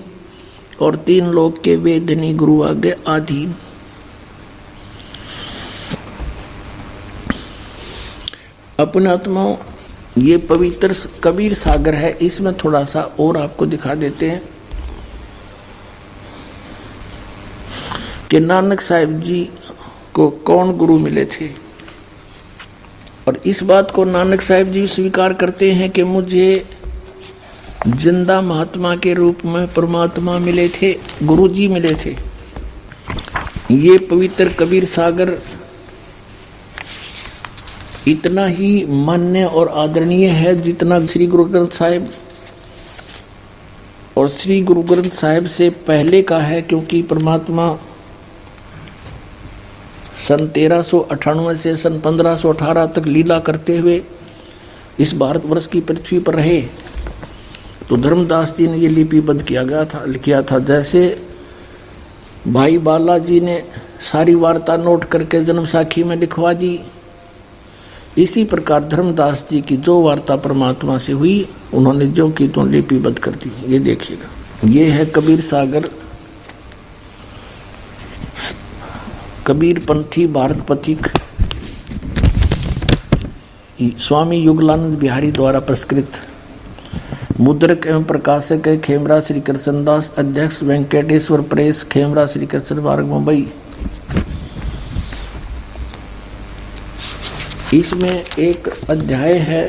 और 0.81 0.97
तीन 0.97 1.27
लोग 1.27 1.63
के 1.65 1.77
वेदनी 1.77 2.33
गुरु 2.35 2.63
आगे 2.63 2.97
आधीन। 3.09 3.55
अपने 8.79 9.11
आत्माओं 9.11 9.57
ये 10.19 10.37
पवित्र 10.39 10.95
कबीर 11.25 11.55
सागर 11.55 11.95
है, 11.95 12.11
इसमें 12.13 12.53
थोड़ा 12.59 12.85
सा 12.85 13.01
और 13.21 13.37
आपको 13.37 13.67
दिखा 13.67 13.95
देते 13.95 14.31
हैं 14.31 14.43
कि 18.31 18.41
नानक 18.41 18.81
साहिब 18.81 19.21
जी 19.21 19.49
को 20.15 20.29
कौन 20.47 20.73
गुरु 20.77 20.99
मिले 20.99 21.25
थे। 21.27 21.49
और 23.29 23.41
इस 23.47 23.63
बात 23.63 23.91
को 23.91 24.05
नानक 24.05 24.41
साहिब 24.41 24.73
जी 24.73 24.87
स्वीकार 24.87 25.33
करते 25.35 25.71
हैं 25.73 25.91
कि 25.91 26.03
मुझे 26.05 26.65
ज़िंदा 27.87 28.41
महात्मा 28.43 28.95
के 28.97 29.15
रूप 29.15 29.45
में 29.45 29.67
परमात्मा 29.75 30.39
मिले 30.39 30.69
थे 30.73 30.93
गुरु 31.23 31.49
जी 31.49 31.69
मिले 31.69 31.95
थे। 31.95 32.17
ये 33.73 33.99
पवित्र 34.01 34.49
कबीर 34.59 34.85
सागर 34.87 35.39
इतना 38.09 38.45
ही 38.47 38.85
मान्य 39.07 39.45
और 39.45 39.69
आदरणीय 39.79 40.29
है 40.29 40.55
जितना 40.63 41.05
श्री 41.07 41.27
गुरु 41.27 41.45
ग्रंथ 41.45 41.69
साहिब 41.69 42.09
और 44.17 44.29
श्री 44.29 44.61
गुरु 44.61 44.83
ग्रंथ 44.83 45.11
साहिब 45.11 45.47
से 45.47 45.69
पहले 45.87 46.23
का 46.23 46.39
है, 46.39 46.63
क्योंकि 46.63 47.03
परमात्मा 47.03 47.79
सन 50.29 50.47
तेरह 50.49 50.83
से 50.83 51.77
सन 51.77 52.01
1518 52.01 52.87
तक 52.95 53.07
लीला 53.07 53.39
करते 53.41 53.77
हुए 53.79 54.01
इस 55.01 55.15
भारतवर्ष 55.15 55.67
की 55.67 55.81
पृथ्वी 55.81 56.19
पर 56.19 56.35
रहे। 56.35 56.61
तो 57.89 57.97
धर्मदास 57.97 58.55
जी 58.57 58.67
ने 58.67 58.77
ये 58.77 58.89
लिपिबद्ध 58.89 59.43
किया 59.43 59.63
गया 59.63 59.85
था 59.85 60.05
लिखा 60.05 60.43
था, 60.43 60.59
जैसे 60.59 61.21
भाई 62.49 62.79
बालाजी 62.79 63.41
ने 63.41 63.63
सारी 64.03 64.35
वार्ता 64.35 64.77
नोट 64.77 65.05
करके 65.05 65.41
जन्म 65.41 65.65
साखी 65.65 66.05
में 66.05 66.17
लिखवा 66.17 66.53
दी 66.53 66.79
इसी 68.19 68.45
प्रकार 68.45 68.85
धर्मदास 68.85 69.45
जी 69.51 69.61
की 69.61 69.77
जो 69.77 70.01
वार्ता 70.03 70.37
परमात्मा 70.37 70.99
से 70.99 71.13
हुई, 71.13 71.49
उन्होंने 71.75 72.07
जो 72.07 72.29
की 72.31 72.49
तो 72.49 72.65
लिपिबद्ध 72.65 73.19
कर 73.19 73.31
दी 73.31 73.53
ये 73.73 73.79
देखिएगा। 73.79 74.69
ये 74.69 74.85
है 74.85 75.05
कबीर 75.07 75.41
सागर। 75.41 75.85
कबीर 79.47 79.79
पंथी, 79.79 80.27
भारत 80.27 80.67
पथिक। 80.69 81.07
स्वामी 83.83 84.37
युगलानंद 84.37 84.99
बिहारी 84.99 85.31
द्वारा 85.33 85.61
पुरस्कृत। 85.61 86.21
मुद्रक 87.41 87.87
एवं 87.87 88.05
प्रकाशक 88.05 88.67
है 88.67 88.77
खेमरा 88.81 89.21
श्री 89.21 89.41
कृष्णदास 89.41 90.11
अध्यक्ष 90.19 90.63
वेंकटेश्वर 90.63 91.41
प्रेस, 91.41 91.85
खेमरा 91.85 92.27
श्री 92.27 92.47
कृष्ण 92.47 92.81
मार्ग 92.83 93.07
मुंबई। 93.07 93.47
इसमें 97.75 98.25
एक 98.39 98.69
अध्याय 98.91 99.33
है 99.39 99.65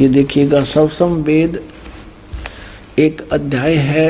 ये 0.00 0.08
देखिएगा 0.08 0.62
सवसम 0.64 1.14
वेद 1.22 1.60
एक 2.98 3.20
अध्याय 3.32 3.74
है 3.76 4.08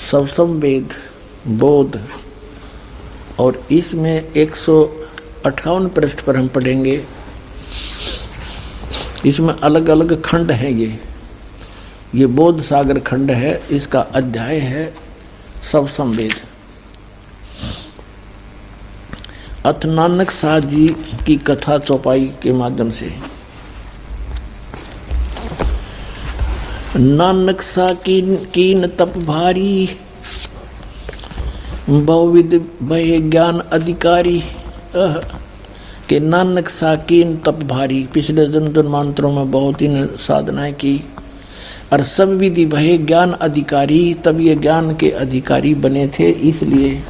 सवसम 0.00 0.52
वेद 0.60 0.94
बोध, 1.48 2.00
और 3.40 3.62
इसमें 3.72 4.32
एक 4.32 4.56
सौ 4.56 4.82
अठावन 5.46 5.88
पृष्ठ 5.88 6.20
पर 6.20 6.36
हम 6.36 6.48
पढ़ेंगे। 6.48 7.04
इसमें 9.26 9.54
अलग 9.54 9.88
अलग 9.88 10.20
खंड 10.22 10.50
है 10.52 10.72
ये। 10.72 10.98
ये 12.14 12.26
बोध 12.28 12.60
सागर 12.60 12.98
खंड 13.00 13.30
है, 13.30 13.60
इसका 13.70 14.00
अध्याय 14.00 14.58
है 14.60 14.92
सवसम 15.72 16.12
वेद। 16.12 16.32
अथ 19.66 19.84
नानक 19.84 20.30
शाह 20.30 20.58
जी 20.58 20.88
की 21.26 21.36
कथा 21.36 21.78
चौपाई 21.78 22.30
के 22.42 22.52
माध्यम 22.52 22.90
से। 22.90 23.12
नानक 26.96 27.62
शाह 27.62 27.92
की 27.92 28.36
कीन 28.36 28.86
तप 28.86 29.12
भारी, 29.18 29.88
बहुविध 31.88 32.66
भय 32.82 33.18
ज्ञान 33.18 33.58
अधिकारी। 33.72 34.42
के 36.08 36.20
नानक 36.20 36.68
शाह 36.68 36.94
कीन 36.94 37.36
तप 37.36 37.54
भारी, 37.54 38.08
पिछले 38.14 38.46
जन 38.46 38.72
जन्मांतरों 38.72 39.32
में 39.32 39.50
बहुत 39.50 39.82
ही 39.82 39.88
साधनाएँ 40.18 40.72
की। 40.72 41.04
और 41.92 42.02
सब 42.02 42.28
विधि 42.28 42.66
भय 42.66 42.98
ज्ञान 42.98 43.32
अधिकारी, 43.32 44.14
तब 44.14 44.40
ये 44.40 44.54
ज्ञान 44.54 44.96
के 44.96 45.10
अधिकारी 45.10 45.74
बने 45.74 46.08
थे, 46.08 46.30
इसलिए 46.30 47.02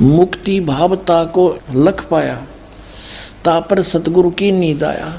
मुक्ति 0.00 0.60
भावता 0.60 1.24
को 1.24 1.56
लख 1.74 2.04
पाया 2.08 2.34
तापर 3.44 3.82
सतगुरु 3.82 4.30
की 4.30 4.50
नींद 4.52 4.84
आया। 4.84 5.12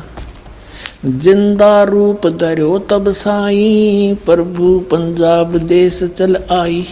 ज़िंदा 1.05 1.83
रूप 1.83 2.27
धरो 2.27 2.79
तब 2.79 3.11
साई, 3.11 4.17
प्रभु 4.25 4.79
पंजाब 4.91 5.57
देश 5.57 6.03
चल 6.03 6.37
आई। 6.51 6.85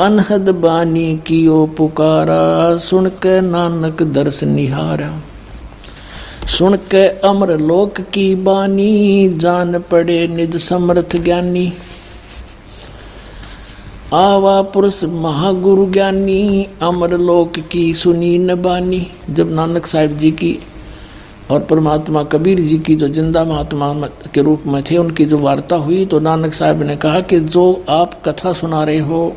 अनहद 0.00 0.48
बानी 0.48 1.14
की 1.16 1.46
ओ 1.48 1.66
पुकारा 1.66 2.76
सुन 2.76 3.08
के 3.08 3.40
नानक 3.40 4.02
दर्श 4.02 4.44
निहारा। 4.44 5.10
सुन 6.46 6.76
के 6.76 7.06
अमर 7.08 7.56
लोक 7.58 8.00
की 8.00 8.34
बानी, 8.34 9.28
जान 9.28 9.78
पड़े 9.80 10.26
निज 10.28 10.56
समर्थ 10.56 11.16
ज्ञानी। 11.16 11.72
आवा 14.14 14.60
पुरुष 14.62 15.02
महागुरु 15.04 15.86
ज्ञानी, 15.92 16.66
अमर 16.82 17.16
लोक 17.18 17.58
की 17.70 17.92
सुनी 17.94 18.36
न 18.38 18.54
बानी। 18.62 19.06
जब 19.30 19.50
नानक 19.52 19.86
साहिब 19.86 20.16
जी 20.18 20.30
की 20.32 20.58
और 21.50 21.60
परमात्मा 21.60 22.22
कबीर 22.24 22.60
जी 22.60 22.76
की 22.78 22.94
जो 22.96 23.08
ज़िंदा 23.08 23.42
महात्मा 23.44 23.92
के 24.34 24.42
रूप 24.42 24.66
में 24.66 24.82
थे, 24.82 24.96
उनकी 24.96 25.24
जो 25.24 25.38
वार्ता 25.38 25.76
हुई 25.76 26.04
तो 26.06 26.20
नानक 26.20 26.52
साहब 26.54 26.82
ने 26.82 26.96
कहा 26.96 27.20
कि 27.20 27.40
जो 27.40 27.64
आप 27.88 28.14
कथा 28.24 28.52
सुना 28.52 28.82
रहे 28.84 28.98
हो, 28.98 29.36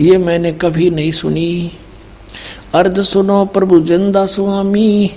ये 0.00 0.18
मैंने 0.18 0.52
कभी 0.54 0.88
नहीं 0.90 1.12
सुनी। 1.12 1.70
अर्ध 2.74 3.00
सुनो 3.02 3.44
प्रभु 3.44 3.80
ज़िंदा 3.80 4.24
स्वामी, 4.26 5.10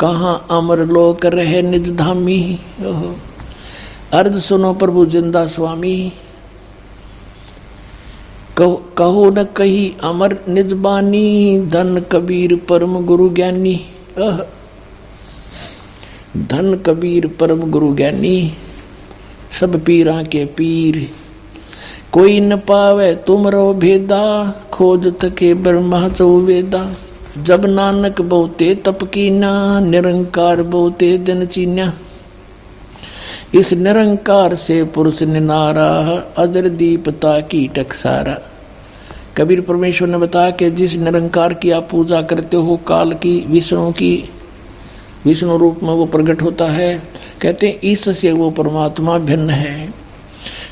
कहाँ 0.00 0.34
अमर 0.50 0.84
लोक 0.86 1.26
रहे 1.26 1.62
निज 1.62 1.90
धामी। 1.96 2.58
अर्ध 4.14 4.38
सुनो 4.40 4.72
प्रभु 4.74 5.06
ज़िंदा 5.06 5.46
स्वामी। 5.46 6.12
कहो 8.98 9.30
न 9.30 9.44
कही 9.44 9.94
अमर 10.02 10.38
निजबानी, 10.48 11.58
धन 11.58 12.04
कबीर 12.12 12.56
परम 12.56 13.06
गुरु 13.06 13.28
ज्ञानी। 13.28 13.80
धन 16.36 16.74
कबीर 16.86 17.26
परम 17.26 17.70
गुरु 17.70 17.96
ज्ञानी, 17.96 18.52
सब 19.52 19.84
पीरा 19.84 20.22
के 20.22 20.44
पीर। 20.44 21.10
कोई 22.12 22.40
न 22.40 22.56
पावे 22.56 23.14
तुम 23.14 23.48
रो 23.48 23.74
भेदा, 23.74 24.54
खोज 24.72 25.14
थके 25.20 25.54
ब्रह्मा 25.54 26.06
वेदा। 26.20 26.92
जब 27.42 27.64
नानक 27.64 28.20
बहुते 28.20 28.74
तप 28.74 29.04
कीना, 29.04 29.80
निरंकार 29.80 30.62
बहुते 30.62 31.18
दिन 31.18 31.46
चीन्या। 31.46 31.92
इस 33.54 33.72
निरंकार 33.72 34.54
से 34.54 34.84
पुरुष 34.84 35.22
निनारा, 35.22 36.22
अजर 36.38 36.68
दीपता 36.68 37.40
की 37.40 37.68
टकसारा। 37.68 38.49
कबीर 39.36 39.60
परमेश्वर 39.60 40.08
ने 40.08 40.18
बताया 40.18 40.50
कि 40.50 40.70
जिस 40.70 40.94
निरंकार 40.94 41.54
की 41.54 41.70
आप 41.70 41.88
पूजा 41.90 42.22
करते 42.22 42.56
हो, 42.56 42.76
काल 42.76 43.12
की, 43.12 43.44
विष्णु 43.48 43.92
की, 43.92 44.30
विष्णु 45.24 45.56
रूप 45.56 45.80
में 45.82 45.94
वो 45.94 46.06
प्रकट 46.06 46.42
होता 46.42 46.64
है। 46.64 47.02
कहते 47.42 47.68
हैं 47.68 47.80
इससे 47.80 48.32
वो 48.32 48.50
परमात्मा 48.50 49.18
भिन्न 49.18 49.50
है। 49.50 49.94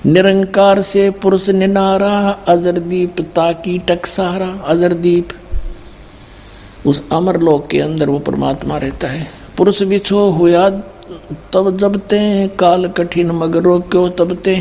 निरंकार 0.07 0.83
से 0.83 1.11
पुरुष 1.11 1.49
निनारा, 1.49 2.39
अजरदीप 2.49 3.21
ताकी 3.21 3.79
टकसारा। 3.79 4.49
अजरदीप, 4.67 5.29
उस 6.87 7.03
अमर 7.13 7.41
लोक 7.41 7.67
के 7.67 7.81
अंदर 7.81 8.09
वो 8.09 8.19
परमात्मा 8.19 8.79
रहता 8.79 9.09
है। 9.09 9.31
पुरुष 9.57 9.83
बिछो 9.83 10.31
हुआ 10.31 10.71
तब 11.53 11.77
जबते 11.77 12.49
काल 12.49 12.89
कठिन 12.89 13.31
मगरो 13.31 13.79
क्यों 13.81 14.11
तबते 14.11 14.57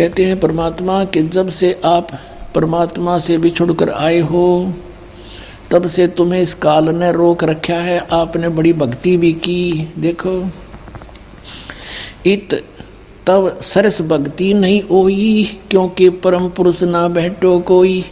कहते 0.00 0.24
हैं 0.24 0.38
परमात्मा 0.40 1.04
कि 1.04 1.22
जब 1.28 1.48
से 1.48 1.72
आप 1.84 2.08
परमात्मा 2.54 3.18
से 3.18 3.36
बिछुड़ 3.38 3.72
कर 3.72 3.90
आए 3.90 4.20
हो, 4.20 4.72
तब 5.70 5.86
से 5.86 6.06
तुम्हें 6.08 6.40
इस 6.42 6.54
काल 6.54 6.88
ने 6.88 7.10
रोक 7.12 7.44
रखा 7.44 7.74
है। 7.74 7.98
आपने 8.12 8.48
बड़ी 8.48 8.72
भक्ति 8.72 9.16
भी 9.16 9.32
की। 9.32 9.88
देखो, 9.98 10.32
इत 12.26 12.54
तब 13.26 13.60
सरस 13.62 14.00
भक्ति 14.02 14.52
नहीं 14.54 14.82
ओई 14.90 15.44
क्योंकि 15.70 16.08
परम 16.24 16.48
पुरुष 16.48 16.82
ना 16.82 17.06
बैठो 17.10 17.58
कोई। 17.60 18.04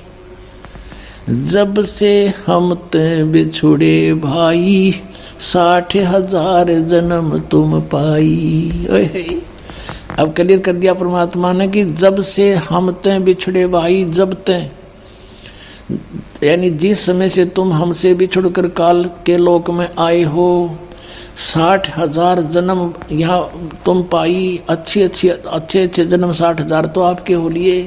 जब 1.30 1.84
से 1.86 2.12
हम 2.46 2.74
ते 2.92 3.24
बिछुड़े 3.24 4.14
भाई, 4.14 4.94
साठ 5.40 5.96
हज़ार 5.96 6.78
जन्म 6.88 7.38
तुम 7.40 7.80
पाई। 7.80 9.42
अब 10.18 10.32
क्लियर 10.34 10.60
कर 10.60 10.72
दिया 10.74 10.94
परमात्मा 10.94 11.52
ने 11.52 11.66
कि 11.68 11.84
जब 11.84 12.20
से 12.24 12.54
हम 12.54 12.90
ते 12.94 13.18
बिछड़े 13.20 13.66
भाई, 13.68 14.04
जब 14.06 14.34
ते। 14.44 14.58
यानी 16.42 16.70
जिस 16.72 17.04
समय 17.06 17.28
से 17.28 17.44
तुम 17.48 17.72
हमसे 17.72 18.14
बिछुड़कर 18.14 18.68
काल 18.70 19.04
के 19.26 19.36
लोक 19.36 19.70
में 19.70 19.88
आए 19.98 20.22
हो, 20.24 20.76
साठ 21.38 21.88
हज़ार 21.98 22.40
जन्म 22.42 22.92
यहाँ 23.12 23.70
तुम 23.84 24.02
पाई, 24.04 24.60
अच्छी 24.68 25.02
अच्छी, 25.02 25.28
अच्छे 25.28 25.82
अच्छे 25.82 26.04
जन्म 26.06 26.32
साठ 26.32 26.60
हज़ार 26.60 26.86
तो 26.86 27.02
आपके 27.02 27.34
हो 27.34 27.48
लिए। 27.48 27.80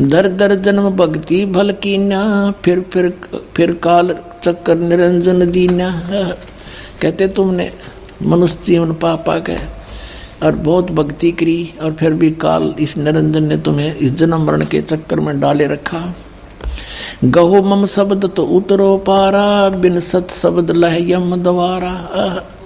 दर 0.00 0.28
दर 0.30 0.54
जन्म 0.56 0.88
भक्ति 0.96 1.44
भल 1.48 1.72
की 1.82 1.96
ना 1.98 2.24
फिर 2.64 2.80
फिर 2.92 3.08
फिर 3.56 3.72
काल 3.82 4.16
चक्कर 4.44 4.76
निरंजन 4.78 5.50
दीना। 5.50 5.90
कहते 7.02 7.28
तुमने 7.28 7.70
मनुष्य 8.24 8.58
जीवन 8.66 8.92
पा 8.94 9.14
पा 9.18 9.38
और 10.42 10.54
बहुत 10.54 10.90
भक्ति 10.90 11.30
करी 11.32 11.74
और 11.82 11.92
फिर 11.92 12.12
भी 12.12 12.30
काल 12.36 12.74
इस 12.80 12.96
निरंजन 12.96 13.44
ने 13.44 13.56
तुम्हें 13.58 13.94
इस 13.94 14.12
जन्म 14.12 14.44
मरण 14.46 14.64
के 14.64 14.80
चक्कर 14.82 15.20
में 15.20 15.38
डाले 15.40 15.66
रखा। 15.66 16.00
गहो 17.24 17.62
मम 17.62 17.84
शब्द 17.86 18.24
तो 18.36 18.42
उतरो 18.46 18.96
पारा, 18.96 19.68
बिन 19.68 20.00
सत 20.00 20.30
शब्द 20.30 20.70
लह 20.70 20.96
यम 21.10 21.36
द्वारा। 21.36 21.92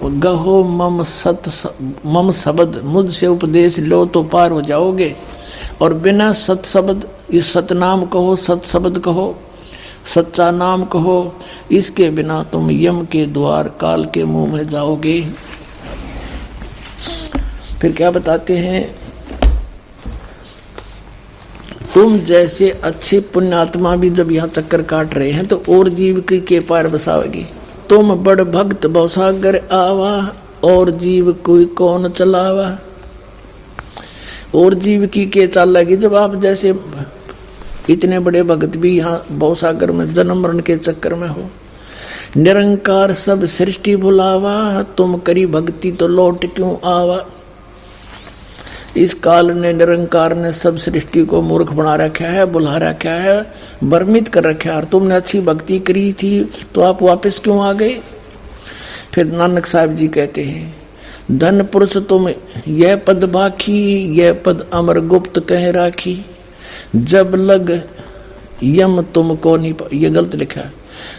गहो 0.05 0.63
मम 0.65 1.03
सत 1.03 1.43
मम 2.07 2.31
शब्द, 2.33 2.81
मुझसे 2.85 3.27
उपदेश 3.27 3.79
लो 3.81 4.05
तो 4.07 4.23
पार 4.23 4.51
हो 4.51 4.61
जाओगे। 4.63 5.15
और 5.83 5.95
बिना 5.95 6.33
सत 6.33 6.67
शब्द, 6.67 7.07
इस 7.31 7.53
सतनाम 7.53 8.05
कहो, 8.05 8.35
सत 8.37 8.65
शब्द 8.65 8.99
कहो, 8.99 9.35
सच्चा 10.15 10.51
नाम 10.51 10.85
कहो, 10.85 11.35
इसके 11.71 12.11
बिना 12.11 12.43
तुम 12.43 12.71
यम 12.71 13.05
के 13.05 13.25
द्वार, 13.27 13.69
काल 13.81 14.05
के 14.05 14.25
मुँह 14.25 14.53
में 14.53 14.67
जाओगे। 14.69 15.21
फिर 17.81 17.93
क्या 17.93 18.11
बताते 18.11 18.57
हैं? 18.57 18.83
तुम 21.95 22.19
जैसे 22.19 22.71
अच्छे 22.71 23.21
पुण्यात्मा 23.35 23.95
भी 23.97 24.11
जब 24.11 24.31
यहाँ 24.33 24.49
चक्कर 24.49 24.83
काट 24.83 25.15
रहे 25.15 25.31
हैं 25.31 25.47
तो 25.47 25.63
और 25.69 25.89
जीव 25.89 26.21
की 26.21 26.41
के 26.41 26.61
पार 26.61 26.89
बसाओगी। 26.89 27.47
तुम 27.91 28.15
बड़ 28.15 28.43
भक्त 28.43 28.87
बौसागर 28.87 29.57
आवा, 29.73 30.13
और 30.65 30.91
जीव 30.91 31.33
कोई 31.45 31.65
कौन 31.75 32.09
चलावा? 32.09 32.79
और 34.55 34.75
जीव 34.75 35.07
की 35.07 35.25
के 35.27 35.47
चाल 35.47 35.69
लगी 35.69 35.97
जब 35.97 36.15
आप 36.15 36.35
जैसे 36.35 36.75
इतने 37.91 38.19
बड़े 38.19 38.43
भक्त 38.43 38.77
भी 38.77 38.97
यहाँ 38.97 39.25
बौसागर 39.33 39.91
में 39.91 40.13
जन्म 40.15 40.41
मरण 40.43 40.61
के 40.61 40.77
चक्कर 40.77 41.15
में 41.15 41.29
हो। 41.29 41.49
निरंकार 42.37 43.13
सब 43.15 43.47
सृष्टि 43.49 43.97
बुलावा 43.97 44.83
तुम 44.97 45.17
करी 45.19 45.47
भक्ति 45.47 45.93
तो 45.93 46.09
लौट 46.09 46.45
क्यों 46.55 46.75
आवा? 46.91 47.19
इस 48.97 49.13
काल 49.15 49.51
ने 49.51 49.73
निरंकार 49.73 50.35
ने 50.37 50.53
सब 50.53 50.77
सृष्टि 50.77 51.25
को 51.25 51.41
मूर्ख 51.43 51.73
बना 51.73 51.95
रखा 51.95 52.25
है, 52.25 52.45
बुला 52.47 52.77
रखा 52.79 53.11
है, 53.11 53.53
बर्मित 53.85 54.29
कर 54.29 54.45
रखा 54.45 54.71
है। 54.71 54.77
और 54.77 54.85
तुमने 54.85 55.15
अच्छी 55.15 55.41
भक्ति 55.41 55.79
करी 55.79 56.13
थी 56.13 56.33
तो 56.75 56.81
आप 56.81 57.03
वापस 57.03 57.39
क्यों 57.39 57.61
आ 57.63 57.73
गए? 57.73 58.01
फिर 59.15 59.27
नानक 59.27 59.67
साहब 59.67 59.95
जी 59.95 60.09
कहते 60.09 60.43
हैं, 60.43 60.75
धन 61.31 61.63
पुरुष 61.63 61.97
तुम, 62.09 62.29
यह 62.69 62.97
पद 62.97 63.25
बाखी 63.25 63.81
यह 64.21 64.33
पद 64.47 64.67
अमर 64.73 65.01
गुप्त 65.01 65.39
कह 65.49 65.71
राखी। 65.71 66.17
जब 66.97 67.35
लग 67.35 67.81
यम 68.63 69.01
तुमको 69.05 69.57
नहीं 69.57 69.75
ये 69.93 70.11
गलत 70.11 70.35
लिखा 70.35 70.61
है। 70.61 70.73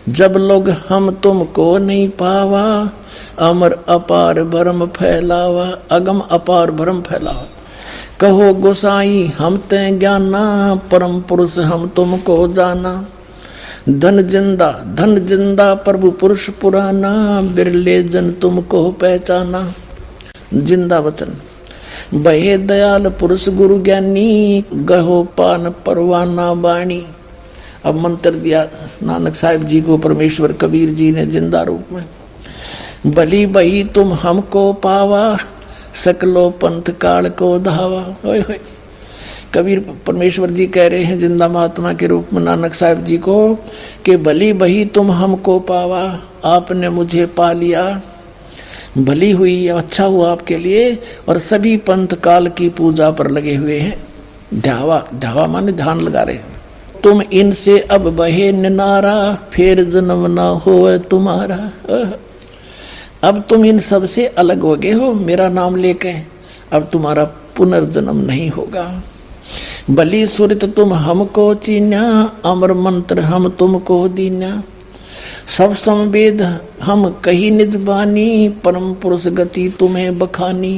जब 0.09 0.33
लोग 0.37 0.69
हम 0.89 1.11
तुमको 1.13 1.77
नहीं 1.77 2.07
पावा, 2.09 2.91
अमर 3.39 3.77
अपार 3.89 4.43
भरम 4.43 4.85
फैलावा, 4.87 5.65
अगम 5.91 6.19
अपार 6.19 6.71
भरम 6.71 7.01
फैलावा। 7.01 7.45
कहो, 8.21 8.53
गोसाई, 8.53 9.25
हम 9.37 9.55
ते 9.69 9.77
ज्ञाना, 9.91 10.41
परम 10.91 11.19
पुरुष 11.21 11.57
हम 11.59 11.87
तुमको 11.87 12.35
जाना। 12.47 12.91
धन 13.89 14.21
ज़िंदा 14.21 14.71
धन 14.97 15.15
ज़िंदा, 15.25 15.73
प्रभु 15.75 16.11
पुरुष 16.11 16.49
पुराना, 16.61 17.13
बिरले 17.55 18.01
जन 18.03 18.31
तुमको 18.31 18.89
पहचाना। 18.91 19.61
ज़िंदा 20.53 20.99
वचन। 20.99 21.33
बहे 22.13 22.57
दयाल 22.57 23.09
पुरुष 23.09 23.47
गुरु 23.49 23.79
ज्ञानी, 23.79 24.63
गहो 24.73 25.23
पान 25.37 25.69
परवाना 25.85 26.53
बाणी 26.53 27.03
अब 27.85 27.99
मंत्र 27.99 28.31
दिया 28.31 28.67
नानक 29.03 29.35
साहिब 29.35 29.63
जी 29.63 29.81
को, 29.81 29.97
परमेश्वर 29.97 30.51
कबीर 30.51 30.89
जी 30.89 31.11
ने 31.11 31.25
ज़िंदा 31.25 31.61
रूप 31.63 31.87
में। 31.91 32.05
बली 33.07 33.45
बही 33.47 33.83
तुम 33.83 34.13
हमको 34.13 34.71
पावा 34.73 35.37
सकलो 35.95 36.49
पंथ 36.49 36.91
काल 36.91 37.29
को 37.29 37.59
धावा। 37.59 38.01
होय 38.25 38.39
होय 38.39 38.59
कबीर 39.53 39.79
परमेश्वर 40.07 40.49
जी 40.49 40.67
कह 40.67 40.87
रहे 40.87 41.03
हैं, 41.03 41.19
ज़िंदा 41.19 41.47
महात्मा 41.47 41.93
के 41.93 42.07
रूप 42.07 42.27
में 42.33 42.41
नानक 42.41 42.73
साहब 42.73 43.03
जी 43.03 43.17
को, 43.17 43.55
कि 44.05 44.17
भली 44.17 44.53
बही 44.53 44.85
तुम 44.85 45.11
हमको 45.11 45.59
पावा, 45.59 46.19
आपने 46.45 46.89
मुझे 46.89 47.25
पा 47.25 47.51
लिया। 47.53 48.01
भली 48.97 49.31
हुई 49.31 49.67
अच्छा 49.67 50.05
हुआ 50.05 50.31
आपके 50.31 50.57
लिए, 50.57 50.97
और 51.29 51.39
सभी 51.39 51.77
पंथ 51.77 52.07
काल 52.07 52.47
की 52.47 52.69
पूजा 52.69 53.11
पर 53.11 53.29
लगे 53.31 53.55
हुए 53.55 53.79
हैं। 53.79 54.03
ध्यावा 54.53 55.03
ध्यावा 55.15 55.45
माने 55.45 55.71
ध्यान 55.71 56.01
लगा 56.01 56.23
रहे 56.23 56.35
हैं। 56.35 56.49
तुम 57.03 57.21
इनसे 57.21 57.79
अब 57.79 58.09
बहे 58.15 58.51
नारा 58.51 59.37
फिर 59.53 59.83
जन्म 59.83 60.27
ना 60.31 60.47
हो 60.47 60.97
तुम्हारा। 60.97 61.71
अब 63.23 63.43
तुम 63.49 63.65
इन 63.65 63.79
सबसे 63.79 64.25
अलग 64.27 64.61
हो 64.61 64.75
गए 64.75 64.91
हो, 64.91 65.13
मेरा 65.13 65.47
नाम 65.49 65.75
लेके 65.75 66.13
अब 66.73 66.89
तुम्हारा 66.91 67.23
पुनर्जन्म 67.57 68.17
नहीं 68.17 68.49
होगा। 68.49 69.03
बलि 69.89 70.25
सुरत 70.27 70.63
तुम 70.75 70.93
हमको 70.93 71.53
चीन्या, 71.55 72.01
अमर 72.45 72.73
मंत्र 72.73 73.19
हम 73.19 73.49
तुमको 73.49 74.07
दीन्या। 74.07 74.61
सब 75.47 75.73
संवेद 75.75 76.41
हम 76.83 77.09
कही 77.23 77.51
निजबानी 77.51 78.49
परम 78.63 78.93
पुरुष 78.93 79.27
गति 79.27 79.69
तुम्हें 79.79 80.17
बखानी। 80.19 80.75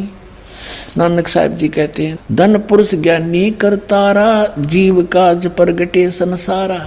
नानक 0.98 1.28
साहब 1.28 1.56
जी 1.58 1.68
कहते 1.68 2.06
हैं, 2.06 2.18
धन 2.32 2.58
पुरुष 2.60 2.94
ज्ञानी 2.96 3.50
करतारा 3.52 4.56
जीव 4.60 5.02
काज 5.04 5.48
प्रगटे 5.48 6.10
संसारा। 6.12 6.80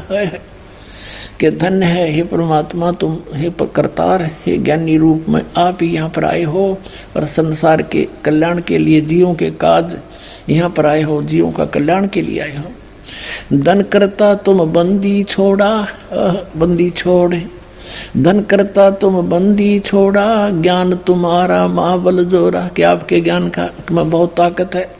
के 1.40 1.50
धन 1.50 1.82
है, 1.82 2.10
हे 2.10 2.22
परमात्मा, 2.22 2.90
तुम 2.92 3.16
हे 3.34 3.50
करतार 3.74 4.22
हे 4.46 4.56
ज्ञानी 4.58 4.96
रूप, 4.96 5.24
में 5.28 5.42
आप 5.58 5.82
ही 5.82 5.88
यहाँ 5.88 6.08
पर 6.08 6.24
आए 6.24 6.42
हो 6.42 6.78
और 7.16 7.26
संसार 7.26 7.82
के 7.82 8.06
कल्याण 8.24 8.60
के 8.60 8.78
लिए 8.78 9.00
जीवों 9.00 9.34
के 9.34 9.50
काज 9.50 9.96
यहाँ 10.48 10.70
पर 10.70 10.86
आए 10.86 11.02
हो 11.02 11.22
जीवों 11.22 11.50
का 11.52 11.64
कल्याण 11.64 12.06
के 12.06 12.22
लिए 12.22 12.40
आए 12.40 12.56
हो। 12.56 13.58
धन 13.58 13.82
करता 13.82 14.34
तुम 14.34 14.64
बंदी 14.72 15.22
छोड़ा 15.24 15.86
बंदी 16.56 16.90
छोड़। 16.90 17.34
धन 18.16 18.40
करता 18.40 18.90
तुम 18.90 19.20
बंदी 19.30 19.78
छोड़ा, 19.78 20.50
ज्ञान 20.50 20.94
तुम्हारा 20.96 21.66
महाबल 21.68 22.24
जोरा 22.24 22.66
कि 22.68 22.82
आपके 22.82 23.20
ज्ञान 23.20 23.48
का 23.48 23.68
में 23.92 24.08
बहुत 24.10 24.34
ताकत 24.36 24.74
है? 24.74 24.90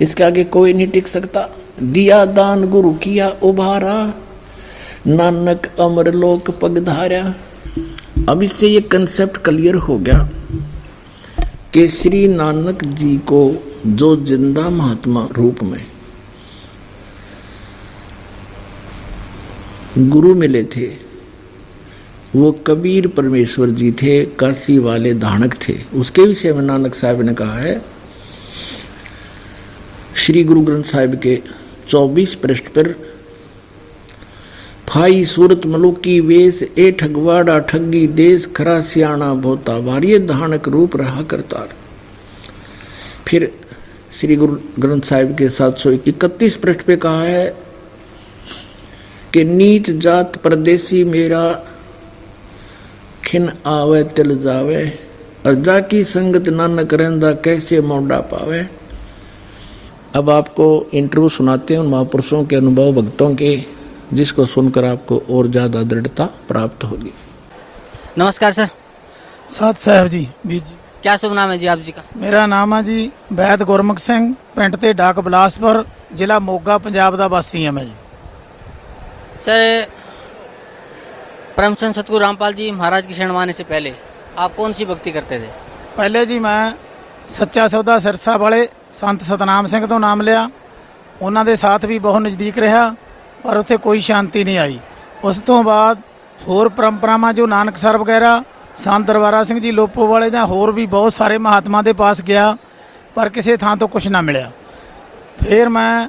इसके 0.00 0.24
आगे 0.24 0.44
कोई 0.44 0.72
नहीं 0.72 0.86
टिक 0.86 1.06
सकता। 1.06 1.48
दिया 1.82 2.24
दान 2.24 2.64
गुरु 2.70 2.92
किया 2.94 3.28
उभारा। 3.42 4.12
नानक 5.06 5.66
अमर 5.80 6.12
लोक 6.14 6.50
पगधारा 6.60 7.22
अब 8.28 8.42
इससे 8.42 8.68
ये 8.68 8.80
कंसेप्ट 8.80 9.36
क्लियर 9.36 9.74
हो 9.74 9.98
गया 9.98 10.18
कि 11.74 11.86
श्री 11.88 12.26
नानक 12.28 12.84
जी 12.84 13.16
को 13.18 13.40
जो 13.86 14.14
ज़िंदा 14.16 14.68
महात्मा 14.70 15.28
रूप 15.32 15.62
में 15.62 15.86
गुरु 19.98 20.34
मिले 20.34 20.62
थे, 20.64 20.86
वो 22.36 22.50
कबीर 22.66 23.06
परमेश्वर 23.08 23.70
जी 23.70 23.90
थे, 23.92 24.24
काशी 24.24 24.78
वाले 24.78 25.14
धानक 25.14 25.54
थे। 25.68 25.74
उसके 25.94 26.22
विषय 26.22 26.52
में 26.52 26.62
नानक 26.62 26.94
साहब 26.94 27.20
ने 27.20 27.34
कहा 27.34 27.58
है, 27.58 27.80
श्री 30.16 30.44
गुरु 30.44 30.60
ग्रंथ 30.60 30.84
साहिब 30.84 31.14
के 31.14 31.40
24 31.88 32.34
पृष्ठ 32.34 32.68
पर 32.68 32.94
फाई 34.88 35.24
सूरत 35.24 35.66
मलुकी 35.66 36.20
वेश 36.20 36.62
ए 36.78 36.90
ठगवाड़ा 36.90 37.58
ठगी 37.58 38.06
देश 38.06 38.46
खरा 38.56 38.80
सियाणा 38.80 39.34
भोता 39.34 39.76
वारिय 39.76 40.18
धानक 40.18 40.68
रूप 40.68 40.96
रहा 40.96 41.22
करता 41.22 41.68
फिर 43.26 43.52
श्री 44.20 44.36
गुरु 44.36 44.56
ग्रंथ 44.78 45.00
साहिब 45.00 45.36
के 45.36 45.48
सात 45.48 45.78
सौ 45.78 45.90
इकतीस 45.90 46.56
पृष्ठ 46.56 46.80
पे 46.80 46.96
कहा 46.96 47.22
है 47.22 47.56
कि 49.34 49.44
नीच 49.44 49.90
जात 49.90 50.36
परदेसी 50.36 51.04
मेरा, 51.04 51.64
खिन 53.24 53.50
आवे, 53.66 54.04
तिल 54.04 54.38
जावे, 54.38 54.98
और 55.46 55.54
जाकी 55.54 56.04
संगत 56.04 56.48
नानक 56.48 56.94
रहंदा 56.94 57.32
कैसे 57.32 57.80
मोडा 57.80 58.20
पावे? 58.20 58.66
अब 60.14 60.30
आपको 60.30 60.86
इंटरव्यू 60.94 61.28
सुनाते 61.28 61.74
हैं 61.74 61.80
उन 61.80 61.86
महापुरुषों 61.86 62.44
के 62.44 62.56
अनुभव, 62.56 63.02
भक्तों 63.02 63.34
के। 63.34 63.77
जिसको 64.13 64.45
सुनकर 64.45 64.85
आपको 64.85 65.17
और 65.29 65.47
ज्यादा 65.49 65.83
दृढ़ता 65.85 66.25
प्राप्त 66.47 66.83
होगी 66.83 67.13
नमस्कार 68.17 68.51
सर 68.51 68.69
सत 69.49 69.77
साहब 69.79 70.07
जी 70.07 70.23
ਵੀਰ 70.47 70.61
ਜੀ 70.61 70.75
क्या 71.03 71.15
शुभ 71.17 71.33
नाम 71.33 71.51
है 71.51 71.57
जी 71.57 71.67
आप 71.69 71.79
जी 71.79 71.93
का 71.93 72.03
ਮੇਰਾ 72.17 72.45
ਨਾਮ 72.47 72.73
ਆ 72.73 72.81
ਜੀ 72.81 73.09
ਵੈਦ 73.33 73.63
ਗੁਰਮੁਖ 73.63 73.97
ਸਿੰਘ 73.99 74.21
ਪਿੰਡ 74.55 74.75
ਤੇ 74.75 74.93
ਡਾਕ 74.93 75.19
ਬਲਾਸਪੁਰ 75.19 75.83
ਜ਼ਿਲ੍ਹਾ 76.15 76.39
ਮੋਗਾ 76.41 76.77
ਪੰਜਾਬ 76.77 77.15
ਦਾ 77.15 77.27
ਵਾਸੀ 77.27 77.65
ਹਾਂ 77.65 77.73
ਮੈਂ 77.73 77.85
ਜੀ 77.85 77.93
सर 79.45 79.59
परम 81.55 81.73
संत 81.75 81.95
सतगुरु 81.95 82.19
रामपाल 82.19 82.53
जी 82.53 82.71
महाराज 82.73 83.07
की 83.07 83.13
शरण 83.13 83.31
माने 83.31 83.53
से 83.53 83.63
पहले 83.65 83.93
आप 84.37 84.55
कौन 84.55 84.73
सी 84.73 84.85
भक्ति 84.85 85.11
करते 85.11 85.39
थे 85.39 85.49
ਪਹਿਲੇ 85.97 86.25
ਜੀ 86.25 86.37
ਮੈਂ 86.39 86.71
ਸੱਚਾ 87.29 87.67
ਸੌਦਾ 87.67 87.97
ਸਿਰਸਾ 87.99 88.35
ਵਾਲੇ 88.37 88.67
ਸੰਤ 88.93 89.21
ਸਤਨਾਮ 89.23 89.65
ਸਿੰਘ 89.65 89.85
ਤੋਂ 89.87 89.99
ਨਾਮ 89.99 90.21
ਲਿਆ 90.21 90.49
ਉਹਨਾਂ 91.21 91.43
ਦੇ 91.45 91.55
ਸਾਥ 91.55 91.85
ਵੀ 91.85 91.99
ਬਹੁਤ 91.99 92.21
ਨਜ਼ਦੀਕ 92.21 92.57
ਰਿਹਾ 92.57 92.93
ਪਰ 93.43 93.57
ਉੱਥੇ 93.57 93.77
ਕੋਈ 93.77 93.99
ਸ਼ਾਂਤੀ 93.99 94.43
ਨਹੀਂ 94.43 94.57
ਆਈ 94.57 94.79
ਉਸ 95.23 95.39
ਤੋਂ 95.45 95.63
ਬਾਅਦ 95.63 96.01
ਹੋਰ 96.47 96.69
ਪਰੰਪਰਾਵਾਂ 96.69 97.33
ਜੋ 97.33 97.47
ਨਾਨਕਸਰ 97.47 97.97
ਵਗੈਰਾ 97.97 98.41
ਸੰਤ 98.77 99.07
ਦਰਬਾਰਾ 99.07 99.43
ਸਿੰਘ 99.43 99.59
ਜੀ 99.59 99.71
ਲੋਪੋ 99.71 100.07
ਵਾਲੇ 100.07 100.29
ਜਾਂ 100.29 100.45
ਹੋਰ 100.45 100.71
ਵੀ 100.71 100.85
ਬਹੁਤ 100.85 101.13
ਸਾਰੇ 101.13 101.37
ਮਹਾਤਮਾ 101.37 101.81
ਦੇ 101.81 101.93
ਪਾਸ 101.93 102.21
ਗਿਆ 102.21 102.55
ਪਰ 103.15 103.29
ਕਿਸੇ 103.29 103.57
ਥਾਂ 103.57 103.75
ਤੋਂ 103.77 103.87
ਕੁਝ 103.87 104.07
ਨਾ 104.07 104.21
ਮਿਲਿਆ 104.21 104.51
ਫਿਰ 105.43 105.69
ਮੈਂ 105.69 106.07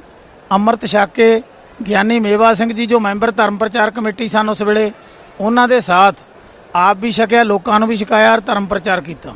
ਅੰਮ੍ਰਿਤ 0.51 0.85
ਛਕ 0.85 1.09
ਕੇ 1.13 1.41
ਗਿਆਨੀ 1.79 2.19
ਮੇਵਾ 2.19 2.53
ਸਿੰਘ 2.53 2.71
ਜੀ 2.73 2.85
ਜੋ 2.85 2.99
ਮੈਂਬਰ 2.99 3.31
ਧਰਮ 3.31 3.57
ਪ੍ਰਚਾਰ 3.57 3.91
ਕਮੇਟੀ 3.91 4.27
ਸਨ 4.27 4.49
ਉਸ 4.49 4.61
ਵੇਲੇ 4.61 4.91
ਉਹਨਾਂ 5.39 5.67
ਦੇ 5.67 5.79
ਸਾਥ 5.81 6.15
ਆਪ 6.75 6.97
ਵੀ 6.97 7.11
ਛਕਿਆ 7.11 7.43
ਲੋਕਾਂ 7.43 7.79
ਨੂੰ 7.79 7.87
ਵੀ 7.87 7.95
ਛਕਾਇਆ 7.95 8.33
ਔਰ 8.33 8.39
ਧਰਮ 8.39 8.65
ਪ੍ਰਚਾਰ 8.65 9.01
ਕੀਤਾ 9.01 9.33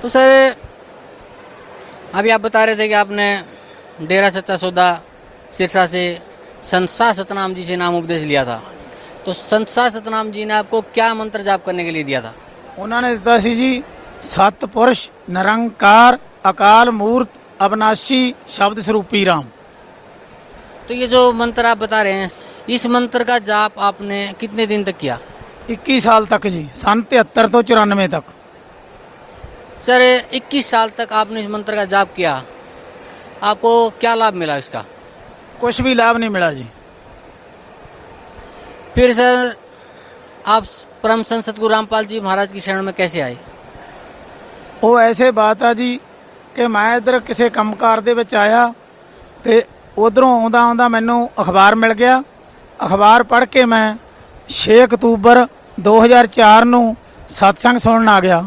तो 0.00 0.08
सर 0.08 0.30
अभी 2.14 2.30
आप 2.30 2.40
बता 2.40 2.64
रहे 2.64 2.76
थे 2.76 2.86
कि 2.86 2.94
आपने 2.94 3.26
डेरा 4.02 4.28
सच्चा 4.30 4.56
सौदा 4.56 4.88
सिरसा 5.57 5.85
से 5.85 6.03
संसा 6.63 7.11
सतनाम 7.13 7.53
जी 7.53 7.63
से 7.63 7.75
नाम 7.75 7.95
उपदेश 7.95 8.23
लिया 8.23 8.43
था। 8.45 8.61
तो 9.25 9.33
संसा 9.33 9.87
सतनाम 9.89 10.31
जी 10.31 10.45
ने 10.45 10.53
आपको 10.53 10.81
क्या 10.93 11.13
मंत्र 11.13 11.41
जाप 11.41 11.65
करने 11.65 11.83
के 11.85 11.91
लिए 11.91 12.03
दिया 12.03 12.21
था? 12.21 12.33
उन्होंने 12.79 13.15
दासी 13.17 13.55
जी 13.55 13.83
सतपुरुष 14.23 15.09
निरंकार 15.29 16.19
अकाल 16.45 16.89
मूर्त 16.91 17.33
अविनाशी 17.61 18.35
शब्द 18.49 18.79
स्वरूपी 18.79 19.23
राम। 19.23 19.43
तो 20.87 20.93
ये 20.93 21.07
जो 21.07 21.31
मंत्र 21.33 21.65
आप 21.65 21.77
बता 21.77 22.01
रहे 22.01 22.13
हैं 22.13 22.29
इस 22.69 22.87
मंत्र 22.87 23.23
का 23.23 23.37
जाप 23.41 23.79
आपने 23.79 24.21
कितने 24.39 24.65
दिन 24.67 24.83
तक 24.83 24.97
किया? 24.97 25.19
इक्कीस 25.69 26.03
साल 26.03 26.25
तक 26.25 26.47
जी। 26.47 26.63
सन 26.75 27.01
तिहत्तर 27.01 27.47
तो 27.47 27.61
चौरानवे 27.61 28.07
तक। 28.07 28.23
सर 29.85 30.01
इक्कीस 30.33 30.65
साल 30.65 30.89
तक 30.89 31.13
आपने 31.13 31.41
इस 31.41 31.49
मंत्र 31.49 31.75
का 31.75 31.85
जाप 31.85 32.13
किया। 32.15 32.41
आपको 33.43 33.89
क्या 33.99 34.13
लाभ 34.15 34.33
मिला 34.33 34.57
इसका? 34.57 34.83
ਕੁਝ 35.60 35.80
ਵੀ 35.82 35.94
ਲਾਭ 35.94 36.16
ਨਹੀਂ 36.16 36.30
ਮਿਲਾ 36.30 36.52
ਜੀ 36.52 36.66
फिर 38.96 39.12
सर 39.12 39.38
आप 40.48 40.68
परम 41.02 41.22
संत 41.22 41.44
सतगुरु 41.44 41.68
रामपाल 41.68 42.04
जी 42.04 42.20
महाराज 42.20 42.52
की 42.52 42.60
शरण 42.60 42.82
में 42.82 42.94
कैसे 42.94 43.20
आए 43.20 43.36
ਉਹ 44.82 44.98
ਐਸੇ 45.00 45.30
ਬਾਤ 45.30 45.62
ਆ 45.62 45.72
ਜੀ 45.74 45.98
ਕਿ 46.56 46.66
ਮੈਂ 46.68 46.96
ਇੱਧਰ 46.96 47.18
ਕਿਸੇ 47.20 47.48
ਕੰਮਕਾਰ 47.50 48.00
ਦੇ 48.00 48.14
ਵਿੱਚ 48.14 48.34
ਆਇਆ 48.34 48.72
ਤੇ 49.44 49.62
ਉਧਰੋਂ 49.98 50.30
ਆਉਂਦਾ 50.40 50.60
ਆਉਂਦਾ 50.60 50.88
ਮੈਨੂੰ 50.88 51.18
ਅਖਬਾਰ 51.42 51.74
ਮਿਲ 51.74 51.92
ਗਿਆ 51.94 52.22
ਅਖਬਾਰ 52.80 53.22
ਪੜ੍ਹ 53.24 53.46
ਕੇ 53.46 53.64
ਮੈਂ 53.64 53.86
6 54.54 54.78
ਅਕਤੂਬਰ 54.84 55.46
2004 55.78 56.66
ਨੂੰ 56.66 56.84
ਸਤਸੰਗ 57.30 57.78
ਸੁਣਨ 57.78 58.08
ਆ 58.08 58.18
ਗਿਆ 58.20 58.42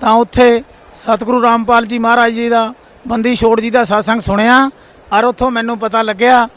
ਤਾਂ 0.00 0.12
ਉੱਥੇ 0.18 0.48
ਸਤਿਗੁਰੂ 0.94 1.42
ਰਾਮਪਾਲ 1.42 1.86
ਜੀ 1.86 1.98
ਮਹਾਰਾਜ 2.00 2.32
ਜੀ 2.34 2.48
ਦਾ 2.48 2.62
ਬੰਦੀ 3.04 3.34
ਛੋੜ 3.36 3.60
ਜੀ 3.60 3.70
ਦਾ 3.70 3.84
ਸਤਸੰਗ 3.84 4.20
ਸੁਣਿਆ 4.20 4.58
ਔਰ 5.13 5.23
ਉੱਥੋਂ 5.23 5.51
ਮੈਨੂੰ 5.51 5.77
ਪਤਾ 5.79 6.01
ਲੱਗਿਆ, 6.01 6.47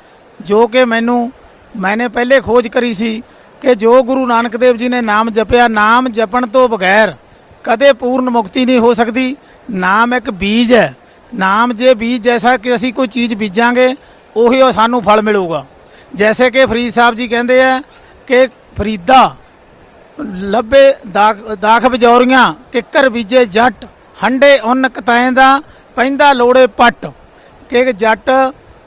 ਜੋ 0.41 0.67
ਕਿ 0.67 0.85
ਮੈਨੂੰ, 0.85 1.33
ਮੈਨੇ 1.77 2.09
ਪਹਿਲੇ 2.09 2.41
ਖੋਜ 2.41 2.69
ਕਰੀ 2.69 2.93
ਸੀ 2.95 3.23
ਕਿ 3.63 3.75
ਜੋ 3.75 4.03
ਗੁਰੂ 4.03 4.27
ਨਾਨਕ 4.27 4.57
ਦੇਵ 4.57 4.77
ਜੀ 4.77 4.89
ਨੇ 4.89 5.01
ਨਾਮ 5.01 5.31
ਜਪਿਆ, 5.31 5.69
ਨਾਮ 5.69 6.09
ਜਪਣ 6.09 6.47
ਤੋਂ 6.47 6.69
ਬਗੈਰ 6.69 7.15
ਕਦੇ 7.65 7.93
ਪੂਰਨ 7.93 8.31
ਮੁਕਤੀ 8.31 8.65
ਨਹੀਂ 8.65 8.79
ਹੋ 8.79 8.93
ਸਕਦੀ। 8.95 9.37
ਨਾਮ 9.71 10.15
ਇੱਕ 10.15 10.31
ਬੀਜ 10.31 10.73
ਹੈ। 10.75 10.95
ਨਾਮ 11.35 11.73
ਜੇ 11.73 11.95
ਬੀਜ 11.95 12.23
ਜੈਸਾ 12.23 12.57
ਕਿ 12.57 12.75
ਅਸੀਂ 12.75 12.93
ਕੋਈ 12.93 13.07
ਚੀਜ਼ 13.07 13.35
ਬੀਜਾਂਗੇ, 13.35 13.95
ਉਹੀ 14.37 14.61
ਉਹ 14.63 14.73
ਸਾਨੂੰ 14.73 15.03
ਫਲ 15.03 15.23
ਮਿਲੂਗਾ। 15.23 15.65
ਜੈਸੇ 16.15 16.51
ਕਿ 16.51 16.67
ਫਰੀਦ 16.67 16.93
ਸਾਹਿਬ 16.93 17.15
ਜੀ 17.15 17.29
ਕਹਿੰਦੇ 17.29 17.63
ਆ 17.63 17.83
ਕਿ 18.27 18.47
ਫਰੀਦਾ 18.79 19.37
ਲੱਭੇ 20.21 20.95
ਦਾਖ 21.13 21.37
ਦਾਖ 21.37 21.87
ਬਜੌਰੀਆਂ, 21.87 22.55
ਕਿੱਕਰ 22.73 23.09
ਬੀਜੇ 23.09 23.45
ਜੱਟ, 23.47 23.85
ਹੰਡੇ 24.25 24.59
ਉਨ 24.59 24.89
ਕਤੈਂ 24.89 25.33
ਦਾ 25.33 25.63
ਪੈਂਦਾ 25.97 26.33
ਲੋੜੇ 26.33 26.67
ਪੱਟ। 26.67 27.07
ਕਿ 27.71 27.93
ਜੱਟ 27.93 28.31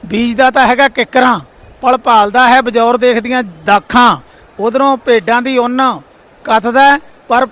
ਬੀਜਦਾ 0.05 0.49
ਤਾਂ 0.51 0.65
ਹੈਗਾ 0.67 0.87
ਕਿੱਕਰਾਂ 0.87 1.39
ਪਲ 1.81 1.97
ਭਾਲਦਾ 1.97 2.47
ਹੈ 2.47 2.61
ਬਜੌਰ 2.61 2.97
ਦੇਖਦੀਆਂ 2.97 3.43
ਦਾਖਾਂ 3.65 4.17
ਉਧਰੋਂ 4.59 4.95
ਭੇਡਾਂ 4.97 5.41
ਦੀ 5.41 5.57
ਉੱਨ 5.57 5.81
ਕੱਤਦਾ 6.45 6.83
ਹੈ, 6.83 6.99
ਪਰ 7.29 7.45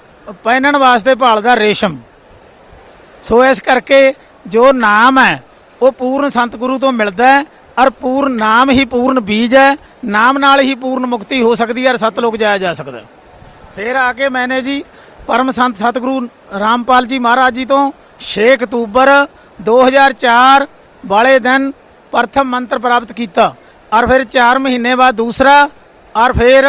ਪਹਿਨਣ 0.43 0.78
ਵਾਸਤੇ 0.78 1.15
ਭਾਲਦਾ 1.15 1.55
ਰੇਸ਼ਮ। 1.55 1.97
ਸੋ 3.21 3.43
ਇਸ 3.45 3.59
ਕਰਕੇ 3.61 4.13
ਜੋ 4.45 4.71
ਨਾਮ 4.73 5.19
ਹੈ 5.19 5.43
ਉਹ 5.82 5.91
ਪੂਰਨ 5.91 6.30
ਸੰਤ 6.30 6.55
ਗੁਰੂ 6.55 6.78
ਤੋਂ 6.80 6.91
ਮਿਲਦਾ 6.91 7.28
ਹੈ 7.28 7.43
ਔਰ 7.78 7.89
ਪੂਰਨ 8.01 8.32
ਨਾਮ 8.32 8.69
ਹੀ 8.69 8.86
ਪੂਰਨ 8.86 9.19
ਬੀਜ 9.19 9.55
ਹੈ 9.55 9.76
ਨਾਮ 10.05 10.38
ਨਾਲ 10.38 10.59
ਹੀ 10.59 10.76
ਪੂਰਨ 10.76 11.05
ਮੁਕਤੀ 11.05 11.41
ਹੋ 11.41 11.53
ਸਕਦੀ 11.55 11.86
ਹੈ 11.86 11.91
ਔਰ 11.91 11.97
ਸਤਲੋਕ 11.97 12.36
ਜਾਇਆ 12.38 12.57
ਜਾ 12.57 12.73
ਸਕਦਾ 12.73 12.97
ਹੈ। 12.97 13.05
ਫਿਰ 13.76 13.95
ਆ 13.95 14.11
ਕੇ 14.13 14.30
ਮੈਨੇ 14.30 14.61
ਜੀ 14.61 14.84
ਪਰਮ 15.28 15.51
ਸੰਤ 15.51 15.78
ਸਤਿਗੁਰੂ 15.78 16.28
ਰਾਮਪਾਲ 16.59 17.05
ਜੀ 17.05 17.19
ਮਹਾਰਾਜ 17.19 17.53
ਜੀ 17.53 17.65
ਤੋਂ 17.65 17.82
6 18.21 18.47
ਅਕਤੂਬਰ 18.53 19.11
2004 19.59 20.65
ਵਾਲੇ 21.05 21.37
ਦਿਨ 21.39 21.71
ਪ੍ਰਥਮ 22.13 22.47
ਮੰਤਰ 22.49 22.79
ਪ੍ਰਾਪਤ 22.79 23.11
ਕੀਤਾ 23.11 23.53
ਔਰ 23.91 24.07
ਫਿਰ 24.07 24.25
4 24.33 24.59
ਮਹੀਨੇ 24.59 24.95
ਬਾਅਦ 24.95 25.15
ਦੂਸਰਾ 25.15 25.57
ਔਰ 26.15 26.33
ਫਿਰ 26.33 26.67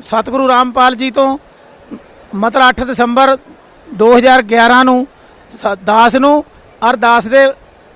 ਸਤਿਗੁਰੂ 0.00 0.48
ਰਾਮਪਾਲ 0.48 0.94
ਜੀ 0.94 1.10
ਤੋਂ 1.10 1.26
ਮਤਲਬ 2.34 2.70
8 2.72 2.84
ਦਸੰਬਰ 2.86 3.36
2011 3.88 4.82
ਨੂੰ, 4.84 5.06
ਸ- 5.50 5.74
ਦਾਸ 5.84 6.14
ਨੂੰ 6.16 6.44
ਔਰ 6.82 6.96
ਦਾਸ 6.96 7.26
ਦੇ 7.26 7.46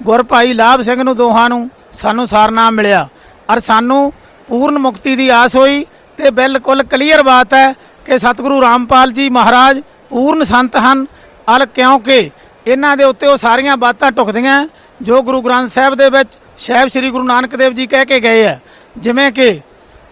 ਗੁਰ 0.01 0.23
ਭਾਈ 0.23 0.53
ਲਾਭ 0.55 0.81
ਸਿੰਘ 0.81 1.03
ਨੂੰ 1.03 1.17
ਦੋਹਾਂ 1.17 1.49
ਨੂੰ 1.49 1.69
ਸਾਨੂੰ 1.93 2.27
ਸਾਰਨਾਮ 2.27 2.75
ਮਿਲਿਆ 2.75 3.07
ਔਰ 3.49 3.61
ਸਾਨੂੰ 3.61 4.01
ਪੂਰਨ 4.49 4.79
ਮੁਕਤੀ 4.79 5.15
ਦੀ 5.17 5.29
ਆਸ 5.29 5.57
ਹੋਈ 5.57 5.85
ਤੇ 6.19 6.31
ਬਿਲਕੁਲ 6.31 6.83
ਕਲੀਅਰ 6.85 7.23
ਬਾਤ 7.23 7.55
ਹੈ 7.55 7.73
ਕਿ 8.07 8.19
ਸਤਿਗੁਰੂ 8.19 8.61
ਰਾਮਪਾਲ 8.63 9.13
ਜੀ 9.13 9.29
ਮਹਾਰਾਜ 9.31 9.81
ਪੂਰਨ 10.11 10.45
ਸੰਤ 10.45 10.77
ਹਨ 10.77 11.05
ਔਰ 11.47 11.65
ਕਿਉਂਕਿ 11.67 12.19
ਇਹਨਾਂ 12.67 12.97
ਦੇ 12.97 13.05
ਉੱਤੇ 13.05 13.27
ਉਹ 13.27 13.37
ਸਾਰੀਆਂ 13.37 13.77
ਬਾਤਾਂ 13.77 14.11
ਟੁਕਦੀਆਂ 14.13 14.67
ਜੋ 15.03 15.23
ਗੁਰੂ 15.23 15.43
ਗ੍ਰੰਥ 15.43 15.71
ਸਾਹਿਬ 15.71 15.95
ਦੇ 15.95 16.11
ਵਿੱਚ 16.11 16.39
ਸਾਹਿਬ 16.59 16.89
ਸ੍ਰੀ 16.89 17.11
ਗੁਰੂ 17.11 17.25
ਨਾਨਕ 17.25 17.57
ਦੇਵ 17.57 17.75
ਜੀ 17.75 17.87
ਕਹਿ 17.87 18.05
ਕੇ 18.05 18.21
ਗਏ 18.21 18.45
ਹੈ 18.45 18.63
ਜਿਵੇਂ 18.97 19.33
ਕਿ 19.33 19.61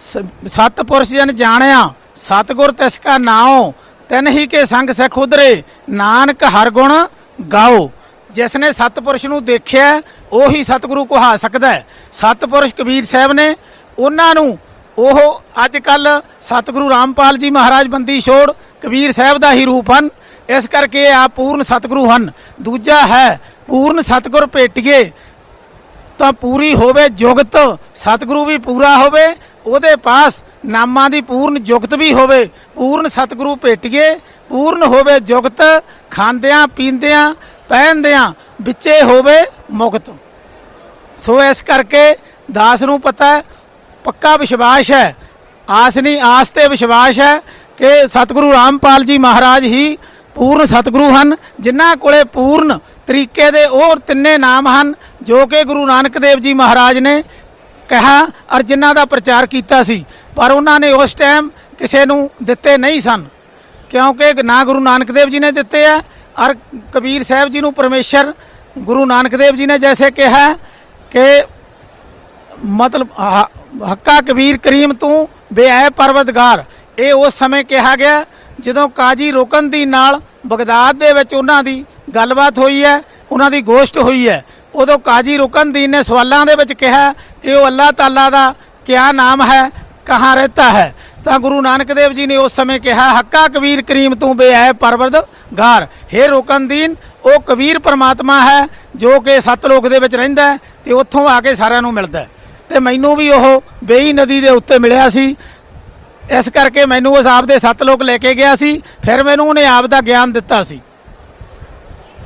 ਸ- 0.02 0.18
ਸਤ 0.46 0.82
ਪੁਰਸ਼ 0.82 1.10
ਜਨ 1.10 1.36
ਜਾਣਿਆ, 1.36 1.90
ਸਤਗੁਰ 2.14 2.72
ਤਿਸ 2.72 2.98
ਕਾ 2.98 3.18
ਨਾਉ, 3.18 3.72
ਤਨ 4.08 4.28
ਹੀ 4.28 4.46
ਕੇ 4.46 4.64
ਸੰਗ 4.64 4.90
ਸਿਖ 4.90 5.18
ਉਧਰੇ, 5.18 5.62
ਨਾਨਕ 5.90 6.44
ਹਰ 6.44 6.70
ਗੁਣ 6.70 7.06
ਗਾਓ। 7.52 7.90
ਜਿਸ 8.30 8.56
ਨੇ 8.56 8.72
ਸਤਪੁਰਸ਼ 8.72 9.26
ਨੂੰ 9.26 9.44
ਦੇਖਿਆ, 9.44 10.02
ਉਹੀ 10.32 10.62
ਸਤਿਗੁਰੂ 10.62 11.04
ਕਹਾ 11.04 11.36
ਸਕਦਾ 11.36 11.72
ਹੈ। 11.72 11.86
ਸਤਪੁਰਸ਼ 12.12 12.74
ਕਬੀਰ 12.74 13.04
ਸਾਹਿਬ 13.04 13.32
ਨੇ 13.32 13.56
ਉਹਨਾਂ 13.98 14.34
ਨੂੰ 14.34 14.58
ਉਹ 14.98 15.42
ਅੱਜ 15.64 15.76
ਕੱਲ 15.76 16.22
ਸਤਿਗੁਰੂ 16.40 16.90
ਰਾਮਪਾਲ 16.90 17.38
ਜੀ 17.38 17.50
ਮਹਾਰਾਜ 17.50 17.86
ਬੰਦੀ 17.86 18.20
ਛੋੜ 18.20 18.52
ਕਬੀਰ 18.82 19.12
ਸਾਹਿਬ 19.12 19.38
ਦਾ 19.38 19.52
ਹੀ 19.52 19.64
ਰੂਪ 19.64 19.90
ਹਨ। 19.90 20.08
ਇਸ 20.50 20.68
ਕਰਕੇ 20.68 21.02
ਇਹ 21.02 21.14
ਆਪ 21.14 21.32
ਪੂਰਨ 21.36 21.62
ਸਤਿਗੁਰੂ 21.62 22.10
ਹਨ। 22.10 22.30
ਦੂਜਾ 22.60 23.06
ਹੈ 23.06 23.40
ਪੂਰਨ 23.68 24.00
ਸਤਿਗੁਰ 24.02 24.46
ਭੇਟੀਏ, 24.46 25.10
ਤਾਂ 26.18 26.32
ਪੂਰੀ 26.32 26.74
ਹੋਵੇ 26.74 27.08
ਜੁਗਤ, 27.10 27.56
ਸਤਿਗੁਰੂ 27.94 28.44
ਵੀ 28.44 28.58
ਪੂਰਾ 28.58 28.96
ਹੋਵੇ, 28.96 29.26
ਉਹਦੇ 29.66 29.94
ਪਾਸ 29.96 30.42
ਨਾਮਾਂ 30.66 31.08
ਦੀ 31.10 31.20
ਪੂਰਨ 31.22 31.58
ਜੁਗਤ 31.60 31.94
ਵੀ 31.94 32.12
ਹੋਵੇ, 32.12 32.44
ਪੂਰਨ 32.76 33.08
ਸਤਿਗੁਰੂ 33.08 33.54
ਭੇਟੀਏ, 33.56 34.14
ਪੂਰਨ 34.50 34.82
ਹੋਵੇ 34.84 35.18
ਜੁਗਤ, 35.20 35.62
ਖਾਂਦਿਆਂ, 36.10 36.66
ਪੀਂਦਿਆਂ, 36.68 37.34
ਪਹਿਨਦਿਆਂ, 37.68 38.32
ਵਿੱਚੇ 38.62 39.00
ਹੋਵੇ 39.02 39.36
ਮੁਕਤ। 39.72 40.10
ਸੋ 41.18 41.42
ਇਸ 41.42 41.62
ਕਰਕੇ 41.62 42.16
ਦਾਸ 42.48 42.82
ਨੂੰ 42.82 43.00
ਪਤਾ 43.00 43.26
ਹੈ, 43.26 43.42
ਪੱਕਾ 44.04 44.36
ਵਿਸ਼ਵਾਸ 44.36 44.90
ਹੈ, 44.90 45.14
ਆਸ 45.68 45.98
ਨਹੀਂ, 45.98 46.20
ਆਸ 46.22 46.50
ਤੇ 46.50 46.68
ਵਿਸ਼ਵਾਸ 46.68 47.18
ਹੈ 47.18 47.38
ਕਿ 47.78 48.06
ਸਤਿਗੁਰੂ 48.08 48.52
ਰਾਮਪਾਲ 48.52 49.04
ਜੀ 49.04 49.18
ਮਹਾਰਾਜ 49.18 49.64
ਹੀ 49.64 49.96
ਪੂਰਨ 50.36 50.64
ਸਤਿਗੁਰੂ 50.66 51.10
ਹਨ, 51.10 51.34
ਜਿਨ੍ਹਾਂ 51.60 51.96
ਕੋਲੇ 51.96 52.22
ਪੂਰਨ 52.24 52.78
ਤਰੀਕੇ 53.06 53.50
ਦੇ 53.50 53.64
ਉਹ 53.64 53.96
ਤਿੰਨੇ 53.96 54.38
ਨਾਮ 54.38 54.68
ਹਨ, 54.68 54.94
ਜੋ 55.22 55.46
ਕਿ 55.46 55.64
ਗੁਰੂ 55.64 55.86
ਨਾਨਕ 55.86 56.18
ਦੇਵ 56.18 56.38
ਜੀ 56.38 56.54
ਮਹਾਰਾਜ 56.54 56.98
ਨੇ 56.98 57.22
ਕਿਹਾ 57.88 58.24
ਔਰ 58.24 58.62
ਜਿਨ੍ਹਾਂ 58.62 58.94
ਦਾ 58.94 59.04
ਪ੍ਰਚਾਰ 59.04 59.46
ਕੀਤਾ 59.46 59.82
ਸੀ। 59.82 60.04
ਪਰ 60.36 60.50
ਉਹਨਾਂ 60.50 60.80
ਨੇ 60.80 60.92
ਉਸ 60.92 61.14
ਟਾਈਮ 61.14 61.50
ਕਿਸੇ 61.78 62.06
ਨੂੰ 62.06 62.30
ਦਿੱਤੇ 62.42 62.76
ਨਹੀਂ 62.78 63.00
ਸਨ, 63.00 63.24
ਕਿਉਂਕਿ 63.90 64.42
ਨਾ 64.42 64.64
ਗੁਰੂ 64.64 64.80
ਨਾਨਕ 64.80 65.12
ਦੇਵ 65.12 65.28
ਜੀ 65.28 65.38
ਨੇ 65.38 65.50
ਦਿੱਤੇ 65.50 65.86
ਆ, 65.86 66.02
ਔਰ 66.44 66.54
ਕਬੀਰ 66.92 67.22
ਸਾਹਿਬ 67.22 67.48
ਜੀ 67.48 67.60
ਨੂੰ 67.60 67.72
ਪਰਮੇਸ਼ਰ 67.74 68.32
ਗੁਰੂ 68.78 69.06
ਨਾਨਕ 69.06 69.36
ਦੇਵ 69.36 69.56
ਜੀ 69.56 69.66
ਨੇ 69.66 69.78
ਜੈਸੇ 69.78 70.10
ਕਿਹਾ 70.10 70.54
ਕਿ 71.10 71.44
ਮਤਲਬ 72.64 73.08
ਹ- 73.20 73.48
ਹੱਕਾ 73.92 74.20
ਕਬੀਰ 74.20 74.58
ਕਰੀਮ 74.58 74.92
ਤੂੰ 74.92 75.28
ਬੇਅ 75.52 75.90
ਪਰਵਤਗਾਰ। 75.90 76.64
ਇਹ 76.98 77.12
ਉਸ 77.12 77.34
ਸਮੇਂ 77.34 77.64
ਕਿਹਾ 77.64 77.96
ਗਿਆ 77.96 78.24
ਜਦੋਂ 78.60 78.88
ਕਾਜੀ 78.88 79.30
ਰੋਕਨਦੀਨ 79.30 79.88
ਨਾਲ 79.88 80.20
ਬਗਦਾਦ 80.46 80.96
ਦੇ 80.96 81.12
ਵਿੱਚ 81.12 81.34
ਉਹਨਾਂ 81.34 81.62
ਦੀ 81.64 81.84
ਗੱਲਬਾਤ 82.14 82.58
ਹੋਈ 82.58 82.84
ਹੈ, 82.84 83.00
ਉਹਨਾਂ 83.32 83.50
ਦੀ 83.50 83.60
ਗੋਸ਼ਟ 83.62 83.98
ਹੋਈ 83.98 84.28
ਹੈ। 84.28 84.44
ਉਦੋਂ 84.74 84.98
ਕਾਜੀ 84.98 85.36
ਰੁਕਨਦੀਨ 85.36 85.90
ਨੇ 85.90 86.02
ਸਵਾਲਾਂ 86.02 86.46
ਦੇ 86.46 86.54
ਵਿੱਚ 86.54 86.72
ਕਿਹਾ 86.72 87.12
ਕਿ 87.12 87.54
ਉਹ 87.54 87.66
ਅੱਲਾਹ 87.66 87.92
ਤਾਲਾ 87.92 88.30
ਦਾ 88.30 88.54
ਕਿਆ 88.86 89.12
ਨਾਮ 89.12 89.42
ਹੈ, 89.42 89.68
ਕਹਾਂ 90.06 90.36
ਰਹਿਤਾ 90.36 90.70
ਹੈ। 90.70 90.94
ਤਾਂ 91.24 91.38
ਗੁਰੂ 91.38 91.60
ਨਾਨਕ 91.60 91.92
ਦੇਵ 91.92 92.12
ਜੀ 92.12 92.26
ਨੇ 92.26 92.36
ਉਸ 92.36 92.54
ਸਮੇਂ 92.54 92.80
ਕਿਹਾ, 92.80 93.18
ਹੱਕਾ 93.18 93.48
ਕਬੀਰ 93.48 93.82
ਕਰੀਮ 93.82 94.14
ਤੂੰ 94.14 94.36
ਬੇਅ 94.36 94.72
ਪਰਵਰਦਗਾਰ। 94.72 95.86
ਹੇ 96.14 96.26
ਰੁਕਨਦੀਨ, 96.26 96.94
ਉਹ 97.24 97.40
ਕਬੀਰ 97.40 97.78
ਪਰਮਾਤਮਾ 97.78 98.40
ਹੈ, 98.40 98.66
ਜੋ 98.96 99.20
ਕਿ 99.20 99.40
ਸਤਲੋਕ 99.40 99.88
ਦੇ 99.88 99.98
ਵਿੱਚ 99.98 100.14
ਰਹਿੰਦਾ 100.14 100.52
ਹੈ 100.52 100.58
ਤੇ 100.84 100.92
ਉੱਥੋਂ 100.92 101.28
ਆ 101.28 101.40
ਕੇ 101.40 101.54
ਸਾਰਿਆਂ 101.54 101.82
ਨੂੰ 101.82 101.92
ਮਿਲਦਾ 101.94 102.18
ਹੈ। 102.18 102.28
ਤੇ 102.68 102.80
ਮੈਨੂੰ 102.80 103.16
ਵੀ 103.16 103.28
ਉਹ 103.30 103.62
ਬੇਈ 103.84 104.12
ਨਦੀ 104.12 104.40
ਦੇ 104.40 104.48
ਉੱਤੇ 104.48 104.78
ਮਿਲਿਆ 104.78 105.08
ਸੀ 105.08 105.36
ਇਸ 106.31 106.49
ਕਰਕੇ 106.49 106.85
ਮੈਨੂੰ 106.85 107.13
ਉਸ 107.17 107.27
ਆਪ 107.27 107.45
ਦੇ 107.45 107.57
ਸਤਲੋਕ 107.59 108.03
ਲੈ 108.03 108.17
ਕੇ 108.17 108.33
ਗਿਆ 108.35 108.55
ਸੀ 108.55 108.77
ਫਿਰ 109.05 109.23
ਮੈਨੂੰ 109.23 109.47
ਉਹਨੇ 109.47 109.65
ਆਪ 109.67 109.85
ਦਾ 109.87 110.01
ਗਿਆਨ 110.03 110.31
ਦਿੱਤਾ 110.31 110.63
ਸੀ 110.63 110.79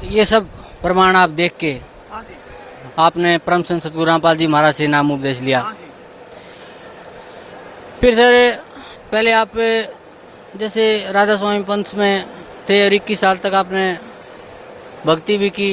ये 0.08 0.24
सब 0.26 0.47
प्रमाण 0.82 1.16
आप 1.16 1.30
देख 1.32 1.53
के 1.58 1.70
आपने 2.97 3.38
परम 3.39 3.62
संत 3.64 3.84
सतगुरु 3.84 4.06
रामपाल 4.06 4.36
जी 4.38 4.47
महाराज 4.47 4.74
से 4.76 4.88
नाम 4.88 5.12
उपदेश 5.12 5.39
लिया 5.41 5.62
फिर 8.01 8.16
सर 8.16 8.36
पहले 9.08 9.32
आप 9.34 9.58
जैसे 10.58 10.86
राधा 11.12 11.36
स्वामी 11.36 11.64
पंथ 11.66 11.93
में 11.95 12.26
थे 12.70 12.84
और 12.84 12.93
इक्कीस 12.93 13.20
साल 13.22 13.38
तक 13.39 13.53
आपने 13.56 13.86
भक्ति 15.06 15.38
भी 15.38 15.49
की 15.51 15.72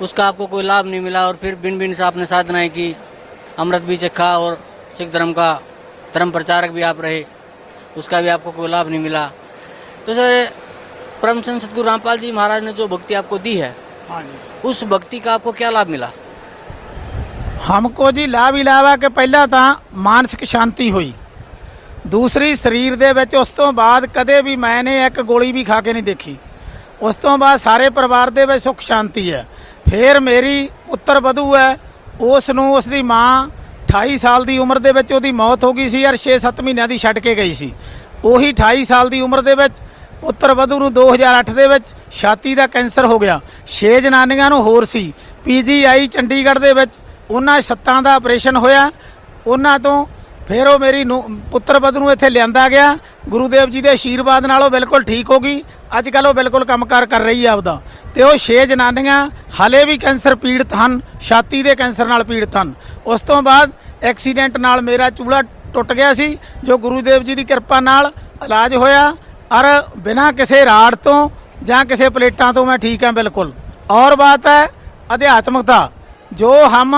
उसका 0.00 0.26
आपको 0.26 0.46
कोई 0.48 0.62
लाभ 0.64 0.86
नहीं 0.86 1.00
मिला 1.00 1.26
और 1.28 1.36
फिर 1.38 1.54
बिन 1.58 1.78
बिन 1.78 1.94
से 1.94 2.02
आपने 2.04 2.26
साधनाएं 2.28 2.68
की 2.70 2.94
अमृत 3.58 3.82
भी 3.84 3.96
चखा 3.98 4.30
और 4.38 4.60
सिख 4.98 5.12
धर्म 5.12 5.32
का 5.32 5.50
धर्म 6.14 6.30
प्रचारक 6.30 6.70
भी 6.70 6.82
आप 6.84 7.00
रहे 7.00 7.24
उसका 7.98 8.20
भी 8.20 8.28
आपको 8.30 8.50
कोई 8.52 8.68
लाभ 8.68 8.88
नहीं 8.88 9.00
मिला 9.00 9.26
तो 10.06 10.14
सर 10.14 10.50
परम 11.22 11.40
संत 11.42 11.62
सतगुरु 11.62 11.86
रामपाल 11.86 12.18
जी 12.18 12.32
महाराज 12.32 12.62
ने 12.62 12.72
जो 12.74 12.88
भक्ति 12.88 13.14
आपको 13.14 13.38
दी 13.40 13.56
है 13.56 13.74
उस 14.64 14.84
भक्ति 14.86 15.18
का 15.20 15.34
आपको 15.34 15.52
क्या 15.54 15.70
लाभ 15.70 15.88
मिला 15.88 16.10
ਹਮਕੋ 17.70 18.10
ਜੀ 18.10 18.26
ਲਾਭ 18.26 18.56
ਹੀ 18.56 18.62
ਲਾਭ 18.62 18.86
ਹੈ 18.86 18.96
ਕਿ 18.96 19.08
ਪਹਿਲਾਂ 19.08 19.46
ਤਾਂ 19.48 19.74
ਮਾਨਸਿਕ 20.04 20.44
ਸ਼ਾਂਤੀ 20.44 20.90
ਹੋਈ 20.90 21.12
ਦੂਸਰੀ 22.08 22.54
ਸਰੀਰ 22.54 22.96
ਦੇ 22.96 23.12
ਵਿੱਚ 23.12 23.34
ਉਸ 23.36 23.50
ਤੋਂ 23.50 23.72
ਬਾਅਦ 23.72 24.06
ਕਦੇ 24.14 24.40
ਵੀ 24.42 24.56
ਮੈਨੇ 24.56 24.96
ਇੱਕ 25.06 25.20
ਗੋਲੀ 25.22 25.52
ਵੀ 25.52 25.64
ਖਾ 25.64 25.80
ਕੇ 25.80 25.92
ਨਹੀਂ 25.92 26.02
ਦੇਖੀ 26.02 26.36
ਉਸ 27.02 27.16
ਤੋਂ 27.16 27.36
ਬਾਅਦ 27.38 27.58
ਸਾਰੇ 27.58 27.90
ਪਰਿਵਾਰ 27.90 28.30
ਦੇ 28.30 28.44
ਵਿੱਚ 28.46 28.62
ਸੁੱਖ 28.62 28.80
ਸ਼ਾਂਤੀ 28.80 29.32
ਹੈ 29.32 29.46
ਫਿਰ 29.90 30.20
ਮੇਰੀ 30.20 30.68
ਪੁੱਤਰ 30.86 31.20
ਵਧੂ 31.20 31.54
ਹੈ 31.56 31.76
ਉਸ 32.20 32.50
ਨੂੰ 32.50 32.72
ਉਸ 32.74 32.88
ਦੀ 32.88 33.02
ਮਾਂ 33.02 33.48
28 33.87 34.17
ਸਾਲ 34.17 34.45
ਦੀ 34.45 34.57
ਉਮਰ 34.57 34.79
ਦੇ 34.79 34.91
ਵਿੱਚ 34.91 35.13
ਉਹਦੀ 35.13 35.31
ਮੌਤ 35.31 35.63
ਹੋ 35.63 35.73
ਗਈ 35.73 35.89
ਸੀ 35.89 36.01
ਯਾਰ 36.01 36.17
6-7 36.17 36.63
ਮਹੀਨਿਆਂ 36.63 36.87
ਦੀ 36.87 36.97
ਛੱਡ 36.97 37.19
ਕੇ 37.19 37.35
ਗਈ 37.35 37.53
ਸੀ। 37.53 37.73
ਉਹੀ 38.23 38.53
28 38.53 38.83
ਸਾਲ 38.85 39.09
ਦੀ 39.09 39.21
ਉਮਰ 39.21 39.41
ਦੇ 39.41 39.55
ਵਿੱਚ, 39.55 39.73
ਪੁੱਤਰ 40.21 40.53
ਵਧੂ 40.53 40.79
ਨੂੰ 40.79 40.93
2008 40.93 41.53
ਦੇ 41.53 41.67
ਵਿੱਚ, 41.67 41.85
ਛਾਤੀ 42.11 42.55
ਦਾ 42.55 42.67
ਕੈਂਸਰ 42.67 43.05
ਹੋ 43.05 43.19
ਗਿਆ। 43.19 43.41
6 43.67 43.99
ਜਨਾਨੀਆਂ 44.01 44.49
ਨੂੰ 44.49 44.61
ਹੋਰ 44.63 44.85
ਸੀ। 44.85 45.13
ਪੀਜੀਆਈ 45.43 46.07
ਚੰਡੀਗੜ੍ਹ 46.07 46.59
ਦੇ 46.59 46.73
ਵਿੱਚ 46.73 46.99
ਉਹਨਾਂ 47.31 47.61
ਸੱਤਾਂ 47.61 48.01
ਦਾ 48.01 48.13
ਆਪਰੇਸ਼ਨ 48.13 48.55
ਹੋਇਆ। 48.55 48.91
ਉਹਨਾਂ 49.47 49.79
ਤੋਂ 49.79 50.05
ਫਿਰ 50.47 50.67
ਉਹ 50.67 50.79
ਮੇਰੀ 50.79 51.03
ਪੁੱਤਰ 51.51 51.79
ਬਦ 51.79 51.97
ਨੂੰ 51.97 52.11
ਇੱਥੇ 52.11 52.29
ਲਿਆਂਦਾ 52.29 52.67
ਗਿਆ। 52.69 52.97
ਗੁਰੂਦੇਵ 53.29 53.69
ਜੀ 53.69 53.81
ਦੇ 53.81 53.89
ਆਸ਼ੀਰਵਾਦ 53.89 54.45
ਨਾਲ 54.45 54.63
ਉਹ 54.63 54.69
ਬਿਲਕੁਲ 54.69 55.03
ਠੀਕ 55.03 55.29
ਹੋ 55.29 55.39
ਗਈ। 55.39 55.61
ਅੱਜ 55.99 56.09
ਕੱਲ 56.09 56.27
ਉਹ 56.27 56.33
ਬਿਲਕੁਲ 56.33 56.65
ਕੰਮਕਾਰ 56.65 57.05
ਕਰ 57.05 57.21
ਰਹੀ 57.21 57.45
ਆ 57.45 57.51
ਆਪਦਾ। 57.51 57.79
ਤੇ 58.15 58.23
ਉਹ 58.23 58.35
ਛੇ 58.37 58.65
ਜਨਾਨੀਆਂ 58.67 59.17
ਹਲੇ 59.59 59.83
ਵੀ 59.85 59.97
ਕੈਂਸਰ 59.97 60.35
ਪੀੜਤ 60.35 60.73
ਹਨ, 60.75 60.99
ਛਾਤੀ 61.21 61.63
ਦੇ 61.63 61.75
ਕੈਂਸਰ 61.75 62.07
ਨਾਲ 62.07 62.23
ਪੀੜਤ 62.23 62.57
ਹਨ। 62.57 62.73
ਉਸ 63.05 63.21
ਤੋਂ 63.21 63.41
ਬਾਅਦ 63.41 63.71
ਐਕਸੀਡੈਂਟ 64.03 64.57
ਨਾਲ 64.57 64.81
ਮੇਰਾ 64.81 65.09
ਚੂੜਾ 65.09 65.41
ਟੁੱਟ 65.73 65.93
ਗਿਆ 65.93 66.13
ਸੀ, 66.13 66.37
ਜੋ 66.63 66.77
ਗੁਰੂਦੇਵ 66.77 67.23
ਜੀ 67.23 67.35
ਦੀ 67.35 67.43
ਕਿਰਪਾ 67.43 67.79
ਨਾਲ 67.79 68.11
ਇਲਾਜ 68.45 68.75
ਹੋਇਆ। 68.75 69.15
ਔਰ 69.53 69.65
ਬਿਨਾਂ 69.97 70.31
ਕਿਸੇ 70.33 70.63
ਰਾੜ 70.65 70.95
ਤੋਂ 70.95 71.29
ਜਾਂ 71.63 71.83
ਕਿਸੇ 71.85 72.09
ਪਲੇਟਾਂ 72.09 72.53
ਤੋਂ 72.53 72.65
ਮੈਂ 72.65 72.77
ਠੀਕ 72.77 73.03
ਹਾਂ 73.03 73.11
ਬਿਲਕੁਲ। 73.13 73.51
ਔਰ 73.91 74.15
ਬਾਤ 74.15 74.47
ਹੈ 74.47 74.65
ਅਧਿਆਤਮਕਤਾ। 75.13 75.89
ਜੋ 76.33 76.53
ਹਮ 76.67 76.95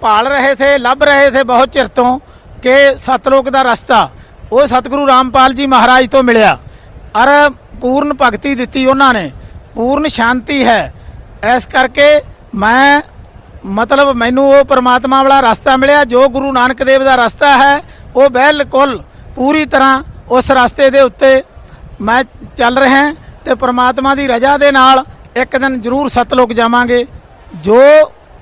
ਪਾਲ 0.00 0.26
ਰਹੇ 0.28 0.54
ਥੇ, 0.54 0.78
ਲੱਭ 0.78 1.02
ਰਹੇ 1.04 1.30
ਥੇ 1.30 1.42
ਬਹੁਤ 1.44 1.72
ਚਿਰ 1.72 1.86
ਤੋਂ 1.88 2.18
ਕਿ 2.64 2.96
ਸਤਲੋਕ 2.96 3.48
ਦਾ 3.50 3.62
ਰਸਤਾ, 3.62 4.08
ਉਹ 4.52 4.66
ਸਤਿਗੁਰੂ 4.66 5.06
ਰਾਮਪਾਲ 5.06 5.54
ਜੀ 5.54 5.66
ਮਹਾਰਾਜ 5.66 6.08
ਤੋਂ 6.08 6.22
ਮਿਲਿਆ। 6.22 6.58
ਔਰ 7.16 7.50
ਪੂਰਨ 7.80 8.12
ਭਗਤੀ 8.22 8.54
ਦਿੱਤੀ 8.54 8.86
ਉਹਨਾਂ 8.86 9.14
ਨੇ। 9.14 9.30
ਪੂਰਨ 9.74 10.06
ਸ਼ਾਂਤੀ 10.06 10.64
ਹੈ। 10.64 10.94
ਇਸ 11.56 11.66
ਕਰਕੇ 11.66 12.06
ਮੈਂ, 12.54 13.02
ਮਤਲਬ 13.66 14.10
ਮੈਨੂੰ 14.16 14.48
ਉਹ 14.50 14.64
ਪ੍ਰਮਾਤਮਾ 14.64 15.22
ਵਾਲਾ 15.22 15.40
ਰਸਤਾ 15.40 15.76
ਮਿਲਿਆ, 15.76 16.04
ਜੋ 16.04 16.28
ਗੁਰੂ 16.28 16.52
ਨਾਨਕ 16.52 16.82
ਦੇਵ 16.82 17.04
ਦਾ 17.04 17.16
ਰਸਤਾ 17.16 17.56
ਹੈ, 17.58 17.82
ਉਹ 18.16 18.30
ਬਿਲਕੁਲ 18.30 19.02
ਪੂਰੀ 19.36 19.64
ਤਰ੍ਹਾਂ 19.64 20.02
ਉਸ 20.28 20.50
ਰਸਤੇ 20.50 20.90
ਦੇ 20.90 21.00
ਉੱਤੇ 21.00 21.42
ਮੈਂ 22.00 22.24
ਚੱਲ 22.56 22.78
ਰਿਹਾ 22.78 22.96
ਹਾਂ 22.96 23.14
ਤੇ 23.44 23.54
ਪ੍ਰਮਾਤਮਾ 23.54 24.14
ਦੀ 24.14 24.26
ਰਜ਼ਾ 24.28 24.56
ਦੇ 24.56 24.70
ਨਾਲ 24.72 25.04
ਇੱਕ 25.36 25.56
ਦਿਨ 25.56 25.80
ਜ਼ਰੂਰ 25.80 26.08
ਸਤਲੋਕ 26.08 26.52
ਜਾਵਾਂਗੇ। 26.52 27.06
ਜੋ 27.54 27.80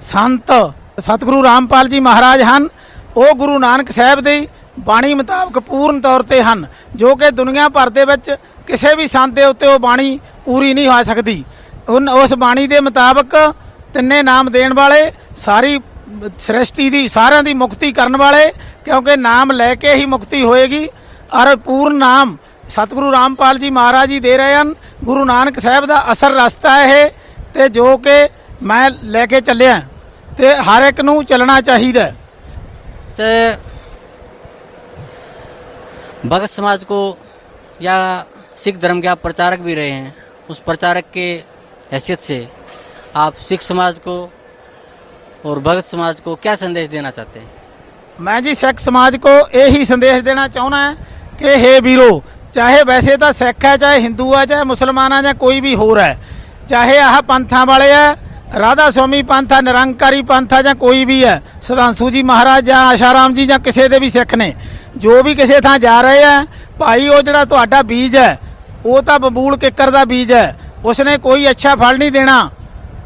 ਸੰਤ 0.00 0.52
ਸਤਿਗੁਰੂ 1.00 1.42
ਰਾਮਪਾਲ 1.44 1.88
ਜੀ 1.88 2.00
ਮਹਾਰਾਜ 2.00 2.42
ਹਨ 2.42 2.68
ਉਹ 3.16 3.34
ਗੁਰੂ 3.34 3.58
ਨਾਨਕ 3.58 3.90
ਸਾਹਿਬ 3.90 4.20
ਦੀ 4.20 4.48
ਬਾਣੀ 4.78 5.14
ਮੁਤਾਬਕ 5.14 5.58
ਪੂਰਨ 5.58 6.00
ਤੌਰ 6.00 6.22
ਤੇ 6.22 6.42
ਹਨ, 6.42 6.66
ਜੋ 6.94 7.16
ਕਿ 7.16 7.30
ਦੁਨੀਆ 7.30 7.68
ਭਰ 7.68 7.88
ਦੇ 7.88 8.04
ਵਿੱਚ 8.04 8.36
ਕਿਸੇ 8.66 8.94
ਵੀ 8.94 9.06
ਸੰਤ 9.06 9.34
ਦੇ 9.34 9.44
ਉੱਤੇ 9.44 9.66
ਉਹ 9.66 9.78
ਬਾਣੀ 9.78 10.20
ਪੂਰੀ 10.44 10.74
ਨਹੀਂ 10.74 10.88
ਹੋ 10.88 11.02
ਸਕਦੀ। 11.02 11.44
ਉਨ- 11.88 12.12
ਉਸ 12.12 12.34
ਬਾਣੀ 12.34 12.66
ਦੇ 12.66 12.80
ਮੁਤਾਬਕ 12.80 13.54
ਤਿੰਨੇ 13.94 14.22
ਨਾਮ 14.22 14.50
ਦੇਣ 14.50 14.74
ਵਾਲੇ, 14.74 15.12
ਸਾਰੀ 15.36 15.80
ਸ੍ਰਿਸ਼ਟੀ 16.38 16.90
ਦੀ, 16.90 17.08
ਸਾਰਿਆਂ 17.08 17.42
ਦੀ 17.42 17.54
ਮੁਕਤੀ 17.54 17.92
ਕਰਨ 17.92 18.16
ਵਾਲੇ, 18.16 18.52
ਕਿਉਂਕਿ 18.84 19.16
ਨਾਮ 19.16 19.52
ਲੈ 19.52 19.74
ਕੇ 19.74 19.94
ਹੀ 19.94 20.06
ਮੁਕਤੀ 20.06 20.42
ਹੋਏਗੀ, 20.42 20.88
ਔਰ 21.34 21.56
ਪੂਰਨ 21.56 21.94
ਨਾਮ 21.94 22.36
ਸਤਿਗੁਰੂ 22.68 23.12
ਰਾਮਪਾਲ 23.12 23.58
ਜੀ 23.58 23.70
ਮਹਾਰਾਜ 23.70 24.08
ਜੀ 24.08 24.20
ਦੇ 24.20 24.36
ਰਹੇ 24.36 24.54
ਹਨ। 24.54 24.74
ਗੁਰੂ 25.04 25.24
ਨਾਨਕ 25.24 25.58
ਸਾਹਿਬ 25.58 25.86
ਦਾ 25.86 26.12
ਅਸਰ 26.12 26.30
ਰਸਤਾ 26.30 26.78
ਹੈ 26.78 27.06
ਇਹ, 27.06 27.10
ਤੇ 27.54 27.68
ਜੋ 27.68 27.96
ਕਿ 27.96 28.28
ਮੈਂ 28.62 28.90
ਲੈ 29.04 29.26
ਕੇ 29.26 29.40
ਚੱਲਿਆ, 29.40 29.82
ਤੇ 30.38 30.56
ਹਰ 30.56 30.82
ਇੱਕ 30.82 31.00
ਨੂੰ 31.00 31.24
ਚੱਲਣਾ 31.24 31.60
ਚਾਹੀਦਾ 31.60 32.12
ਹੈ। 33.19 33.55
से 33.55 33.57
भगत 36.27 36.49
समाज 36.49 36.83
को 36.83 37.17
या 37.81 37.97
सिख 38.55 38.77
धर्म 38.77 39.01
के 39.01 39.07
आप 39.07 39.21
प्रचारक 39.21 39.59
भी 39.59 39.73
रहे 39.73 39.89
हैं 39.89 40.15
उस 40.49 40.59
प्रचारक 40.59 41.05
के 41.13 41.27
हैसियत 41.91 42.19
से 42.19 42.47
आप 43.15 43.33
सिख 43.33 43.61
समाज 43.61 43.99
को 43.99 44.17
और 45.45 45.59
भगत 45.59 45.85
समाज 45.85 46.19
को 46.19 46.35
क्या 46.35 46.55
संदेश 46.55 46.87
देना 46.87 47.11
चाहते 47.11 47.39
हैं 47.39 47.55
ਮੈਂ 48.19 48.41
ਜੀ 48.41 48.53
ਸਿੱਖ 48.53 48.79
ਸਮਾਜ 48.79 49.15
ਕੋ 49.17 49.29
ਇਹੀ 49.53 49.83
ਸੰਦੇਸ਼ 49.83 50.21
ਦੇਣਾ 50.23 50.47
ਚਾਹੁੰਦਾ 50.47 50.77
ਹਾਂ 50.77 50.95
ਕਿ 51.39 51.55
ਹੇ 51.55 51.79
ਵੀਰੋ 51.79 52.21
ਚਾਹੇ 52.53 52.83
ਵੈਸੇ 52.83 53.17
ਤਾਂ 53.17 53.31
ਸਿੱਖ 53.31 53.65
ਹੈ 53.65 53.75
ਚਾਹੇ 53.77 53.99
ਹਿੰਦੂ 53.99 54.33
ਹੈ 54.35 54.45
ਚਾਹੇ 54.45 54.63
ਮੁਸਲਮਾਨ 54.63 55.13
ਹੈ 55.13 55.21
ਜਾਂ 55.21 55.33
ਕੋਈ 55.33 55.59
ਵੀ 55.61 55.75
ਹੋਰ 55.75 55.99
ਹੈ 55.99 56.17
ਚਾਹੇ 56.69 56.97
ਆਹ 56.99 57.21
ਪੰਥਾਂ 57.21 57.65
ਵਾਲੇ 57.65 57.91
ਹੈ 57.91 58.15
ਰਾਧਾ 58.58 58.88
ਸਵਾਮੀ 58.90 59.22
ਪੰਥ 59.22 59.52
ਹੈ 59.52 59.60
ਨਿਰੰਕਾਰੀ 59.62 60.22
ਪੰਥ 60.22 60.52
ਹੈ 60.52 60.60
ਜਾਂ 60.62 60.74
ਕੋਈ 60.74 61.04
ਵੀ 61.04 61.24
ਹੈ 61.24 61.40
ਸਦਾਂਸੂ 61.62 62.08
ਜੀ 62.10 62.22
ਮਹਾਰਾਜ 62.22 62.64
ਜਾਂ 62.66 62.80
ਆਸ਼ਾਰਾਮ 62.86 63.34
ਜੀ 63.34 63.46
ਜਾਂ 63.46 63.58
ਕਿਸੇ 63.58 63.88
ਦੇ 63.88 63.98
ਵੀ 63.98 64.08
ਸਿੱਖ 64.10 64.34
ਨੇ, 64.34 64.52
ਜੋ 64.96 65.22
ਵੀ 65.22 65.34
ਕਿਸੇ 65.34 65.60
ਥਾਂ 65.60 65.78
ਜਾ 65.78 66.00
ਰਹੇ 66.02 66.22
ਆ, 66.24 66.44
ਭਾਈ 66.78 67.08
ਉਹ 67.08 67.22
ਜਿਹੜਾ 67.22 67.44
ਤੁਹਾਡਾ 67.44 67.82
ਬੀਜ 67.82 68.16
ਹੈ, 68.16 68.38
ਉਹ 68.86 69.02
ਤਾਂ 69.02 69.18
ਬਬੂਲ 69.18 69.56
ਕਿੱਕਰ 69.56 69.90
ਦਾ 69.90 70.04
ਬੀਜ 70.04 70.32
ਹੈ, 70.32 70.56
ਉਸਨੇ 70.84 71.16
ਕੋਈ 71.18 71.50
ਅੱਛਾ 71.50 71.74
ਫਲ 71.76 71.98
ਨਹੀਂ 71.98 72.12
ਦੇਣਾ 72.12 72.50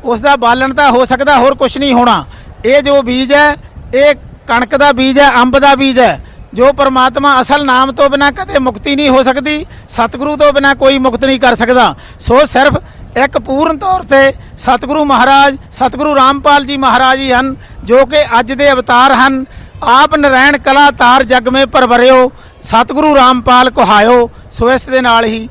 ਉਸ 0.05 0.21
ਦਾ 0.21 0.35
ਬਾਲਣ 0.37 0.75
ਤਾਂ 0.75 0.91
ਹੋ 0.91 1.05
ਸਕਦਾ, 1.05 1.39
ਹੋਰ 1.39 1.55
ਕੁਝ 1.55 1.77
ਨਹੀਂ 1.79 1.93
ਹੋਣਾ। 1.95 2.25
ਇਹ 2.65 2.83
ਜੋ 2.83 3.01
ਬੀਜ 3.03 3.33
ਹੈ, 3.33 3.51
ਇਹ 3.95 4.15
ਕਣਕ 4.49 4.77
ਦਾ 4.77 4.91
ਬੀਜ 4.93 5.19
ਹੈ, 5.19 5.31
ਅੰਬ 5.43 5.59
ਦਾ 5.59 5.75
ਬੀਜ 5.75 5.99
ਹੈ, 6.01 6.21
ਜੋ 6.55 6.73
ਪਰਮਾਤਮਾ 6.73 7.41
ਅਸਲ 7.41 7.65
ਨਾਮ 7.67 7.93
ਤੋਂ 7.93 8.09
ਬਿਨਾ 8.11 8.31
ਕਦੇ 8.33 8.59
ਮੁਕਤੀ 8.59 8.97
ਨਹੀਂ 8.97 9.09
ਹੋ 9.09 9.23
ਸਕਦੀ, 9.23 9.65
ਸਤਿਗੁਰੂ 9.89 10.37
ਤੋਂ 10.37 10.53
ਬਿਨਾ 10.53 10.75
ਕੋਈ 10.75 10.99
ਮੁਕਤ 10.99 11.25
ਨਹੀਂ 11.25 11.41
ਕਰ 11.41 11.55
ਸਕਦਾ। 11.55 11.95
ਸੋ 12.21 12.45
ਸਿਰਫ 12.47 12.79
ਇੱਕ 13.18 13.38
ਪੂਰਨ 13.40 13.78
ਤੌਰ 13.78 14.04
ਤੇ 14.04 14.22
ਸਤਿਗੁਰੂ 14.58 15.04
ਮਹਾਰਾਜ 15.06 15.58
ਸਤਿਗੁਰੂ 15.74 16.16
ਰਾਮਪਾਲ 16.16 16.66
ਜੀ 16.66 16.78
ਮਹਾਰਾਜ 16.78 17.20
ਹੀ 17.20 17.32
ਹਨ 17.32 17.56
ਜੋ 17.84 18.06
ਕਿ 18.06 18.24
ਅੱਜ 18.40 18.52
ਦੇ 18.54 18.72
ਅਵਤਾਰ 18.72 19.14
ਹਨ 19.16 19.44
ਆਪ 19.92 20.16
ਨਰੈਣ 20.18 20.58
ਕਲਾ 20.58 20.90
ਤਾਰ 20.98 21.24
ਜਗ 21.26 21.48
ਮੇ 21.50 21.66
ਪਰਵਰਿਓ 21.68 22.32
ਸਤਿਗੁਰੂ 22.64 23.16
ਰਾਮਪਾਲ 23.16 23.70
ਕਹਾਇਓ 23.72 24.30
ਸੋ 24.52 24.72
ਇਸ 24.72 24.86
ਦੇ 24.86 25.02
ਨਾਲ 25.02 25.26
ਹੀ 25.26 25.48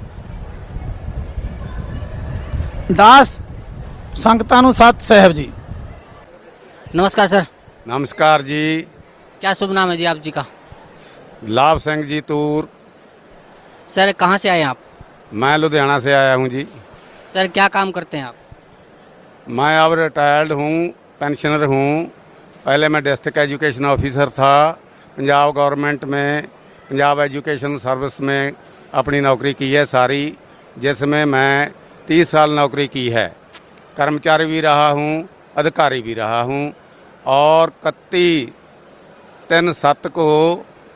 ਦਾਸ 2.93 3.41
ਸੰਗਤਾਂ 4.19 4.63
ਨੂੰ 4.63 4.73
ਸਤ 4.75 5.03
ਸਾਹਿਬ 5.03 5.33
ਜੀ 5.33 5.51
नमस्कार 6.91 7.27
सर 7.29 7.43
नमस्कार 7.87 8.43
जी 8.43 8.61
क्या 9.43 9.53
शुभ 9.55 9.73
नाम 9.73 9.91
है 9.91 9.97
जी 9.97 10.05
आप 10.07 10.17
जी 10.19 10.31
का 10.31 10.45
लाभ 11.51 11.79
सिंह 11.79 12.03
जी 12.05 12.21
तूर 12.23 12.69
सर 13.89 14.11
कहाँ 14.15 14.39
से 14.39 14.49
आए 14.49 14.59
हैं 14.59 14.67
आप 14.67 14.79
मैं 15.35 15.57
लुधियाना 15.59 15.99
से 16.01 16.13
आया 16.15 16.33
हूँ 16.35 16.49
जी 16.49 16.65
सर 17.36 17.48
क्या 17.48 17.68
काम 17.68 17.90
करते 17.92 18.18
हैं 18.18 18.24
आप? 18.26 18.36
मैं 19.48 19.78
अब 19.78 19.94
रिटायर्ड 20.00 20.52
हूँ 20.52 20.88
पेंशनर 21.20 21.64
हूँ। 21.64 22.06
पहले 22.66 22.90
मैं 22.90 23.02
डिस्ट्रिक्ट 23.04 23.38
एजुकेशन 23.38 23.86
ऑफिसर 23.86 24.30
था। 24.30 24.72
पंजाब 25.18 25.52
गवर्नमेंट 25.56 26.04
में 26.06 26.48
पंजाब 26.90 27.20
एजुकेशन 27.22 27.76
सर्विस 27.78 28.20
में 28.22 28.54
अपनी 28.94 29.20
नौकरी 29.22 29.54
की 29.54 29.72
है 29.72 29.84
सारी 29.86 30.24
जिसमें 30.78 31.24
मैं 31.26 31.72
तीस 32.08 32.32
साल 32.32 32.52
नौकरी 32.52 32.88
की 32.88 33.08
है। 33.10 33.28
कर्मचारी 33.98 34.46
भी 34.46 34.62
रहा 34.62 34.88
हूँ 34.92 35.28
अधिकारी 35.58 36.02
भी 36.02 36.14
रहा 36.14 36.42
हूँ 36.44 36.64
और 37.34 37.74
इकतीस 37.78 38.50
तीन 39.50 39.72
सत्त 39.74 40.08
को 40.18 40.30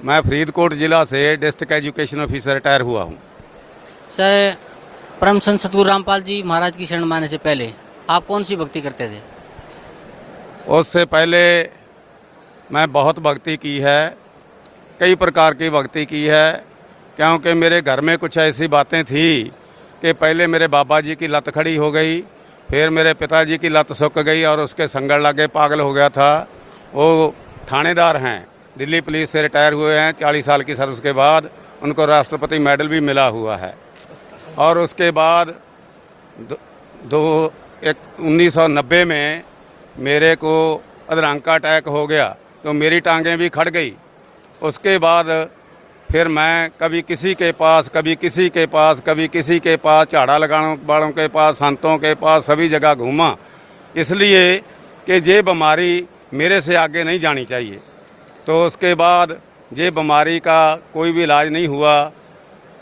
मैं 0.05 0.21
फरीदकोट 0.21 0.73
ज़िला 0.75 1.03
से 1.05 1.35
डिस्ट्रिक्ट 1.37 1.73
एजुकेशन 1.73 2.21
ऑफिसर 2.21 2.53
रिटायर 2.53 2.81
हुआ 2.83 3.03
हूँ। 3.03 3.17
सर 4.11 4.55
परम 5.22 5.39
संत 5.39 5.59
सतगुरु 5.59 5.84
रामपाल 5.84 6.22
जी 6.22 6.41
महाराज 6.43 6.78
की 6.78 6.86
शरण 6.86 7.03
माने 7.03 7.28
से 7.28 7.38
पहले 7.38 7.70
आप 8.09 8.26
कौन 8.26 8.43
सी 8.43 8.55
भक्ति 8.55 8.82
करते 8.82 9.07
थे? 9.07 9.20
उससे 10.72 11.03
पहले 11.05 11.41
मैं 12.72 12.91
बहुत 12.91 13.20
भक्ति 13.20 13.55
की 13.57 13.78
है, 13.80 14.15
कई 14.99 15.15
प्रकार 15.15 15.53
की 15.53 15.70
भक्ति 15.70 16.05
की 16.05 16.24
है, 16.26 16.51
क्योंकि 17.17 17.53
मेरे 17.53 17.82
घर 17.82 18.01
में 18.01 18.17
कुछ 18.17 18.38
ऐसी 18.38 18.67
बातें 18.67 19.03
थी 19.03 19.43
कि 20.01 20.13
पहले 20.13 20.47
मेरे 20.47 20.67
बाबा 20.67 21.01
जी 21.01 21.15
की 21.15 21.28
लत 21.28 21.49
खड़ी 21.49 21.76
हो 21.76 21.91
गई, 21.91 22.22
फिर 22.70 22.89
मेरे 22.89 23.13
पिताजी 23.13 23.57
की 23.57 23.70
लत 23.70 23.93
सूख 23.93 24.20
गई 24.20 24.43
और 24.43 24.59
उसके 24.59 24.88
संगड़ 24.88 25.20
लगे 25.22 25.47
पागल 25.49 25.80
हो 25.80 25.91
गया 25.93 26.09
था। 26.09 26.47
वो 26.93 27.36
थानेदार 27.74 28.17
हैं, 28.17 28.47
दिल्ली 28.78 29.01
पुलिस 29.01 29.30
से 29.30 29.41
रिटायर 29.41 29.74
हुए 29.74 29.97
हैं, 29.97 30.11
चालीस 30.11 30.45
साल 30.45 30.61
की 30.61 30.76
सर्विस 30.76 31.01
के 31.01 31.11
बाद 31.13 31.49
उनको 31.84 32.05
राष्ट्रपति 32.05 32.59
मेडल 32.59 32.88
भी 32.88 32.99
मिला 33.01 33.28
हुआ 33.28 33.57
है। 33.57 33.76
और 34.60 34.78
उसके 34.78 35.10
बाद 35.12 35.47
दो, 36.39 36.57
दो 37.05 37.53
एक 37.84 37.95
1990 38.22 39.03
में 39.05 39.43
मेरे 39.99 40.36
को 40.36 40.53
अधरंग 41.10 41.41
का 41.41 41.53
अटैक 41.53 41.88
हो 41.88 42.05
गया 42.07 42.28
तो 42.64 42.74
मेरी 42.74 42.99
टांगें 42.99 43.38
भी 43.38 43.49
खड़ 43.49 43.68
गई। 43.70 43.93
उसके 44.62 44.97
बाद 44.97 45.28
फिर 46.10 46.28
मैं 46.28 46.70
कभी 46.82 47.01
किसी 47.01 47.34
के 47.34 47.51
पास 47.51 47.89
कभी 47.89 48.16
किसी 48.16 48.49
के 48.49 48.66
पास 48.68 49.01
कभी 49.07 49.28
किसी 49.28 49.60
के 49.60 49.76
पास 49.78 50.12
झाड़ा 50.12 50.38
लगाने 50.38 50.78
वालों 50.86 51.10
के 51.12 51.28
पास 51.28 51.55
संतों 51.55 51.97
के 51.97 52.14
पास 52.16 52.45
सभी 52.45 52.70
जगह 52.70 52.93
घूमा। 52.95 53.36
इसलिए 53.95 54.57
कि 55.07 55.22
ये 55.32 55.41
बीमारी 55.41 56.05
मेरे 56.34 56.62
से 56.62 56.76
आगे 56.76 57.03
नहीं 57.03 57.20
जानी 57.20 57.45
चाहिए। 57.45 57.80
तो 58.47 58.66
उसके 58.66 58.93
बाद 58.95 59.38
ये 59.72 59.91
बीमारी 59.91 60.39
का 60.39 60.76
कोई 60.93 61.12
भी 61.12 61.24
इलाज 61.24 61.47
नहीं 61.49 61.68
हुआ। 61.68 62.12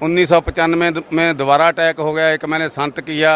उन्नीस 0.01 0.29
सौ 0.29 0.39
पचानवे 0.41 0.89
में 1.11 1.37
दोबारा 1.37 1.67
अटैक 1.67 1.99
हो 1.99 2.11
गया, 2.13 2.29
एक 2.31 2.45
मैंने 2.45 2.67
संत 2.69 2.99
किया, 3.01 3.33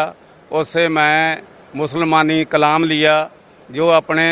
उससे 0.50 0.88
मैं 0.88 1.42
मुसलमानी 1.76 2.44
कलाम 2.46 2.84
लिया, 2.84 3.14
जो 3.68 3.88
अपने 3.90 4.26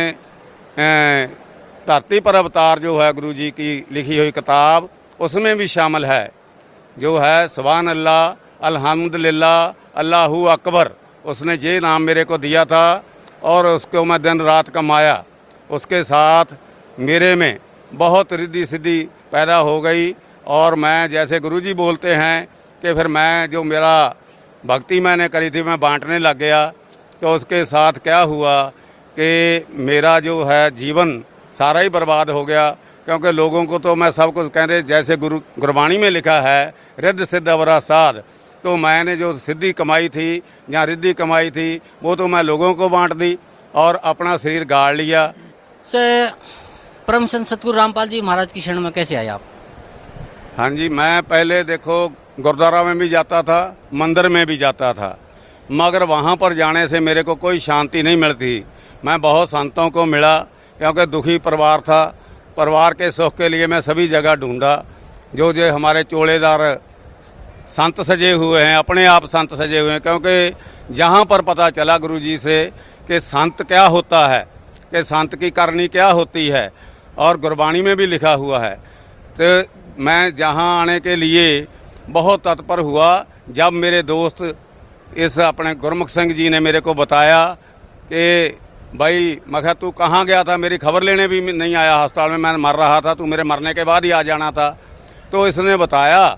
धरती 1.89 2.21
पर 2.21 2.35
अवतार 2.37 2.79
जो 2.79 2.99
है 3.01 3.13
गुरु 3.13 3.33
जी 3.33 3.51
की 3.51 3.73
लिखी 3.93 4.19
हुई 4.19 4.31
किताब, 4.31 4.89
उसमें 5.21 5.57
भी 5.59 5.67
शामिल 5.69 6.05
है, 6.07 6.31
जो 6.97 7.17
है 7.19 7.49
सुबहान 7.49 7.89
अल्लाह 7.89 8.67
अल्हम्दुलिल्लाह, 8.67 9.75
अल्लाह 9.97 10.35
अकबर, 10.53 10.91
उसने 11.25 11.55
ये 11.57 11.79
नाम 11.81 12.03
मेरे 12.03 12.25
को 12.25 12.39
दिया 12.39 12.65
था, 12.65 13.03
और 13.43 13.67
उसको 13.69 14.05
मैं 14.05 14.21
दिन 14.23 14.41
रात 14.43 14.69
कमाया, 14.71 15.23
उसके 15.71 16.03
साथ 16.05 16.57
मेरे 17.01 17.35
में 17.35 17.59
बहुत 17.93 18.33
रिद्धि 18.33 18.65
सिद्धि 18.67 18.99
पैदा 19.33 19.57
हो 19.59 19.81
गई 19.81 20.11
और 20.45 20.75
मैं 20.75 21.09
जैसे 21.11 21.41
गुरुजी 21.41 21.75
बोलते 21.75 22.15
हैं 22.15 22.47
कि 22.83 22.95
फिर 22.95 23.07
मैं 23.07 23.51
जो 23.51 23.63
मेरा 23.65 24.15
भक्ति 24.65 25.01
मैंने 25.01 25.29
करी 25.29 25.51
थी, 25.51 25.63
मैं 25.63 25.79
बांटने 25.81 26.19
लग 26.19 26.39
गया। 26.39 26.67
तो 27.21 27.35
उसके 27.35 27.65
साथ 27.65 27.93
क्या 27.93 28.21
हुआ 28.21 28.63
कि 29.17 29.67
मेरा 29.81 30.19
जो 30.21 30.43
है 30.45 30.71
जीवन 30.71 31.23
सारा 31.53 31.81
ही 31.81 31.89
बर्बाद 31.89 32.31
हो 32.31 32.45
गया, 32.45 32.71
क्योंकि 33.07 33.31
लोगों 33.33 33.65
को 33.65 33.79
तो 33.79 33.95
मैं 33.95 34.11
सब 34.11 34.33
कुछ 34.33 34.51
कह 34.53 34.65
रहे, 34.65 34.83
जैसे 34.83 35.17
गुरु, 35.17 35.41
गुरबाणी 35.59 35.99
में 35.99 36.09
लिखा 36.11 36.41
है, 36.41 36.75
रिद्ध 36.99 37.25
सिद्ध 37.25 37.49
अवरा 37.49 37.79
साध। 37.81 38.23
तो 38.65 38.77
मैंने 38.77 39.17
जो 39.17 39.33
सिद्धि 39.39 39.73
कमाई 39.73 40.09
थी 40.09 40.43
या 40.71 40.85
रिद्धि 40.85 41.13
कमाई 41.15 41.51
थी, 41.51 41.81
वो 42.03 42.17
तो 42.17 42.27
मैं 42.27 42.43
लोगों 42.43 42.73
को 42.75 42.89
बांट 42.89 43.13
दी 43.13 43.37
और 43.75 43.97
अपना 43.97 44.37
शरीर 44.37 44.65
गाड़ 44.65 44.95
लिया। 44.95 45.33
से 45.87 46.29
परम 47.09 47.27
संत 47.27 47.47
सतगुरु 47.47 47.77
रामपाल 47.79 48.09
जी 48.09 48.21
महाराज 48.21 48.53
की 48.53 48.61
शरण 48.61 48.81
में 48.81 48.93
कैसे 48.93 49.17
आए 49.17 49.27
आप? 49.27 49.43
हाँ 50.61 50.71
जी, 50.71 50.89
मैं 50.89 51.23
पहले 51.23 51.63
देखो, 51.65 52.09
गुरुद्वारा 52.41 52.83
में 52.85 52.99
भी 52.99 53.09
जाता 53.09 53.43
था, 53.43 53.77
मंदिर 53.95 54.29
में 54.29 54.47
भी 54.47 54.57
जाता 54.57 54.93
था। 54.93 55.19
मगर 55.71 56.03
वहाँ 56.03 56.37
पर 56.37 56.55
जाने 56.55 56.87
से 56.89 57.01
मेरे 57.01 57.23
को 57.23 57.35
कोई 57.35 57.59
शांति 57.59 58.03
नहीं 58.03 58.17
मिलती। 58.17 58.65
मैं 59.05 59.21
बहुत 59.21 59.49
संतों 59.49 59.89
को 59.91 60.05
मिला, 60.05 60.37
क्योंकि 60.79 61.07
दुखी 61.07 61.39
परिवार 61.39 61.81
था। 61.81 62.05
परिवार 62.57 62.95
के 62.95 63.11
सुख 63.11 63.37
के 63.37 63.49
लिए 63.49 63.67
मैं 63.67 63.81
सभी 63.81 64.09
जगह 64.09 64.35
ढूंढा। 64.35 64.75
जो 65.35 65.53
जो 65.53 65.73
हमारे 65.73 66.03
चोड़ेदार 66.03 66.81
संत 67.71 68.01
सजे 68.01 68.33
हुए 68.33 68.63
हैं, 68.63 68.77
अपने 68.77 69.07
आप 69.07 69.27
संत 69.27 69.55
सजे 69.55 69.81
हुए 69.81 69.93
हैं, 69.93 70.01
क्योंकि 70.01 70.95
जहाँ 70.95 71.25
पर 71.25 71.43
पता 71.43 71.71
चला 71.71 71.99
गुरु 71.99 72.21
जी 72.21 72.39
से 72.39 72.65
कि 73.09 73.21
संत 73.21 73.63
क्या 73.63 73.87
होता 73.87 74.27
है, 74.29 74.47
कि 74.93 75.03
संत 75.05 75.37
की 75.37 75.51
करनी 75.51 75.89
क्या 75.89 76.11
होती 76.11 76.49
है, 76.49 76.71
और 77.19 77.41
गुरबाणी 77.41 77.83
में 77.83 77.97
भी 77.97 78.07
लिखा 78.07 78.33
हुआ 78.35 78.59
है। 78.59 78.75
तो 79.41 79.80
मैं 80.01 80.35
जहाँ 80.37 80.81
आने 80.81 81.01
के 81.01 81.17
लिए 81.17 81.67
बहुत 82.09 82.43
तत्पर 82.45 82.79
हुआ 82.79 83.27
जब 83.49 83.73
मेरे 83.73 84.03
दोस्त 84.03 84.57
इस 85.17 85.39
अपने 85.39 85.75
गुरमुख 85.75 86.09
सिंह 86.09 86.33
जी 86.35 86.49
ने 86.49 86.61
मेरे 86.61 86.81
को 86.81 86.95
बताया 86.95 87.57
कि 88.13 88.59
भाई, 88.95 89.39
मैं 89.49 89.75
तू 89.75 89.91
कहाँ 89.91 90.25
गया 90.27 90.43
था? 90.45 90.57
मेरी 90.57 90.79
खबर 90.79 91.03
लेने 91.03 91.29
भी 91.29 91.41
नहीं 91.53 91.75
आया 91.75 91.95
अस्पताल 91.95 92.31
में। 92.31 92.39
मैं 92.39 92.57
मर 92.57 92.75
रहा 92.75 93.01
था, 93.01 93.15
तू 93.15 93.27
मेरे 93.27 93.43
मरने 93.43 93.75
के 93.75 93.85
बाद 93.85 94.05
ही 94.05 94.11
आ 94.11 94.23
जाना 94.23 94.51
था। 94.51 94.71
तो 95.33 95.47
इसने 95.49 95.77
बताया 95.77 96.29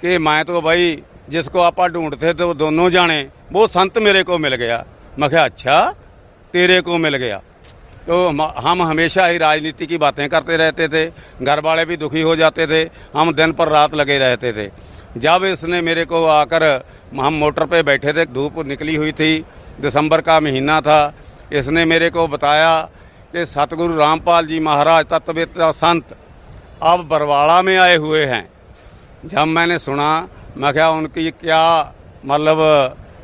कि 0.00 0.18
मैं 0.18 0.44
तो 0.44 0.60
भाई, 0.60 1.02
जिसको 1.30 1.60
आप 1.60 1.80
ढूंढते 1.80 2.34
थे, 2.34 2.44
वो 2.44 2.54
दोनों 2.54 2.90
जाने, 2.90 3.28
वो 3.52 3.66
संत 3.66 3.98
मेरे 3.98 4.22
को 4.22 4.38
मिल 4.38 4.54
गया। 4.54 4.84
मैं 5.18 5.28
अच्छा 5.28 5.94
तेरे 6.52 6.80
को 6.80 6.98
मिल 6.98 7.16
गया। 7.16 7.40
तो 8.06 8.26
हम 8.28 8.42
हम 8.58 8.82
हमेशा 8.82 9.26
ही 9.26 9.38
राजनीति 9.38 9.86
की 9.86 9.98
बातें 9.98 10.28
करते 10.28 10.56
रहते 10.56 10.88
थे, 10.88 11.04
घर 11.42 11.60
वाले 11.60 11.84
भी 11.84 11.96
दुखी 11.96 12.22
हो 12.22 12.34
जाते 12.36 12.66
थे, 12.66 12.82
हम 13.16 13.32
दिन 13.32 13.52
पर 13.52 13.68
रात 13.68 13.94
लगे 13.94 14.18
रहते 14.18 14.52
थे। 14.52 14.70
जब 15.16 15.44
इसने 15.44 15.80
मेरे 15.80 16.04
को 16.04 16.24
आकर 16.26 16.64
हम 17.14 17.34
मोटर 17.34 17.66
पे 17.66 17.82
बैठे 17.82 18.12
थे, 18.12 18.24
धूप 18.26 18.58
निकली 18.66 18.94
हुई 18.96 19.12
थी, 19.12 19.44
दिसंबर 19.80 20.20
का 20.20 20.38
महीना 20.40 20.80
था, 20.80 21.14
इसने 21.52 21.84
मेरे 21.84 22.10
को 22.10 22.26
बताया 22.28 22.80
कि 23.32 23.44
सतगुरु 23.46 23.96
रामपाल 23.96 24.46
जी 24.46 24.58
महाराज 24.60 25.06
तत्ववेत्ता 25.06 25.70
संत 25.72 26.16
अब 26.82 27.06
बरवाड़ा 27.08 27.60
में 27.62 27.76
आए 27.76 27.96
हुए 27.96 28.24
हैं। 28.26 28.48
जब 29.24 29.46
मैंने 29.46 29.78
सुना, 29.78 30.28
मैं 30.56 30.72
क्या 30.72 30.88
उनकी 30.90 31.30
क्या 31.32 31.94
मतलब 32.24 32.58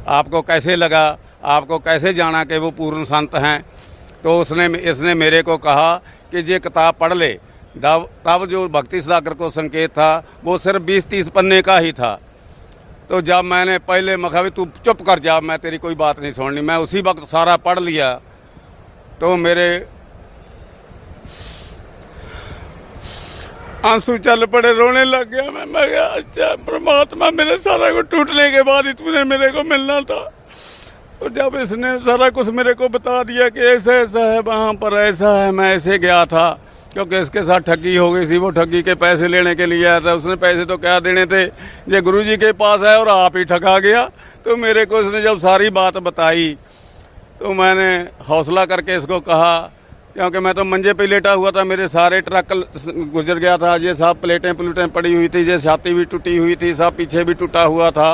आपको 0.09 0.43
कैसे 0.43 0.77
लगा, 0.77 1.19
आपको 1.45 1.79
कैसे 1.79 2.13
जाना 2.15 2.43
कि 2.45 2.59
वो 2.59 2.71
पूर्ण 2.71 3.05
संत 3.05 3.35
हैं? 3.37 3.65
तो 4.25 4.41
उसने 4.41 4.67
इसने 4.81 5.15
मेरे 5.15 5.43
को 5.43 5.57
कहा 5.59 5.97
कि 6.33 6.39
ये 6.53 6.59
किताब 6.59 6.95
पढ़ 6.95 7.13
ले। 7.13 7.33
तब 7.77 8.47
जो 8.51 8.69
भक्ति 8.69 9.01
सागर 9.03 9.35
को 9.35 9.51
संकेत 9.51 9.91
था, 9.91 10.25
वो 10.45 10.59
सिर्फ़ 10.59 10.83
बीस 10.83 11.07
तीस 11.07 11.29
पन्ने 11.29 11.61
का 11.63 11.77
ही 11.77 11.93
था। 11.93 12.19
तो 13.09 13.21
जब 13.21 13.45
मैंने 13.45 13.79
पहले 13.79 14.17
मखा 14.17 14.43
भी 14.43 14.51
तू 14.51 14.67
चुप 14.85 15.01
कर 15.03 15.19
जा, 15.19 15.41
मैं 15.41 15.59
तेरी 15.59 15.79
कोई 15.79 15.95
बात 15.95 16.21
नहीं 16.21 16.33
सुननी। 16.33 16.61
मैं 16.61 16.77
उसी 16.77 17.01
वक्त 17.01 17.23
सारा 17.29 17.57
पढ़ 17.59 17.79
लिया। 17.79 18.13
तो 19.21 19.37
मेरे 19.37 19.87
आँसू 23.85 24.17
चल 24.19 24.45
पड़े, 24.47 24.73
रोने 24.73 25.05
लग 25.05 25.31
गया। 25.31 25.51
मैं 25.51 25.65
मैं 25.67 25.87
अच्छा 25.99 26.55
परमात्मा 26.63 27.31
मेरे 27.31 27.57
सारा 27.59 27.91
को 27.93 28.01
टूटने 28.03 28.51
के 28.53 28.63
बाद 28.63 28.87
ही 28.87 28.93
तूने 28.93 29.25
मेरे 29.25 29.51
को 29.51 29.63
मिलना 29.65 30.01
था। 30.01 30.21
तो 31.21 31.29
जब 31.31 31.57
इसने 31.57 31.99
सारा 32.01 32.29
कुछ 32.31 32.49
मेरे 32.51 32.73
को 32.75 32.89
बता 32.89 33.23
दिया 33.23 33.49
कि 33.49 33.61
ऐसा 33.61 33.95
ऐसा 33.95 34.21
है, 34.23 34.41
वहाँ 34.41 34.73
पर 34.75 34.95
ऐसा 34.99 35.33
है, 35.35 35.51
मैं 35.53 35.69
ऐसे 35.75 35.99
गया 35.99 36.25
था, 36.27 36.49
क्योंकि 36.93 37.19
इसके 37.19 37.43
साथ 37.43 37.61
ठगी 37.63 37.97
हो 37.97 38.11
गई 38.13 38.27
थी, 38.27 38.39
वो 38.39 38.51
ठगी 38.51 38.83
के 38.83 38.95
पैसे 38.97 39.29
लेने 39.29 39.55
के 39.55 39.67
लिए 39.67 39.85
आया 39.85 40.01
था, 40.01 40.15
उसने 40.15 40.37
पैसे 40.37 40.65
तो 40.65 40.77
क्या 40.79 40.99
देने 41.01 41.27
थे? 41.27 41.43
ये 41.45 42.01
गुरु 42.01 42.23
जी 42.25 42.37
के 42.37 42.53
पास 42.55 42.81
है 42.83 42.97
और 42.99 43.09
आप 43.11 43.37
ही 43.37 43.45
ठगा 43.45 43.79
गया। 43.81 44.09
तो 44.45 44.57
मेरे 44.57 44.85
को 44.87 45.01
इसने 45.01 45.23
जब 45.23 45.39
सारी 45.39 45.71
बात 45.71 45.97
बताई 45.99 46.57
तो 47.41 47.53
मैंने 47.55 47.91
हौसला 48.25 48.65
करके 48.67 48.97
इसको 48.97 49.21
कहा, 49.21 49.59
क्योंकि 50.15 50.39
मैं 50.39 50.55
तो 50.55 50.65
मंजे 50.65 50.93
पे 50.95 51.07
लेटा 51.07 51.33
हुआ 51.33 51.51
था, 51.51 51.65
मेरे 51.65 51.87
सारे 51.89 52.21
ट्रक 52.23 52.53
गुजर 53.13 53.39
गया 53.39 53.57
था, 53.59 53.77
ये 53.77 53.95
सब 53.95 54.21
प्लेटें 54.21 54.55
प्लूटें 54.55 54.89
पड़ी 54.91 55.15
हुई 55.15 55.29
थी, 55.29 55.45
ये 55.45 55.59
छाती 55.59 55.95
भी 55.95 56.05
टूटी 56.07 56.37
हुई 56.37 56.57
थी 56.57 56.73
सब 56.75 56.97
पीछे 56.97 57.25
भी 57.25 57.35
टूटा 57.35 57.63
हुआ 57.65 57.91
था। 57.91 58.13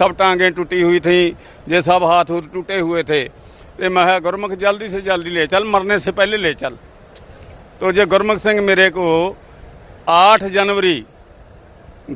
सब 0.00 0.16
टांगें 0.16 0.52
टूटी 0.52 0.80
हुई 0.80 1.00
थी 1.00 1.20
ये 1.68 1.80
सब 1.82 2.04
हाथ 2.04 2.24
टूटे 2.52 2.78
हुए 2.78 3.02
थे। 3.02 3.22
तो 3.24 3.90
मैं 3.90 4.22
गुरमुख, 4.22 4.52
जल्दी 4.56 4.88
से 4.88 5.00
जल्दी 5.02 5.30
ले 5.30 5.46
चल, 5.46 5.64
मरने 5.66 5.98
से 5.98 6.10
पहले 6.12 6.36
ले 6.36 6.52
चल। 6.54 6.76
तो 7.80 7.92
जो 7.92 8.06
गुरमुख 8.06 8.38
सिंह 8.38 8.60
मेरे 8.62 8.88
को 8.90 9.06
8 10.08 10.44
जनवरी 10.46 11.04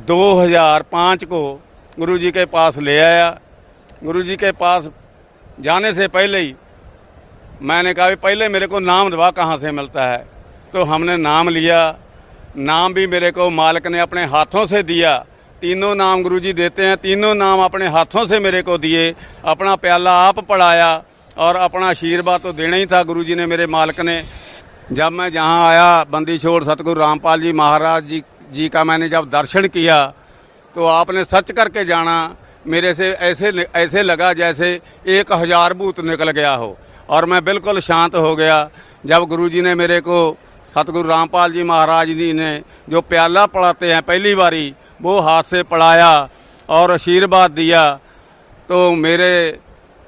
2005 0.07 1.23
को 1.23 1.41
गुरुजी 1.97 2.31
के 2.31 2.45
पास 2.47 2.77
ले 2.79 2.97
आया। 2.99 3.29
गुरुजी 4.03 4.35
के 4.35 4.51
पास 4.53 4.89
जाने 5.59 5.91
से 5.93 6.07
पहले 6.07 6.39
ही 6.39 6.53
मैंने 7.61 7.93
कहा 7.93 8.09
भी 8.09 8.15
पहले 8.17 8.47
मेरे 8.49 8.67
को 8.67 8.79
नाम 8.81 9.09
दवा 9.09 9.29
कहाँ 9.31 9.57
से 9.57 9.71
मिलता 9.71 10.05
है? 10.05 10.25
तो 10.73 10.83
हमने 10.83 11.15
नाम 11.17 11.49
लिया। 11.49 11.79
नाम 12.57 12.93
भी 12.93 13.05
मेरे 13.07 13.31
को 13.31 13.49
मालिक 13.51 13.87
ने 13.87 13.99
अपने 13.99 14.25
हाथों 14.25 14.65
से 14.65 14.81
दिया। 14.83 15.13
तीनों 15.65 15.93
नाम 15.95 16.21
गुरुजी 16.23 16.51
देते 16.53 16.85
हैं, 16.85 16.97
तीनों 16.97 17.33
नाम 17.35 17.59
अपने 17.61 17.87
हाथों 17.89 18.25
से 18.27 18.39
मेरे 18.39 18.61
को 18.61 18.77
दिए, 18.77 19.03
अपना 19.43 19.75
प्याला 19.75 20.11
आप 20.19 20.39
पढ़ाया 20.45 20.89
और 21.37 21.55
अपना 21.57 21.87
आशीर्वाद 21.87 22.41
तो 22.41 22.51
देना 22.53 22.77
ही 22.77 22.85
था 22.85 23.01
गुरुजी 23.03 23.35
ने 23.35 23.45
मेरे 23.45 23.65
मालिक 23.67 23.99
ने। 24.01 24.17
जब 24.91 25.11
मैं 25.11 25.31
जहाँ 25.31 25.67
आया, 25.67 26.03
बंदी 26.05 26.37
छोड़ 26.37 26.63
सतगुरु 26.63 26.99
रामपाल 27.01 27.41
जी 27.41 27.53
महाराज 27.53 28.03
जी 28.05 28.21
जी 28.51 28.69
का 28.69 28.83
मैंने 28.83 29.09
जब 29.09 29.29
दर्शन 29.31 29.67
किया 29.69 30.05
तो 30.75 30.85
आपने 30.85 31.23
सच 31.25 31.51
करके 31.51 31.85
जाना, 31.85 32.35
मेरे 32.67 32.93
से 32.93 33.11
ऐसे 33.25 33.67
ऐसे 33.75 34.03
लगा 34.03 34.31
जैसे 34.35 34.69
एक 35.09 35.33
हज़ार 35.33 35.73
भूत 35.73 35.99
निकल 36.05 36.31
गया 36.31 36.53
हो। 36.53 36.75
और 37.09 37.25
मैं 37.25 37.43
बिल्कुल 37.43 37.79
शांत 37.81 38.15
हो 38.17 38.35
गया, 38.35 38.69
जब 39.05 39.25
गुरुजी 39.25 39.61
ने 39.63 39.75
मेरे 39.75 39.99
को 40.01 40.37
सतगुरु 40.67 41.09
रामपाल 41.09 41.51
जी 41.53 41.63
महाराज 41.65 42.07
जी 42.09 42.31
ने 42.35 42.57
जो 42.89 43.01
प्याला 43.03 43.45
पढ़ाते 43.47 43.93
हैं, 43.93 44.01
पहली 44.03 44.35
बारी 44.35 44.73
वो 44.99 45.19
हाथ 45.19 45.43
से 45.43 45.61
पढ़ाया 45.63 46.29
और 46.69 46.91
आशीर्वाद 46.91 47.51
दिया 47.51 47.91
तो 48.69 48.91
मेरे 48.95 49.59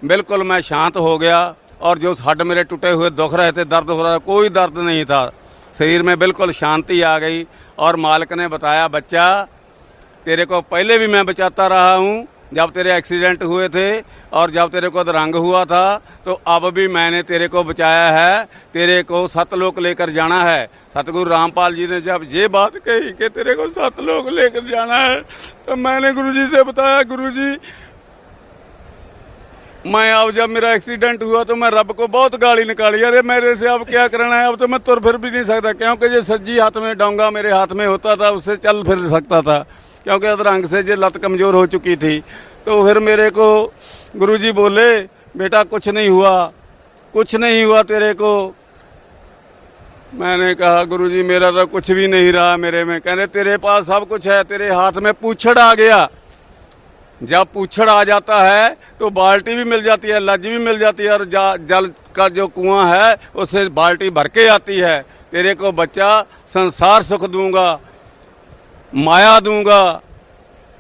बिल्कुल 0.02 0.44
मैं 0.44 0.60
शांत 0.62 0.98
हो 0.98 1.18
गया 1.18 1.40
और 1.82 1.98
जो 1.98 2.14
हड्ड 2.22 2.42
मेरे 2.42 2.64
टूटे 2.64 2.90
हुए 2.92 3.10
दुख 3.12 3.34
रहे 3.34 3.52
थे, 3.52 3.66
दर्द 3.66 3.90
हो 3.90 4.02
रहा 4.04 4.14
था, 4.14 4.18
कोई 4.20 4.50
दर्द 4.50 4.78
नहीं 4.80 5.04
था। 5.06 5.26
शरीर 5.78 6.02
में 6.04 6.18
बिल्कुल 6.20 6.52
शांति 6.52 7.02
आ 7.02 7.18
गई 7.20 7.46
और 7.78 7.96
मालिक 7.96 8.34
ने 8.34 8.48
बताया, 8.48 8.88
बच्चा, 8.88 9.44
तेरे 10.26 10.46
को 10.46 10.62
पहले 10.64 10.98
भी 10.98 11.08
मैं 11.08 11.26
बचाता 11.26 11.68
रहा 11.68 11.94
हूँ 11.94 12.28
जब 12.52 12.72
तेरे 12.72 12.96
एक्सीडेंट 12.96 13.44
हुए 13.44 13.68
थे 13.70 14.00
और 14.32 14.52
जब 14.52 14.70
तेरे 14.72 14.90
को 14.90 15.02
रंग 15.04 15.36
हुआ 15.38 15.64
था 15.66 15.86
तो 16.26 16.34
अब 16.48 16.70
भी 16.74 16.88
मैंने 16.88 17.22
तेरे 17.24 17.48
को 17.48 17.64
बचाया 17.64 18.10
है, 18.12 18.44
तेरे 18.74 19.02
को 19.04 19.28
सतलोक 19.28 19.80
लेकर 19.80 20.10
जाना 20.10 20.44
है। 20.44 20.66
सतगुरु 20.94 21.30
रामपाल 21.30 21.76
जी 21.76 21.88
ने 21.88 22.00
जब 22.02 22.28
ये 22.32 22.48
बात 22.50 22.78
कही 22.80 23.12
कि 23.14 23.30
तेरे 23.30 23.54
को 23.54 23.68
सतलोक 23.70 24.30
लेकर 24.30 24.70
जाना 24.70 24.98
है 24.98 25.20
तो 25.68 25.76
मैंने 25.78 26.14
गुरु 26.14 26.32
जी 26.34 26.46
से 26.48 26.64
बताया 26.64 27.02
गुरु 27.06 27.32
जी 27.32 27.58
मैं 29.86 30.12
अब 30.14 30.32
जब 30.32 30.50
मेरा 30.50 30.72
एक्सीडेंट 30.74 31.22
हुआ 31.24 31.44
तो 31.44 31.56
मैं 31.56 31.70
रब 31.72 31.92
को 31.92 32.08
बहुत 32.08 32.36
गाली 32.36 32.64
निकाली। 32.66 33.02
अरे, 33.04 33.22
मेरे 33.22 33.56
से 33.56 33.68
अब 33.68 33.84
क्या 33.86 34.08
करना 34.08 34.36
है? 34.36 34.48
अब 34.48 34.56
तो 34.58 34.68
मैं 34.68 34.80
तुर 34.80 35.00
फिर 35.00 35.18
भी 35.18 35.30
नहीं 35.32 35.44
सकता, 35.44 35.72
क्योंकि 35.74 36.06
ये 36.06 36.22
सज्जी 36.24 36.58
हाथ 36.60 36.78
में, 36.78 36.98
डोंगा 36.98 37.30
मेरे 37.32 37.52
हाथ 37.52 37.72
में 37.72 37.86
होता 37.88 38.16
था, 38.16 38.30
उससे 38.30 38.56
चल 38.58 38.84
फिर 38.84 39.08
सकता 39.10 39.42
था। 39.42 39.60
क्योंकि 40.08 40.28
अदरंग 40.28 40.66
से 40.66 40.82
जो 40.84 40.96
लत 40.96 41.18
कमज़ोर 41.20 41.56
हो 41.56 41.66
चुकी 41.68 41.96
थी 41.98 42.20
तो 42.66 42.84
फिर 42.86 43.00
मेरे 43.02 43.30
को 43.30 43.48
गुरुजी 44.16 44.52
बोले 44.54 44.88
बेटा 45.36 45.64
कुछ 45.66 45.88
नहीं 45.90 46.10
हुआ 46.10 46.32
कुछ 47.14 47.36
नहीं 47.36 47.64
हुआ 47.64 47.82
तेरे 47.84 48.14
को। 48.14 48.32
मैंने 50.16 50.54
कहा 50.56 50.84
गुरुजी 50.86 51.24
मेरा 51.24 51.50
तो 51.52 51.66
कुछ 51.68 51.92
भी 51.92 52.08
नहीं 52.08 52.32
रहा 52.32 52.56
मेरे 52.58 52.84
में। 52.86 53.00
कहने 53.02 53.26
तेरे 53.28 53.58
पास 53.58 53.84
सब 53.86 54.08
कुछ 54.08 54.28
है 54.28 54.44
तेरे 54.46 54.70
हाथ 54.72 55.00
में 55.04 55.14
पूछड़ 55.16 55.58
आ 55.60 55.74
गया। 55.74 56.08
जब 57.22 57.48
पूछड़ 57.54 57.90
आ 57.90 58.04
जाता 58.06 58.40
है 58.42 58.70
तो 59.00 59.10
बाल्टी 59.12 59.56
भी 59.56 59.64
मिल 59.66 59.82
जाती 59.84 60.08
है 60.08 60.20
लज 60.22 60.48
भी 60.48 60.58
मिल 60.60 60.80
जाती 60.80 61.04
है 61.04 61.12
और 61.12 61.26
जा, 61.26 61.56
जल 61.58 61.92
का 62.16 62.30
जो 62.30 62.48
कुआँ 62.50 62.86
है 62.88 63.16
उससे 63.36 63.68
बाल्टी 63.72 64.10
भर 64.12 64.28
के 64.30 64.48
आती 64.50 64.78
है। 64.80 65.00
तेरे 65.32 65.54
को 65.56 65.72
बच्चा 65.74 66.10
संसार 66.48 67.04
सुख 67.04 67.26
दूँगा। 67.28 67.68
माया 68.94 69.40
दूँगा। 69.40 69.94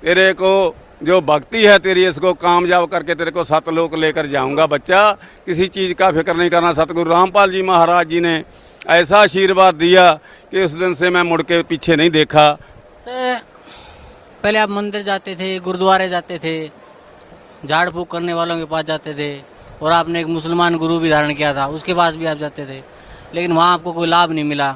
तेरे 0.03 0.34
को 0.34 0.76
जो 1.03 1.20
भक्ति 1.22 1.66
है 1.66 1.78
तेरी, 1.80 2.05
इसको 2.08 2.34
कामयाब 2.34 2.88
करके 2.88 3.16
तेरे 3.16 3.32
को 3.32 3.43
सतलोक 3.43 3.95
लेकर 3.95 4.26
जाऊँगा। 4.26 4.65
बच्चा, 4.68 5.11
किसी 5.45 5.68
चीज़ 5.68 5.94
का 5.94 6.11
फ़िक्र 6.11 6.36
नहीं 6.36 6.49
करना। 6.49 6.73
सतगुरु 6.73 7.10
रामपाल 7.11 7.52
जी 7.52 7.61
महाराज 7.61 8.07
जी 8.07 8.19
ने 8.19 8.44
ऐसा 8.88 9.19
आशीर्वाद 9.19 9.76
दिया 9.76 10.11
कि 10.52 10.64
उस 10.64 10.72
दिन 10.72 10.94
से 10.94 11.10
मैं 11.10 11.23
मुड़ 11.23 11.41
के 11.41 11.61
पीछे 11.64 11.95
नहीं 11.95 12.10
देखा। 12.10 12.49
पहले 14.44 14.60
आप 14.60 14.69
मंदिर 14.69 15.02
जाते 15.03 15.36
थे, 15.36 15.60
गुरुद्वारे 15.60 16.10
जाते 16.10 16.38
थे, 16.38 16.68
झाड़ 17.65 17.90
फूक 17.90 18.11
करने 18.11 18.34
वालों 18.34 18.57
के 18.57 18.65
पास 18.65 18.86
जाते 18.86 19.14
थे, 19.14 19.41
और 19.82 19.91
आपने 19.91 20.19
एक 20.22 20.27
मुसलमान 20.27 20.77
गुरु 20.77 20.99
भी 20.99 21.10
धारण 21.10 21.34
किया 21.34 21.53
था, 21.53 21.68
उसके 21.68 21.94
पास 21.94 22.15
भी 22.15 22.26
आप 22.26 22.38
जाते 22.38 22.65
थे। 22.65 22.82
लेकिन 23.36 23.52
वहाँ 23.52 23.73
आपको 23.73 23.94
कोई 23.94 24.07
लाभ 24.07 24.32
नहीं 24.32 24.45
मिला। 24.45 24.76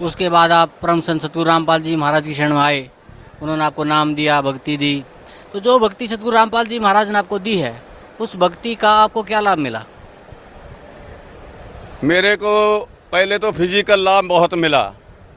उसके 0.00 0.28
बाद 0.28 0.52
आप 0.52 0.72
परम 0.82 1.00
संत 1.00 1.20
सतगुरु 1.22 1.44
रामपाल 1.44 1.82
जी 1.82 1.96
महाराज 1.96 2.26
की 2.28 2.34
शरण 2.34 2.52
में 2.52 2.60
आए। 2.60 2.88
उन्होंने 3.42 3.64
आपको 3.64 3.84
नाम 3.84 4.14
दिया, 4.14 4.40
भक्ति 4.42 4.76
दी। 4.76 5.04
तो 5.52 5.60
जो 5.60 5.78
भक्ति 5.78 6.08
सतगुरु 6.08 6.36
रामपाल 6.36 6.66
जी 6.66 6.78
महाराज 6.78 7.10
ने 7.10 7.18
आपको 7.18 7.38
दी 7.38 7.56
है, 7.56 7.74
उस 8.20 8.36
भक्ति 8.36 8.74
का 8.74 8.90
आपको 8.92 9.22
क्या 9.22 9.40
लाभ 9.40 9.58
मिला? 9.58 9.84
मेरे 12.04 12.34
को 12.36 12.78
पहले 13.12 13.38
तो 13.38 13.50
फ़िज़िकल 13.52 14.00
लाभ 14.00 14.24
बहुत 14.26 14.54
मिला, 14.56 14.82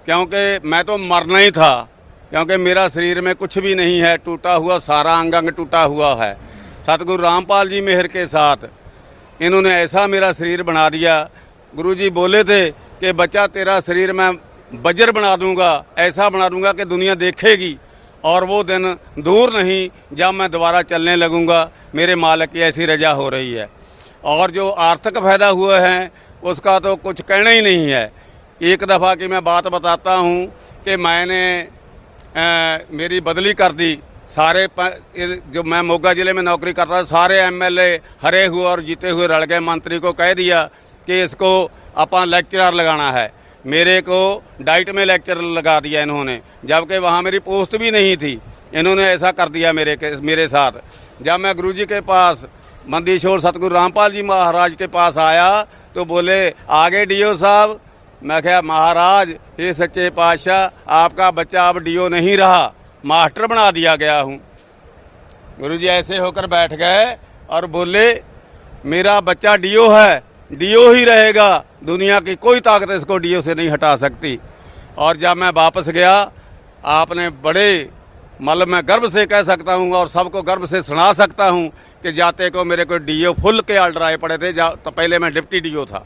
क्योंकि 0.05 0.67
मैं 0.67 0.83
तो 0.83 0.97
मरना 0.99 1.39
ही 1.39 1.51
था, 1.51 1.87
क्योंकि 2.29 2.57
मेरा 2.57 2.87
शरीर 2.89 3.21
में 3.21 3.33
कुछ 3.35 3.57
भी 3.59 3.75
नहीं 3.75 3.99
है, 4.01 4.17
टूटा 4.17 4.53
हुआ, 4.53 4.77
सारा 4.79 5.13
अंग 5.15 5.33
अंग 5.33 5.49
टूटा 5.51 5.81
हुआ 5.83 6.13
है। 6.15 6.33
सतगुरु 6.83 7.23
रामपाल 7.23 7.69
जी 7.69 7.81
मेहर 7.81 8.07
के 8.07 8.25
साथ 8.27 8.69
इन्होंने 9.39 9.69
ऐसा 9.73 10.05
मेरा 10.07 10.31
शरीर 10.33 10.63
बना 10.63 10.89
दिया। 10.89 11.17
गुरुजी 11.73 12.09
बोले 12.11 12.43
थे 12.43 12.69
कि 13.01 13.11
बच्चा 13.13 13.45
तेरा 13.49 13.79
शरीर 13.81 14.11
मैं 14.13 14.31
बजर 14.81 15.11
बना 15.11 15.35
दूँगा 15.35 15.71
ऐसा 15.99 16.29
बना 16.29 16.49
दूँगा 16.49 16.71
कि 16.73 16.85
दुनिया 16.87 17.15
देखेगी 17.17 17.77
और 18.23 18.43
वो 18.45 18.63
दिन 18.63 18.83
दूर 19.19 19.53
नहीं 19.53 19.89
जब 20.13 20.33
मैं 20.33 20.49
दोबारा 20.51 20.81
चलने 20.83 21.15
लगूँगा। 21.15 21.69
मेरे 21.95 22.15
मालिक 22.17 22.49
की 22.51 22.59
ऐसी 22.61 22.85
रजा 22.85 23.11
हो 23.11 23.27
रही 23.29 23.53
है। 23.53 23.67
और 24.25 24.51
जो 24.51 24.69
आर्थिक 24.69 25.17
फ़ायदा 25.17 25.47
हुए 25.49 25.77
हैं 25.79 26.11
उसका 26.43 26.77
तो 26.79 26.95
कुछ 26.97 27.21
कहना 27.23 27.49
ही 27.49 27.61
नहीं 27.61 27.89
है। 27.89 28.11
एक 28.63 28.83
दफ़ा 28.85 29.15
की 29.15 29.27
मैं 29.27 29.43
बात 29.43 29.67
बताता 29.69 30.13
हूँ 30.15 30.45
कि 30.85 30.95
मैंने 30.97 31.41
आ, 32.31 32.77
मेरी 32.91 33.19
बदली 33.21 33.53
कर 33.55 33.71
दी। 33.73 33.97
सारे 34.27 34.67
जो 35.51 35.63
मैं 35.63 35.81
मोगा 35.83 36.13
ज़िले 36.13 36.33
में 36.33 36.41
नौकरी 36.43 36.73
करता 36.73 36.97
था 36.97 37.03
सारे 37.05 37.39
एमएलए 37.41 37.89
हरे 38.21 38.45
हुए 38.45 38.63
और 38.65 38.81
जीते 38.83 39.09
हुए 39.09 39.27
रल 39.27 39.43
गए। 39.43 39.59
मंत्री 39.61 39.99
को 39.99 40.11
कह 40.13 40.33
दिया 40.35 40.63
कि 41.07 41.21
इसको 41.23 41.51
अपन 41.95 42.27
लेक्चरर 42.27 42.73
लगाना 42.73 43.11
है। 43.11 43.31
मेरे 43.65 43.99
को 44.01 44.43
डाइट 44.61 44.89
में 44.89 45.03
लेक्चर 45.05 45.41
लगा 45.51 45.79
दिया 45.79 46.01
इन्होंने, 46.01 46.39
जबकि 46.65 46.97
वहाँ 46.97 47.21
मेरी 47.21 47.39
पोस्ट 47.41 47.75
भी 47.77 47.91
नहीं 47.91 48.15
थी। 48.17 48.39
इन्होंने 48.73 49.03
ऐसा 49.05 49.31
कर 49.31 49.49
दिया 49.49 49.73
मेरे 49.73 49.95
के, 49.95 50.15
मेरे 50.17 50.47
साथ। 50.47 50.71
जब 51.21 51.39
मैं 51.39 51.55
गुरुजी 51.55 51.85
के 51.85 51.99
पास 52.01 52.45
मंदीशोर 52.89 53.39
सतगुरु 53.39 53.75
रामपाल 53.75 54.11
जी 54.11 54.21
महाराज 54.23 54.75
के 54.75 54.87
पास 54.87 55.17
आया 55.19 55.61
तो 55.95 56.05
बोले, 56.05 56.49
आगे 56.49 57.05
डीओ 57.05 57.33
साहब। 57.35 57.79
मैं 58.21 58.41
क्या 58.41 58.61
महाराज 58.61 59.29
ये 59.59 59.73
सच्चे 59.73 60.09
पातशाह, 60.11 60.69
आपका 60.89 61.29
बच्चा 61.31 61.67
अब 61.69 61.77
डीओ 61.79 62.07
नहीं 62.09 62.35
रहा, 62.37 62.73
मास्टर 63.03 63.45
बना 63.47 63.69
दिया 63.71 63.95
गया 63.95 64.19
हूँ। 64.19 64.39
गुरु 65.59 65.77
जी 65.77 65.87
ऐसे 65.89 66.17
होकर 66.17 66.47
बैठ 66.47 66.73
गए 66.75 67.15
और 67.49 67.65
बोले, 67.67 68.09
मेरा 68.85 69.19
बच्चा 69.21 69.55
डीओ 69.57 69.89
है 69.89 70.23
डीओ 70.51 70.91
ही 70.93 71.03
रहेगा। 71.05 71.63
दुनिया 71.83 72.19
की 72.19 72.35
कोई 72.37 72.59
ताकत 72.61 72.91
इसको 72.91 73.17
डीओ 73.17 73.41
से 73.41 73.53
नहीं 73.55 73.69
हटा 73.69 73.95
सकती। 73.97 74.37
और 74.97 75.17
जब 75.17 75.37
मैं 75.37 75.49
वापस 75.53 75.89
गया, 75.89 76.31
आपने 76.85 77.29
बड़े 77.43 77.89
मतलब 78.41 78.67
मैं 78.67 78.81
गर्व 78.87 79.09
से 79.09 79.25
कह 79.25 79.43
सकता 79.43 79.73
हूँ 79.73 79.93
और 79.93 80.07
सबको 80.09 80.41
गर्व 80.43 80.65
से 80.65 80.81
सुना 80.81 81.11
सकता 81.13 81.47
हूँ 81.47 81.67
कि 82.03 82.11
जाते 82.13 82.49
को 82.49 82.63
मेरे 82.65 82.85
को 82.85 82.97
डीओ 82.99 83.33
फुल 83.33 83.61
के 83.61 83.77
ऑर्डर 83.77 84.03
आए 84.03 84.17
पड़े 84.17 84.37
थे, 84.37 84.53
जा 84.53 84.69
तो 84.75 84.91
पहले 84.91 85.19
मैं 85.19 85.33
डिप्टी 85.33 85.59
डीओ 85.61 85.85
था। 85.85 86.05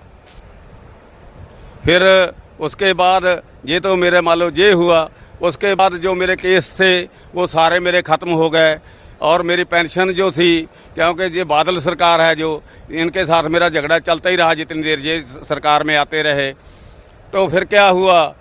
फिर 1.86 2.04
उसके 2.60 2.94
बाद 2.94 3.26
ये 3.66 3.80
तो 3.80 3.96
मेरे 3.96 4.22
मान 4.22 4.38
लो 4.40 4.50
ये 4.52 4.72
हुआ, 4.74 5.10
उसके 5.42 5.74
बाद 5.76 5.96
जो 5.98 6.14
मेरे 6.16 6.36
केस 6.36 6.76
थे, 6.80 7.02
वो 7.36 7.48
सारे 7.48 7.80
मेरे 7.80 8.02
ख़त्म 8.04 8.32
हो 8.32 8.50
गए। 8.50 8.78
और 9.22 9.42
मेरी 9.44 9.64
पेंशन 9.66 10.12
जो 10.14 10.30
थी 10.32 10.68
क्योंकि 10.96 11.24
ये 11.38 11.44
बादल 11.44 11.80
सरकार 11.80 12.22
है 12.22 12.36
जो, 12.36 12.62
इनके 12.92 13.26
साथ 13.26 13.44
मेरा 13.44 13.70
झगड़ा 13.70 14.00
चलता 14.00 14.30
ही 14.30 14.36
रहा 14.36 14.54
जितनी 14.54 14.84
देर 14.84 15.00
ये 15.00 15.22
सरकार 15.22 15.84
में 15.84 15.96
आते 15.96 16.22
रहे। 16.22 16.52
तो 17.34 17.48
फिर 17.48 17.64
क्या 17.64 17.88
हुआ? 17.88 18.36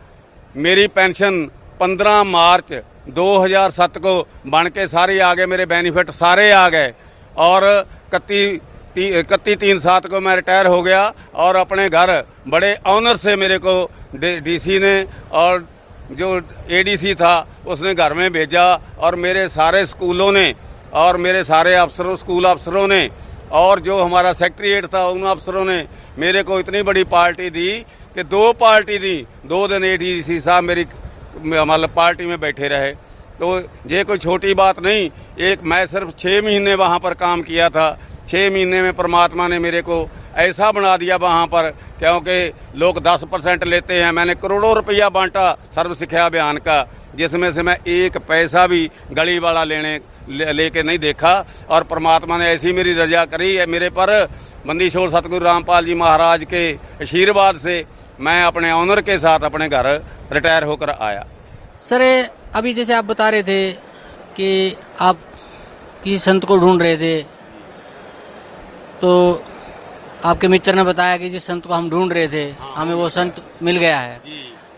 मेरी 0.56 0.86
पेंशन 0.88 1.44
15 1.80 2.22
मार्च 2.24 2.72
2007 3.08 3.98
को 3.98 4.20
बन 4.46 4.66
के 4.66 4.86
सारे 4.88 5.18
आ 5.20 5.32
गए, 5.34 5.46
मेरे 5.46 5.66
बेनिफिट 5.66 6.10
सारे 6.10 6.50
आ 6.52 6.68
गए। 6.68 6.92
और 7.36 7.64
इकती 8.14 8.60
इकतीस 8.96 9.58
तीन 9.58 9.78
सात 9.78 10.06
को 10.06 10.20
मैं 10.20 10.34
रिटायर 10.36 10.66
हो 10.66 10.82
गया 10.82 11.12
और 11.34 11.56
अपने 11.56 11.88
घर 11.88 12.10
बड़े 12.48 12.74
ऑनर 12.86 13.16
से 13.16 13.34
मेरे 13.36 13.58
को 13.58 13.90
डीसी 14.14 14.78
ने 14.78 14.94
और 15.32 15.66
जो 16.12 16.28
एडीसी 16.70 17.14
था, 17.14 17.46
उसने 17.66 17.94
घर 17.94 18.14
में 18.14 18.30
भेजा 18.32 18.64
और 18.98 19.14
मेरे 19.16 19.46
सारे 19.48 19.84
स्कूलों 19.86 20.30
ने 20.32 20.54
और 20.94 21.16
मेरे 21.16 21.42
सारे 21.44 21.74
अफसरों, 21.74 22.16
स्कूल 22.16 22.44
अफसरों 22.44 22.86
ने 22.88 23.08
और 23.52 23.80
जो 23.80 24.02
हमारा 24.02 24.32
सेक्रेटरीट 24.34 24.86
था, 24.94 25.06
उन 25.08 25.22
अफसरों 25.26 25.64
ने 25.64 25.86
मेरे 26.18 26.42
को 26.42 26.58
इतनी 26.60 26.82
बड़ी 26.82 27.04
पार्टी 27.06 27.50
दी 27.50 27.70
कि 28.14 28.22
दो 28.24 28.52
पार्टी 28.54 28.98
दी। 28.98 29.16
दो 29.46 29.66
दिन 29.68 29.84
एडीसी 29.84 30.38
साहब 30.40 30.64
मेरी 30.64 30.86
मतलब 31.44 31.90
पार्टी 31.96 32.26
में 32.26 32.38
बैठे 32.40 32.68
रहे। 32.68 32.90
तो 33.36 33.58
ये 33.86 34.02
कोई 34.04 34.18
छोटी 34.18 34.54
बात 34.54 34.78
नहीं, 34.80 35.10
एक 35.40 35.62
मैं 35.62 35.86
सिर्फ़ 35.86 36.10
छः 36.10 36.42
महीने 36.42 36.74
वहाँ 36.74 36.98
पर 36.98 37.14
काम 37.14 37.42
किया 37.42 37.68
था। 37.68 37.98
छः 38.28 38.50
महीने 38.50 38.82
में 38.82 38.92
परमात्मा 38.92 39.48
ने 39.48 39.58
मेरे 39.58 39.80
को 39.82 40.06
ऐसा 40.36 40.70
बना 40.72 40.96
दिया 40.96 41.16
वहाँ 41.16 41.46
पर, 41.46 41.70
क्योंकि 41.98 42.78
लोग 42.78 42.98
दस 43.02 43.24
परसेंट 43.32 43.64
लेते 43.64 43.94
हैं। 43.94 44.12
मैंने 44.12 44.34
करोड़ों 44.34 44.74
रुपया 44.74 45.08
बांटा 45.08 45.52
सर्व 45.74 45.94
शिक्षा 45.94 46.26
अभियान 46.26 46.56
का। 46.58 46.80
जिसमें 47.16 47.50
से 47.52 47.62
मैं 47.62 47.76
एक 47.86 48.16
पैसा 48.28 48.66
भी 48.66 48.90
गली 49.12 49.38
वाला 49.38 49.64
लेने 49.64 50.00
लेके 50.28 50.78
ले, 50.78 50.82
नहीं 50.82 50.98
देखा 50.98 51.32
और 51.68 51.82
परमात्मा 51.82 52.36
ने 52.38 52.46
ऐसी 52.46 52.72
मेरी 52.72 52.92
रजा 52.94 53.24
करी 53.24 53.54
है 53.54 53.66
मेरे 53.66 53.88
पर। 53.90 54.10
बंदी 54.24 54.68
बंदीशोर 54.68 55.10
सतगुरु 55.10 55.44
रामपाल 55.44 55.84
जी 55.84 55.94
महाराज 55.94 56.44
के 56.44 56.62
आशीर्वाद 57.02 57.56
से 57.56 57.84
मैं 58.20 58.42
अपने 58.42 58.70
ऑनर 58.72 59.00
के 59.00 59.18
साथ 59.18 59.40
अपने 59.40 59.68
घर 59.68 59.86
रिटायर 60.32 60.64
होकर 60.64 60.90
आया। 60.90 61.26
सर 61.80 62.02
अभी 62.54 62.74
जैसे 62.74 62.94
आप 62.94 63.04
बता 63.04 63.28
रहे 63.28 63.42
थे 63.42 63.72
कि 64.36 64.76
आप 65.00 65.18
किसी 66.04 66.18
संत 66.18 66.44
को 66.44 66.58
ढूंढ 66.58 66.82
रहे 66.82 66.96
थे 66.96 67.22
तो 69.00 69.12
आपके 70.24 70.48
मित्र 70.48 70.74
ने 70.74 70.82
बताया 70.82 71.16
कि 71.16 71.30
जिस 71.30 71.46
संत 71.46 71.66
को 71.66 71.74
हम 71.74 71.90
ढूंढ 71.90 72.12
रहे 72.12 72.28
थे 72.28 72.44
हमें 72.74 72.94
वो 72.94 73.08
संत 73.08 73.42
मिल 73.62 73.76
गया 73.76 73.98
है। 73.98 74.20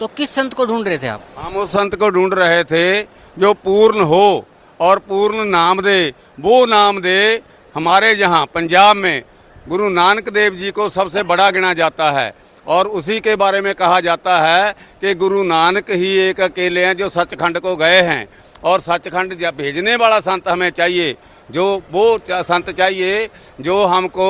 तो 0.01 0.06
किस 0.06 0.31
संत 0.31 0.55
को 0.55 0.64
ढूंढ 0.66 0.89
रहे 0.89 0.98
थे 0.98 1.06
आप? 1.06 1.23
हम 1.39 1.56
उस 1.56 1.70
संत 1.70 1.94
को 1.94 2.09
ढूंढ 2.10 2.35
रहे 2.35 2.62
थे 2.64 3.02
जो 3.36 3.52
पूर्ण 3.55 4.01
हो 4.01 4.47
और 4.81 4.98
पूर्ण 4.98 5.44
नाम 5.44 5.81
दे। 5.81 6.12
वो 6.40 6.64
नाम 6.66 7.01
दे 7.01 7.43
हमारे 7.74 8.12
यहाँ 8.12 8.44
पंजाब 8.47 8.97
में। 8.97 9.23
गुरु 9.68 9.89
नानक 9.89 10.28
देव 10.28 10.55
जी 10.55 10.70
को 10.70 10.89
सबसे 10.89 11.23
बड़ा 11.23 11.51
गिना 11.51 11.73
जाता 11.74 12.10
है। 12.10 12.32
और 12.66 12.89
उसी 12.89 13.18
के 13.20 13.36
बारे 13.36 13.60
में 13.60 13.74
कहा 13.74 14.01
जाता 14.01 14.40
है 14.40 14.73
कि 15.01 15.14
गुरु 15.14 15.43
नानक 15.44 15.90
ही 15.90 16.12
एक 16.18 16.40
अकेले 16.40 16.85
हैं 16.85 16.97
जो 16.97 17.09
सचखंड 17.09 17.59
को 17.59 17.74
गए 17.77 18.01
हैं। 18.02 18.27
और 18.64 18.81
सचखंड 18.81 19.35
जब 19.35 19.56
भेजने 19.56 19.97
वाला 19.97 20.18
संत 20.20 20.48
हमें 20.48 20.70
चाहिए, 20.70 21.14
जो 21.51 21.64
वो 21.93 22.18
संत 22.31 22.70
चाहिए, 22.70 23.28
जो 23.60 23.85
हमको 23.85 24.28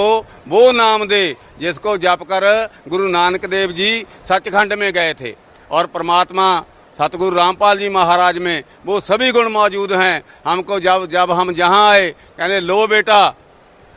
वो 0.49 0.71
नाम 0.73 1.07
दे, 1.09 1.37
जिसको 1.61 1.97
जप 1.97 2.23
कर 2.23 2.47
गुरु 2.89 3.09
नानक 3.09 3.47
देव 3.47 3.73
जी 3.73 4.05
सचखंड 4.25 4.73
में 4.73 4.93
गए 4.93 5.15
थे। 5.15 5.35
और 5.71 5.87
परमात्मा 5.87 6.65
सतगुरु 6.99 7.37
रामपाल 7.37 7.79
जी 7.79 7.89
महाराज 7.89 8.39
में 8.39 8.63
वो 8.87 9.01
सभी 9.01 9.31
गुण 9.33 9.49
मौजूद 9.49 9.93
हैं। 9.93 10.23
हमको 10.47 10.79
जब 10.81 11.07
जब 11.07 11.31
हम 11.31 11.53
जहाँ 11.55 11.91
आए, 11.91 12.11
कहने, 12.11 12.61
लो 12.61 12.87
बेटा, 12.87 13.29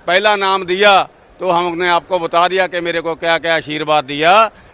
पहला 0.08 0.36
नाम 0.36 0.66
दिया। 0.66 1.02
तो 1.40 1.50
हमने 1.50 1.90
आपको 1.90 2.20
बता 2.20 2.48
दिया 2.48 2.68
कि 2.68 2.80
मेरे 2.82 3.02
को 3.02 3.16
क्या 3.16 3.38
क्या 3.38 3.56
आशीर्वाद 3.56 4.04
दिया। 4.04 4.34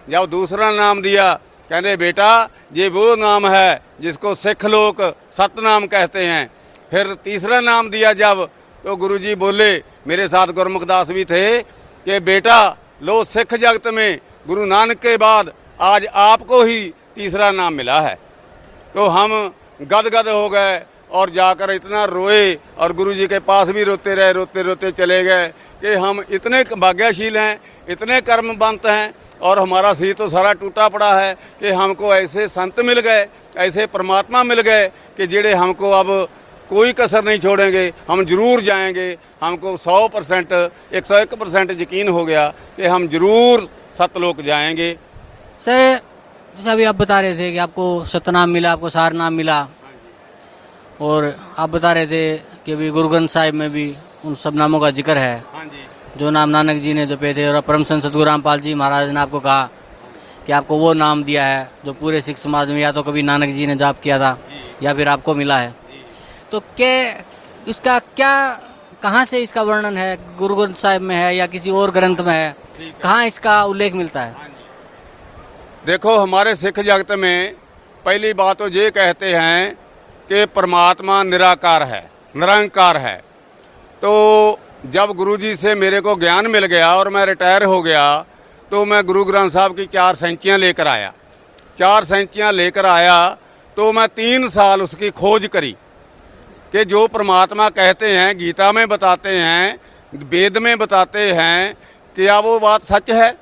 जब 0.09 0.25
दूसरा 0.25 0.71
नाम 0.71 1.01
दिया, 1.01 1.33
कहने, 1.69 1.95
बेटा, 1.95 2.49
ये 2.73 2.87
वो 2.89 3.15
नाम 3.15 3.47
है 3.47 3.81
जिसको 4.01 4.35
सिख 4.35 4.65
लोग 4.65 5.01
सतनाम 5.31 5.85
कहते 5.87 6.25
हैं। 6.25 6.49
फिर 6.91 7.13
तीसरा 7.13 7.59
नाम 7.59 7.89
दिया 7.89 8.13
जब 8.13 8.49
तो 8.83 8.95
गुरुजी 8.95 9.35
बोले, 9.35 9.83
मेरे 10.07 10.27
साथ 10.27 10.47
गुरमुख 10.47 10.83
दास 10.83 11.09
भी 11.09 11.25
थे 11.25 11.61
कि, 11.61 12.19
बेटा, 12.19 12.77
लो 13.03 13.23
सिख 13.23 13.53
जगत 13.53 13.87
में 13.87 14.19
गुरु 14.47 14.65
नानक 14.65 14.97
के 14.97 15.15
बाद 15.17 15.53
आज 15.79 16.05
आपको 16.07 16.61
ही 16.63 16.81
तीसरा 17.15 17.49
नाम 17.51 17.73
मिला 17.73 17.99
है। 18.01 18.13
तो 18.93 19.05
हम 19.05 19.31
गदगद 19.81 20.27
हो 20.29 20.47
गए 20.49 20.79
और 21.11 21.29
जाकर 21.29 21.71
इतना 21.71 22.03
रोए 22.05 22.53
और 22.77 22.93
गुरुजी 22.93 23.27
के 23.27 23.39
पास 23.39 23.69
भी 23.69 23.83
रोते 23.83 24.13
रहे, 24.15 24.31
रोते 24.33 24.61
रोते 24.63 24.91
चले 24.91 25.21
गए 25.23 25.47
कि 25.81 25.93
हम 25.95 26.23
इतने 26.29 26.63
भाग्यशील 26.75 27.37
हैं, 27.37 27.59
इतने 27.89 28.21
कर्मबंत 28.21 28.85
हैं 28.85 29.13
और 29.41 29.59
हमारा 29.59 29.93
सी 29.93 30.13
तो 30.13 30.27
सारा 30.29 30.53
टूटा 30.55 30.87
पड़ा 30.89 31.13
है 31.19 31.33
कि 31.59 31.71
हमको 31.71 32.13
ऐसे 32.15 32.47
संत 32.47 32.79
मिल 32.81 32.99
गए, 33.01 33.27
ऐसे 33.57 33.85
परमात्मा 33.87 34.43
मिल 34.45 34.61
गए 34.61 34.87
कि 35.17 35.27
जेड़े 35.27 35.53
हमको 35.53 35.91
अब 35.91 36.27
कोई 36.69 36.93
कसर 36.93 37.23
नहीं 37.23 37.39
छोड़ेंगे। 37.39 37.91
हम 38.09 38.25
ज़रूर 38.25 38.61
जाएँगे। 38.61 39.17
हमको 39.41 39.75
सौ 39.77 40.07
परसेंट, 40.07 40.53
एक 40.93 41.05
सौ 41.05 41.17
एक 41.17 41.33
परसेंट 41.35 41.71
यकीन 41.71 42.07
हो 42.09 42.23
गया 42.25 42.47
कि 42.77 42.85
हम 42.85 43.07
ज़रूर 43.07 43.67
सतलोक 43.97 44.41
जाएँगे। 44.41 44.95
सर 45.61 45.99
जैसे 46.57 46.69
अभी 46.69 46.83
आप 46.83 46.95
बता 46.95 47.19
रहे 47.21 47.37
थे 47.37 47.51
कि 47.51 47.57
आपको 47.57 47.83
सतनाम 48.05 48.49
मिला 48.49 48.71
आपको 48.71 48.89
सार 48.89 49.13
नाम 49.13 49.33
मिला। 49.33 49.67
और 51.01 51.35
आप 51.57 51.69
बता 51.69 51.91
रहे 51.93 52.07
थे 52.07 52.37
कि 52.65 52.71
अभी 52.71 52.89
गुरु 52.89 53.09
ग्रंथ 53.09 53.27
साहिब 53.27 53.53
में 53.53 53.69
भी 53.71 53.85
उन 54.25 54.35
सब 54.35 54.55
नामों 54.55 54.79
का 54.79 54.89
ज़िक्र 54.91 55.17
है। 55.17 55.37
हाँ 55.53 55.65
जो। 56.17 56.29
नाम 56.29 56.49
नानक 56.49 56.81
जी 56.81 56.93
ने 56.93 57.05
जपे 57.05 57.33
थे 57.33 57.47
और 57.47 57.59
परम 57.61 57.83
संत 57.83 58.03
सतगुरु 58.03 58.23
रामपाल 58.23 58.59
जी 58.59 58.73
महाराज 58.73 59.09
ने 59.09 59.19
आपको 59.19 59.39
कहा 59.39 59.69
कि 60.45 60.51
आपको 60.51 60.77
वो 60.77 60.93
नाम 60.93 61.23
दिया 61.23 61.45
है 61.45 61.69
जो 61.85 61.93
पूरे 61.93 62.21
सिख 62.21 62.37
समाज 62.37 62.71
में 62.71 62.79
या 62.79 62.91
तो 62.91 63.03
कभी 63.03 63.21
नानक 63.23 63.49
जी 63.49 63.67
ने 63.67 63.75
जाप 63.75 63.99
किया 63.99 64.19
था 64.19 64.37
या 64.83 64.93
फिर 64.93 65.07
आपको 65.07 65.35
मिला 65.35 65.59
है। 65.59 65.73
तो 66.51 66.59
क्या 66.59 67.23
इसका 67.67 67.99
क्या 67.99 68.33
कहाँ 69.03 69.23
से 69.25 69.41
इसका 69.43 69.61
वर्णन 69.63 69.97
है? 69.97 70.17
गुरु 70.37 70.55
ग्रंथ 70.55 70.75
साहिब 70.75 71.01
में 71.01 71.15
है 71.15 71.35
या 71.35 71.47
किसी 71.47 71.69
और 71.71 71.91
ग्रंथ 71.91 72.21
में 72.21 72.33
है? 72.33 72.55
कहाँ 73.01 73.25
इसका 73.25 73.63
उल्लेख 73.63 73.93
मिलता 73.93 74.21
है? 74.21 74.53
देखो, 75.85 76.15
हमारे 76.17 76.53
सिख 76.55 76.79
जगत 76.79 77.11
में 77.13 77.55
पहली 78.05 78.31
बात 78.33 78.57
तो 78.59 78.67
ये 78.67 78.89
कहते 78.91 79.33
हैं 79.33 79.73
कि 80.29 80.45
परमात्मा 80.45 81.21
निराकार 81.23 81.83
है, 81.83 82.01
निरंकार 82.35 82.97
है। 82.97 83.15
तो 84.01 84.59
जब 84.85 85.13
गुरुजी 85.13 85.55
से 85.55 85.75
मेरे 85.75 85.99
को 86.01 86.15
ज्ञान 86.15 86.47
मिल 86.47 86.65
गया 86.65 86.93
और 86.95 87.09
मैं 87.09 87.25
रिटायर 87.25 87.63
हो 87.63 87.81
गया 87.83 88.25
तो 88.71 88.83
मैं 88.85 89.03
गुरु 89.05 89.23
ग्रंथ 89.25 89.49
साहब 89.49 89.75
की 89.75 89.85
चार 89.87 90.15
सेंचियाँ 90.15 90.57
लेकर 90.57 90.87
आया। 90.87 91.13
चार 91.77 92.03
सेंचियाँ 92.03 92.51
लेकर 92.51 92.85
आया 92.87 93.29
तो 93.77 93.91
मैं 93.91 94.07
तीन 94.15 94.49
साल 94.49 94.81
उसकी 94.81 95.09
खोज 95.13 95.47
करी 95.47 95.71
कि 96.71 96.85
जो 96.85 97.07
परमात्मा 97.07 97.69
कहते 97.71 98.17
हैं, 98.17 98.37
गीता 98.37 98.71
में 98.71 98.87
बताते 98.89 99.29
हैं, 99.31 99.79
वेद 100.13 100.57
में 100.57 100.77
बताते 100.77 101.31
हैं, 101.33 101.73
क्या 102.15 102.39
वो 102.39 102.59
बात 102.59 102.83
सच 102.83 103.09
है? 103.11 103.33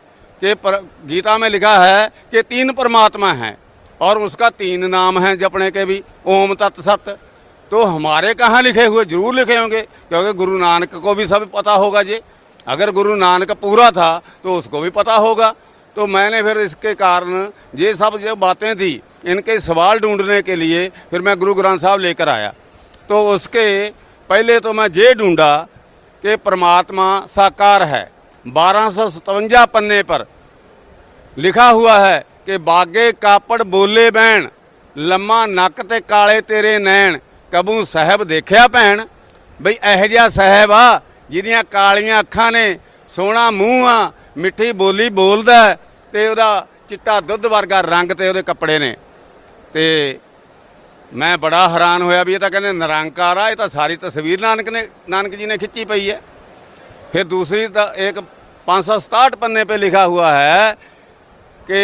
कि 0.44 0.54
पर, 0.56 0.76
गीता 1.08 1.38
में 1.38 1.50
लिखा 1.50 1.78
है 1.78 2.08
कि 2.32 2.42
तीन 2.44 2.72
परमात्मा 2.74 3.32
हैं 3.34 3.58
और 4.02 4.18
उसका 4.20 4.50
तीन 4.52 4.86
नाम 4.88 5.20
है 5.20 5.36
जपने 5.38 5.70
के 5.72 5.86
भी 5.86 6.02
ओम 6.28 6.54
तत्सत 6.56 7.18
तो 7.72 7.84
हमारे 7.86 8.34
कहाँ 8.36 8.62
लिखे 8.62 8.86
हुए 8.86 9.04
ज़रूर 9.06 9.36
लिखे 9.36 9.58
होंगे 9.58 9.82
क्योंकि 9.82 10.34
गुरु 10.36 10.58
नानक 10.60 10.96
को 10.96 11.14
भी 11.16 11.26
सब 11.28 11.50
पता 11.52 11.72
होगा 11.74 12.02
जी। 12.04 12.20
अगर 12.68 12.92
गुरु 12.92 13.16
नानक 13.18 13.52
पूरा 13.58 13.90
था 13.92 14.12
तो 14.44 14.58
उसको 14.58 14.82
भी 14.82 14.90
पता 14.92 15.16
होगा। 15.18 15.54
तो 15.96 16.08
मैंने 16.08 16.42
फिर 16.44 16.58
इसके 16.60 16.94
कारण 16.96 17.48
ये 17.76 17.94
सब 17.94 18.18
जो 18.20 18.36
बातें 18.38 18.76
थी 18.76 18.92
इनके 19.28 19.60
सवाल 19.62 20.00
ढूँढने 20.00 20.42
के 20.42 20.56
लिए 20.56 20.88
फिर 21.12 21.22
मैं 21.22 21.38
गुरु 21.40 21.54
ग्रंथ 21.56 21.80
साहब 21.80 22.00
लेकर 22.02 22.30
आया। 22.30 22.54
तो 23.10 23.28
उसके 23.30 23.90
पहले 24.30 24.60
तो 24.60 24.74
मैं 24.74 24.88
ये 24.92 25.14
ढूंढा 25.14 25.56
कि 26.24 26.36
परमात्मा 26.38 27.08
साकार 27.28 27.84
है। 27.86 28.10
बारह 28.45 29.65
पन्ने 29.69 30.03
पर 30.05 30.25
लिखा 31.37 31.69
हुआ 31.71 31.97
है 31.99 32.25
कि 32.45 32.59
बागे 32.61 33.11
कापड़ 33.19 33.63
बोले 33.65 34.11
बैण 34.13 34.49
ਲੰਮਾ 34.97 35.45
ਨੱਕ 35.47 35.83
ਤੇ 35.83 36.01
ਕਾਲੇ 36.01 36.41
ਤੇਰੇ 36.41 36.79
ਨੈਣ 36.79 37.19
ਕਬੂ 37.53 37.83
ਸਾਹਿਬ 37.85 38.23
ਦੇਖਿਆ 38.25 38.67
ਭੈਣ 38.69 39.05
ਬਈ 39.61 39.75
ਇਹ 39.85 40.07
ਜਿਹਾ 40.09 40.29
ਸਾਹਿਬ 40.29 40.73
ਆ 40.73 41.01
ਜਿਹਦੀਆਂ 41.31 41.63
ਕਾਲੀਆਂ 41.65 42.21
ਅੱਖਾਂ 42.21 42.51
ਨੇ 42.53 42.79
ਸੋਹਣਾ 43.11 43.51
ਮੂੰਹ 43.51 43.87
ਆ 43.89 44.11
ਮਿੱਠੀ 44.37 44.71
ਬੋਲੀ 44.73 45.09
ਬੋਲਦਾ 45.11 45.77
ਤੇ 46.13 46.27
ਉਹਦਾ 46.29 46.67
ਚਿੱਟਾ 46.89 47.21
ਦੁੱਧ 47.21 47.47
ਵਰਗਾ 47.47 47.81
ਰੰਗ 47.83 48.13
ਤੇ 48.13 48.29
ਉਹਦੇ 48.29 48.43
ਕੱਪੜੇ 48.43 48.79
ਨੇ 48.79 48.95
ਤੇ 49.75 50.19
ਮੈਂ 51.13 51.37
ਬੜਾ 51.39 51.69
ਹੈਰਾਨ 51.69 52.03
ਹੋਇਆ 52.03 52.25
ਵੀ 52.25 52.35
ਇਹ 52.35 52.39
ਤਾਂ 52.39 52.51
ਕਹਿੰਦੇ 52.51 52.73
ਨਿਰੰਕਾਰ 52.75 53.37
ਆ 53.37 53.49
ਇਹ 53.51 53.57
ਤਾਂ 53.57 53.69
ਸਾਰੀ 53.69 53.97
ਤਸਵੀਰ 53.99 54.41
ਨਾਨਕ 54.41 54.69
ਨੇ 54.69 54.87
ਨਾਨਕ 55.09 55.35
ਜੀ 55.35 55.47
ਨੇ 55.47 55.57
ਖਿੱਚੀ 55.59 55.85
ਪਈ 55.85 56.11
ਹੈ 56.11 56.21
फिर 57.13 57.25
दूसरी 57.27 57.65
एक 58.03 58.19
पाँच 58.67 58.85
सौ 58.85 58.99
सताहठ 59.01 59.35
पन्ने 59.37 59.65
पे 59.65 59.77
लिखा 59.79 60.03
हुआ 60.05 60.33
है 60.35 60.73
कि 61.63 61.83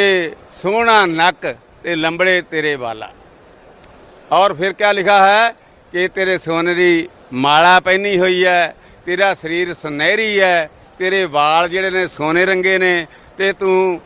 सोना 0.52 1.04
नक 1.08 1.46
ते 1.82 1.94
लंबड़े 1.96 2.40
तेरे 2.46 2.74
वाला 2.76 3.10
और 4.30 4.56
फिर 4.56 4.72
क्या 4.74 4.92
लिखा 4.92 5.18
है 5.22 5.50
कि 5.92 6.08
तेरे 6.10 6.38
सोनरी 6.40 6.92
माला 7.34 7.78
पहनी 7.80 8.16
हुई 8.16 8.40
है 8.42 8.62
तेरा 9.06 9.32
ਸਰੀਰ 9.34 9.72
ਸੁਨਹਿਰੀ 9.74 10.40
ਹੈ 10.40 10.68
ਤੇਰੇ 10.98 11.24
ਵਾਲ 11.26 11.68
ਜਿਹੜੇ 11.68 11.90
ਨੇ 11.90 12.06
ਸੋਨੇ 12.06 12.44
ਰੰਗੇ 12.46 12.76
ਨੇ 12.78 13.06
ਤੇ 13.38 13.52
ਤੂੰ 13.52 14.00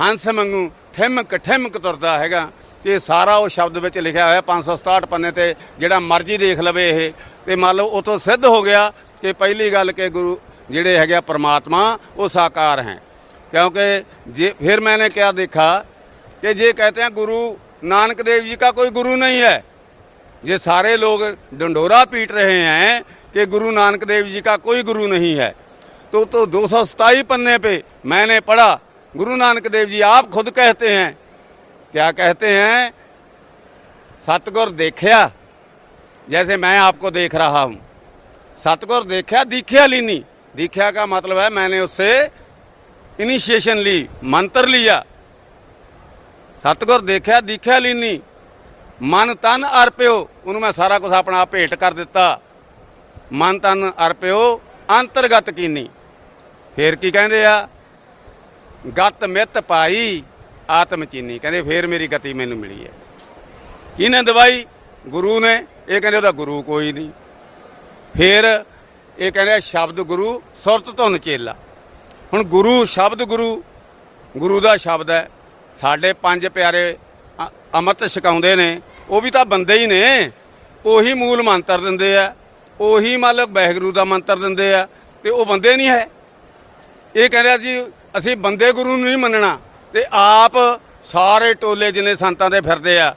ਹੰਸ 0.00 0.28
ਵਾਂਗੂ 0.28 0.68
ਠਿਮਕ 0.96 1.36
ਠਿਮਕ 1.36 1.78
ਤੁਰਦਾ 1.78 2.18
ਹੈਗਾ 2.18 2.48
ਇਹ 2.84 2.98
ਸਾਰਾ 2.98 3.36
ਉਹ 3.36 3.48
ਸ਼ਬਦ 3.48 3.78
ਵਿੱਚ 3.78 3.98
ਲਿਖਿਆ 3.98 4.26
ਹੋਇਆ 4.26 4.42
567 4.48 5.06
ਪੰਨੇ 5.10 5.30
ਤੇ 5.32 5.46
ਜਿਹੜਾ 5.78 5.98
ਮਰਜ਼ੀ 6.02 6.36
ਦੇਖ 6.38 6.60
ਲਵੇ 6.60 6.88
ਇਹ 6.90 7.00
ਤੇ 7.46 7.56
ਮੰਨ 7.56 7.76
ਲਓ 7.76 7.88
ਉਤੋਂ 7.98 8.18
ਸਿੱਧ 8.18 8.44
ਹੋ 8.46 8.60
ਗਿਆ 8.62 8.82
ਕਿ 9.22 9.32
ਪਹਿਲੀ 9.32 9.72
ਗੱਲ 9.72 9.92
ਕਿ 9.92 10.08
ਗੁਰੂ 10.08 10.38
ਜਿਹੜੇ 10.70 10.96
ਹੈਗੇ 10.98 11.14
ਆ 11.14 11.20
ਪ੍ਰਮਾਤਮਾ 11.20 11.98
ਉਹ 12.16 12.28
ਸਾਕਾਰ 12.28 12.80
ਹੈ 12.80 13.00
क्योंकि 13.52 14.04
जे 14.30 14.48
फिर 14.56 14.80
मैंने 14.80 15.08
क्या 15.08 15.30
देखा 15.32 15.66
कि 16.40 16.48
ये 16.56 16.72
कहते 16.72 17.02
हैं 17.02 17.10
गुरु 17.12 17.36
नानक 17.84 18.20
देव 18.22 18.40
जी 18.42 18.56
का 18.56 18.70
कोई 18.72 18.90
गुरु 18.90 19.14
नहीं 19.16 19.38
है 19.40 19.54
ये 20.42 20.58
सारे 20.58 20.96
लोग 20.96 21.22
डंडोरा 21.54 22.02
पीट 22.06 22.32
रहे 22.32 22.58
हैं 22.62 23.02
कि 23.32 23.46
गुरु 23.46 23.70
नानक 23.72 24.04
देव 24.04 24.26
जी 24.28 24.40
का 24.42 24.56
कोई 24.58 24.82
गुरु 24.82 25.06
नहीं 25.08 25.34
है 25.36 25.54
तो 26.12 26.24
तो 26.26 26.44
दो 26.48 26.66
सौ 26.66 26.84
सताई 26.86 27.22
पन्ने 27.24 27.56
पे 27.58 27.72
मैंने 28.06 28.40
पढ़ा 28.42 28.68
गुरु 29.14 29.36
नानक 29.36 29.68
देव 29.68 29.88
जी 29.88 30.00
आप 30.08 30.30
खुद 30.30 30.50
कहते 30.52 30.90
हैं 30.90 31.08
क्या 31.94 32.10
कहते 32.12 32.48
हैं 32.50 32.92
सतगुर 34.24 34.70
देखिया 34.76 35.20
जैसे 36.26 36.56
मैं 36.58 36.78
आपको 36.80 37.10
देख 37.12 37.34
रहा 37.36 37.62
हूँ 37.62 37.80
सतगुर 38.60 39.02
देखा 39.06 39.44
दीख्या 39.46 39.86
लीनी 39.86 40.18
दीख्या 40.54 40.90
का 40.90 41.06
मतलब 41.06 41.38
है 41.38 41.48
मैंने 41.52 41.80
उससे 41.80 42.10
ਇਨੀਸ਼ੀਏਸ਼ਨ 43.18 43.78
ਲਈ 43.78 44.06
ਮੰਤਰ 44.24 44.66
ਲਿਆ 44.66 45.02
ਸਤਗੁਰ 46.64 47.00
ਦੇਖਿਆ 47.02 47.40
ਦੀਖਿਆ 47.40 47.78
ਲੀਨੀ 47.78 48.20
ਮਨ 49.02 49.34
ਤਨ 49.34 49.64
ਅਰਪਿਓ 49.82 50.16
ਉਹਨੂੰ 50.46 50.60
ਮੈਂ 50.60 50.72
ਸਾਰਾ 50.72 50.98
ਕੁਝ 50.98 51.12
ਆਪਣਾ 51.12 51.44
ਭੇਟ 51.44 51.74
ਕਰ 51.74 51.92
ਦਿੱਤਾ 51.94 52.38
ਮਨ 53.32 53.58
ਤਨ 53.58 53.90
ਅਰਪਿਓ 54.06 54.60
ਅੰਤਰਗਤ 54.88 55.50
ਕੀਨੀ 55.50 55.88
ਫੇਰ 56.76 56.96
ਕੀ 56.96 57.10
ਕਹਿੰਦੇ 57.10 57.44
ਆ 57.46 57.66
ਗਤ 58.96 59.24
ਮਿਤ 59.26 59.58
ਪਾਈ 59.58 60.22
ਆਤਮ 60.70 61.04
ਚੀਨੀ 61.04 61.38
ਕਹਿੰਦੇ 61.38 61.62
ਫੇਰ 61.62 61.86
ਮੇਰੀ 61.86 62.08
ਗਤੀ 62.08 62.32
ਮੈਨੂੰ 62.32 62.58
ਮਿਲੀ 62.58 62.84
ਹੈ 62.84 62.90
ਕਿਹਨੇ 63.96 64.22
ਦਵਾਈ 64.22 64.64
ਗੁਰੂ 65.08 65.38
ਨੇ 65.40 65.54
ਇਹ 65.88 66.00
ਕਹਿੰਦੇ 66.00 66.16
ਉਹਦਾ 66.16 66.30
ਗੁਰੂ 66.32 66.62
ਕੋਈ 66.62 66.92
ਨਹੀਂ 66.92 67.10
ਫੇਰ 68.17 68.65
ਇਹ 69.19 69.31
ਕਹਿੰਦੇ 69.31 69.59
ਸ਼ਬਦ 69.59 70.01
ਗੁਰੂ 70.01 70.41
ਸੁਰਤ 70.55 70.97
ਧੁਨ 70.97 71.17
ਚੇਲਾ 71.17 71.55
ਹੁਣ 72.33 72.43
ਗੁਰੂ 72.43 72.85
ਸ਼ਬਦ 72.85 73.23
ਗੁਰੂ 73.23 73.63
ਗੁਰੂ 74.37 74.59
ਦਾ 74.59 74.77
ਸ਼ਬਦ 74.77 75.09
ਹੈ। 75.09 75.29
ਸਾਡੇ 75.81 76.13
ਪੰਜ 76.13 76.47
ਪਿਆਰੇ 76.47 76.97
ਅੰਮ੍ਰਿਤ 77.73 78.07
ਛਕਾਉਂਦੇ 78.07 78.55
ਨੇ। 78.55 78.81
ਉਹ 79.09 79.21
ਵੀ 79.21 79.31
ਤਾਂ 79.31 79.45
ਬੰਦੇ 79.45 79.73
ਹੀ 79.73 79.85
ਨੇ। 79.85 80.31
ਉਹੀ 80.85 81.13
ਮੂਲ 81.13 81.41
ਮੰਤਰ 81.43 81.79
ਦਿੰਦੇ 81.79 82.15
ਆ। 82.17 82.35
ਉਹੀ 82.79 83.17
ਮਤਲਬ 83.17 83.55
ਵਾਹਿਗੁਰੂ 83.55 83.91
ਦਾ 83.91 84.03
ਮੰਤਰ 84.03 84.37
ਦਿੰਦੇ 84.37 84.73
ਆ। 84.73 84.87
ਤੇ 85.23 85.29
ਉਹ 85.29 85.45
ਬੰਦੇ 85.45 85.75
ਨਹੀਂ 85.77 85.89
ਹੈ। 85.89 86.09
ਇਹ 87.15 87.29
ਕਹਿੰਦੇ 87.29 87.57
ਜੀ, 87.57 87.85
ਅਸੀਂ 88.17 88.37
ਬੰਦੇ 88.37 88.71
ਗੁਰੂ 88.71 88.89
ਨੂੰ 88.89 89.05
ਨਹੀਂ 89.05 89.17
ਮੰਨਣਾ। 89.17 89.59
ਤੇ 89.93 90.05
ਆਪ 90.11 90.51
ਸਾਰੇ 91.03 91.53
ਟੋਲੇ 91.53 91.91
ਜਿੰਨੇ 91.91 92.15
ਸੰਤਾਂ 92.15 92.49
ਦੇ 92.49 92.61
ਫਿਰਦੇ 92.61 92.99
ਆ, 92.99 93.15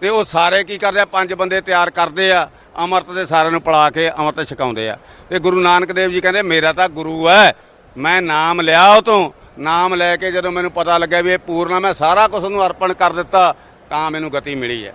ਤੇ 0.00 0.08
ਉਹ 0.08 0.24
ਸਾਰੇ 0.24 0.64
ਕੀ 0.64 0.78
ਕਰਦੇ 0.78 1.00
ਆ, 1.00 1.04
ਪੰਜ 1.04 1.34
ਬੰਦੇ 1.34 1.60
ਤਿਆਰ 1.60 1.90
ਕਰਦੇ 1.90 2.30
ਆ। 2.32 2.48
ਅੰਮ੍ਰਿਤ 2.75 3.11
ਦੇ 3.11 3.25
ਸਾਰਿਆਂ 3.25 3.51
ਨੂੰ 3.51 3.61
ਪੜਾ 3.61 3.89
ਕੇ 3.89 4.09
ਅੰਮ੍ਰਿਤ 4.09 4.47
ਛਕਾਉਂਦੇ 4.49 4.89
ਆ 4.89 4.97
ਤੇ 5.29 5.39
ਗੁਰੂ 5.39 5.61
ਨਾਨਕ 5.61 5.91
ਦੇਵ 5.91 6.11
ਜੀ 6.11 6.21
ਕਹਿੰਦੇ 6.21 6.41
ਮੇਰਾ 6.43 6.73
ਤਾਂ 6.73 6.87
ਗੁਰੂ 6.89 7.27
ਹੈ 7.29 7.53
ਮੈਂ 7.95 8.21
ਨਾਮ 8.21 8.61
ਲਿਆ 8.61 8.87
ਉਹ 8.87 9.01
ਤੋਂ 9.01 9.29
ਨਾਮ 9.59 9.93
ਲੈ 9.95 10.15
ਕੇ 10.17 10.31
ਜਦੋਂ 10.31 10.51
ਮੈਨੂੰ 10.51 10.71
ਪਤਾ 10.71 10.97
ਲੱਗਿਆ 10.97 11.21
ਵੀ 11.21 11.31
ਇਹ 11.33 11.37
ਪੂਰਨਾ 11.47 11.79
ਮੈਂ 11.79 11.93
ਸਾਰਾ 11.93 12.27
ਕੁਝ 12.27 12.43
ਨੂੰ 12.45 12.65
ਅਰਪਣ 12.65 12.93
ਕਰ 12.93 13.13
ਦਿੱਤਾ 13.13 13.53
ਤਾਂ 13.89 14.09
ਮੈਨੂੰ 14.11 14.31
ਗਤੀ 14.31 14.55
ਮਿਲੀ 14.55 14.85
ਹੈ 14.85 14.93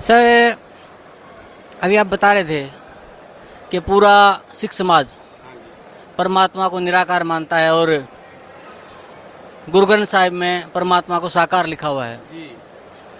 सर 0.00 0.26
अभी 1.80 1.96
आप 1.96 2.06
बता 2.06 2.28
रहे 2.32 2.44
थे 2.44 2.60
कि 3.70 3.80
पूरा 3.80 4.12
सिख 4.54 4.72
समाज 4.72 5.10
परमात्मा 6.18 6.68
को 6.68 6.78
निराकार 6.80 7.24
मानता 7.24 7.56
है 7.56 7.74
और 7.74 7.92
गुरु 9.70 9.86
ग्रंथ 9.86 10.06
साहिब 10.06 10.32
में 10.34 10.54
परमात्मा 10.70 11.18
को 11.18 11.28
साकार 11.30 11.66
लिखा 11.66 11.88
हुआ 11.88 12.06
है 12.06 12.18
ਜੀ 12.32 12.48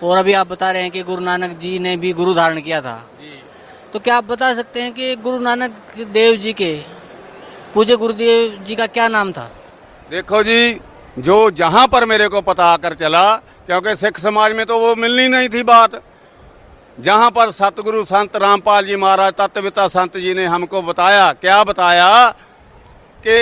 और 0.04 0.18
अभी 0.18 0.34
आप 0.34 0.48
बता 0.48 0.72
रहे 0.72 0.82
हैं 0.82 0.92
कि 0.92 1.04
गुरु 1.04 1.22
नानक 1.22 1.58
जी 1.58 1.78
ने 1.80 1.96
भी 1.98 2.12
गुरु 2.14 2.34
धारण 2.34 2.62
किया 2.62 2.82
था। 2.82 2.96
तो 3.94 4.00
क्या 4.00 4.16
आप 4.18 4.24
बता 4.26 4.54
सकते 4.54 4.82
हैं 4.82 4.92
कि 4.94 5.16
गुरु 5.18 5.40
नानक 5.40 5.72
देव 6.14 6.36
जी 6.38 6.54
के 6.54 6.74
पूज्य 7.74 7.96
गुरुदेव 7.96 8.64
जी 8.64 8.76
का 8.76 8.88
क्या 8.88 9.08
नाम 9.10 9.32
था? 9.32 9.50
देखो 10.10 10.44
जी 10.44 10.80
जो 11.20 11.50
जहाँ 11.52 11.88
पर 11.88 12.06
मेरे 12.06 12.28
को 12.28 12.42
पता 12.44 12.66
आकर 12.68 12.94
चला 12.96 13.36
क्योंकि 13.68 13.96
सिख 13.96 14.20
समाज 14.20 14.56
में 14.56 14.66
तो 14.66 14.80
वो 14.80 14.96
मिलनी 14.96 15.28
नहीं 15.28 15.50
थी 15.50 15.64
बात। 15.66 16.02
जहाँ 17.00 17.30
पर 17.32 17.52
सतगुरु 17.52 18.04
संत 18.06 18.36
रामपाल 18.36 18.86
जी 18.86 18.96
महाराज 18.96 19.34
तत्वविता 19.34 19.88
संत 19.90 20.18
जी 20.18 20.34
ने 20.34 20.46
हमको 20.48 20.82
बताया 20.82 21.32
क्या 21.36 21.64
बताया 21.64 22.30
कि 23.20 23.38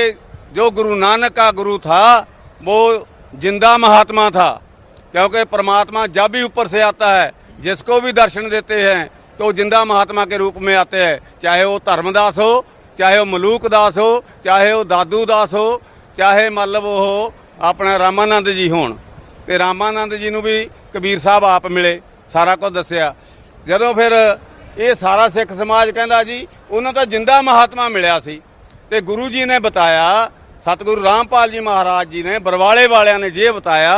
जो 0.56 0.70
गुरु 0.72 0.96
नानक 0.98 1.34
का 1.34 1.50
गुरु 1.52 1.78
था 1.80 2.04
वो 2.62 3.06
ज़िंदा 3.34 3.78
महात्मा 3.78 4.30
था। 4.30 4.50
क्योंकि 5.13 5.45
परमात्मा 5.47 6.07
जब 6.09 6.31
भी 6.31 6.43
ऊपर 6.43 6.67
से 6.67 6.81
आता 6.83 7.13
है 7.13 7.31
जिसको 7.61 8.01
भी 8.01 8.13
दर्शन 8.15 8.49
देते 8.49 8.81
हैं 8.83 9.11
तो 9.39 9.53
जिंदा 9.53 9.85
महात्मा 9.85 10.25
के 10.25 10.37
रूप 10.37 10.57
में 10.59 10.75
आते 10.77 11.03
हैं 11.03 11.21
चाहे 11.43 11.65
वो 11.65 11.79
धर्मदास 11.87 12.39
हो 12.39 12.65
ਚਾਹੇ 12.97 13.19
ਉਹ 13.19 13.27
ਮਲੂਕ 13.27 13.67
ਦਾਸ 13.69 13.99
ਹੋ 13.99 14.23
ਚਾਹੇ 14.45 14.71
ਉਹ 14.73 14.85
ਦਾਦੂ 14.85 15.25
ਦਾਸ 15.27 15.53
ਹੋ 15.55 15.81
ਚਾਹੇ 16.17 16.49
ਮਤਲਬ 16.51 16.85
ਉਹ 16.85 17.33
ਆਪਣਾ 17.61 17.99
ਰਾਮਾਨੰਦ 17.99 18.49
ਜੀ 18.51 18.69
ਹੋਣ 18.71 18.97
ਤੇ 19.47 19.59
ਰਾਮਾਨੰਦ 19.59 20.15
ਜੀ 20.15 20.31
ਨੂੰ 20.31 20.43
ਵੀ 20.43 20.69
ਕਬੀਰ 20.95 21.19
ਸਾਹਿਬ 21.19 21.45
ਆਪ 21.45 21.67
ਮਿਲੇ 21.67 22.01
ਸਾਰਾ 22.33 22.57
ਕੁਝ 22.57 22.73
ਦੱਸਿਆ 22.73 23.15
ਜਦੋਂ 23.67 23.93
ਫਿਰ 23.95 24.13
ਇਹ 24.79 24.95
ਸਾਰਾ 24.95 25.29
ਸਿੱਖ 25.29 25.53
ਸਮਾਜ 25.53 25.91
ਕਹਿੰਦਾ 25.91 26.23
ਜੀ 26.25 26.47
ਉਹਨਾਂ 26.71 26.93
ਦਾ 26.93 27.05
ਜਿੰਦਾ 27.05 27.41
ਮਹਾਤਮਾ 27.43 27.89
ਮਿਲਿਆ 27.89 28.19
ਸੀ 28.21 28.41
ਤੇ 28.91 29.01
ਗੁਰੂ 29.01 29.29
ਜੀ 29.29 29.45
ਨੇ 29.45 29.59
ਬਤਾਇਆ 29.59 30.29
सतगुरु 30.67 31.03
रामपाल 31.03 31.51
जी 31.51 31.61
महाराज 31.61 32.09
जी 32.09 32.23
ने 32.23 32.39
बरवाड़े 32.41 32.87
वालिया 32.87 33.19
ने 33.19 33.29
ये 33.31 33.51
बताया 33.53 33.93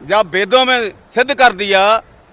जब 0.00 0.30
वेदों 0.30 0.64
में 0.64 0.92
सिद्ध 1.10 1.34
कर 1.34 1.52
दिया 1.54 1.82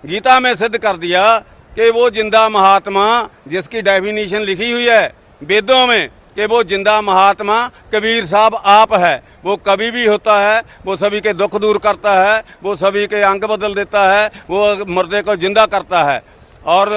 गीता 0.04 0.40
में 0.40 0.54
सिद्ध 0.56 0.78
कर 0.78 0.98
दिया 0.98 1.24
कि 1.72 1.90
वो 1.92 2.10
ज़िंदा 2.10 2.48
महात्मा 2.50 3.08
जिसकी 3.48 3.82
डेफिनेशन 3.84 4.42
लिखी 4.42 4.72
हुई 4.72 4.86
है 4.86 5.14
वेदों 5.42 5.86
में 5.88 6.10
कि 6.36 6.46
वो 6.46 6.62
ज़िंदा 6.66 7.00
महात्मा 7.02 7.58
कबीर 7.94 8.26
साहब 8.26 8.56
आप 8.68 8.94
है 8.96 9.16
वो 9.44 9.56
कभी 9.66 9.90
भी 9.92 10.06
होता 10.06 10.40
है 10.40 10.62
वो 10.86 10.96
सभी 10.98 11.22
के 11.22 11.34
दुख 11.34 11.56
दूर 11.58 11.78
करता 11.80 12.14
है 12.16 12.42
वो 12.64 12.76
सभी 12.78 13.06
के 13.08 13.22
अंग 13.24 13.44
बदल 13.46 13.76
देता 13.76 14.04
है 14.10 14.28
वो 14.50 14.86
मुर्दे 14.88 15.22
को 15.22 15.36
ज़िंदा 15.38 15.66
करता 15.68 16.04
है 16.04 16.22
और 16.68 16.92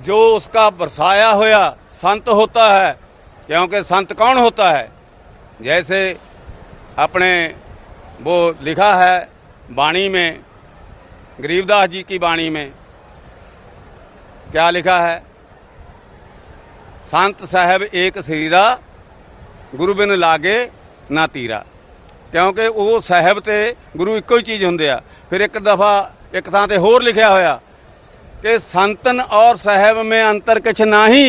जो 0.00 0.18
उसका 0.34 0.68
बरसाया 0.72 1.30
होया 1.32 1.68
संत 1.92 2.28
होता 2.30 2.72
है 2.72 2.92
क्योंकि 3.46 3.82
संत 3.84 4.12
कौन 4.14 4.38
होता 4.38 4.70
है 4.70 4.88
जैसे 5.62 6.00
अपने 6.98 7.32
वो 8.22 8.38
लिखा 8.62 8.92
है 8.96 9.16
वाणी 9.71 10.07
में 10.09 10.39
गरीबदास 11.41 11.89
जी 11.89 12.03
की 12.03 12.17
वाणी 12.19 12.49
में 12.49 12.71
क्या 14.51 14.69
लिखा 14.71 14.99
है 15.01 15.21
संत 17.05 17.45
साहब 17.45 17.83
एक 17.95 18.19
शरीरा 18.21 18.63
ਗੁਰੂ 19.75 19.93
ਬਿਨ 19.93 20.17
ਲਾਗੇ 20.19 20.69
ਨਾ 21.11 21.25
ਤੀਰਾ 21.27 21.63
ਕਿਉਂਕਿ 22.31 22.67
ਉਹ 22.67 22.99
ਸਾਹਿਬ 23.01 23.39
ਤੇ 23.39 23.75
ਗੁਰੂ 23.97 24.15
ਇੱਕੋ 24.17 24.37
ਹੀ 24.37 24.43
ਚੀਜ਼ 24.43 24.63
ਹੁੰਦੇ 24.65 24.89
ਆ 24.89 25.01
ਫਿਰ 25.29 25.41
ਇੱਕ 25.41 25.57
ਦਫਾ 25.59 25.93
ਇੱਕ 26.35 26.49
ਥਾਂ 26.49 26.67
ਤੇ 26.67 26.77
ਹੋਰ 26.77 27.01
ਲਿਖਿਆ 27.03 27.29
ਹੋਇਆ 27.29 27.59
कि 28.43 28.57
संतन 28.59 29.19
और 29.31 29.57
साहेब 29.57 29.97
में 30.03 30.21
अंतर 30.21 30.59
कुछ 30.61 30.79
नहीं 30.83 31.27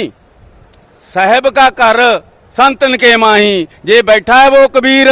साहेब 1.04 1.48
का 1.50 1.66
कर 1.72 1.98
संतन 2.54 2.96
के 2.96 3.10
माही 3.16 3.52
ये 3.86 4.00
बैठा 4.04 4.38
है 4.38 4.48
वो 4.50 4.62
कबीर 4.70 5.10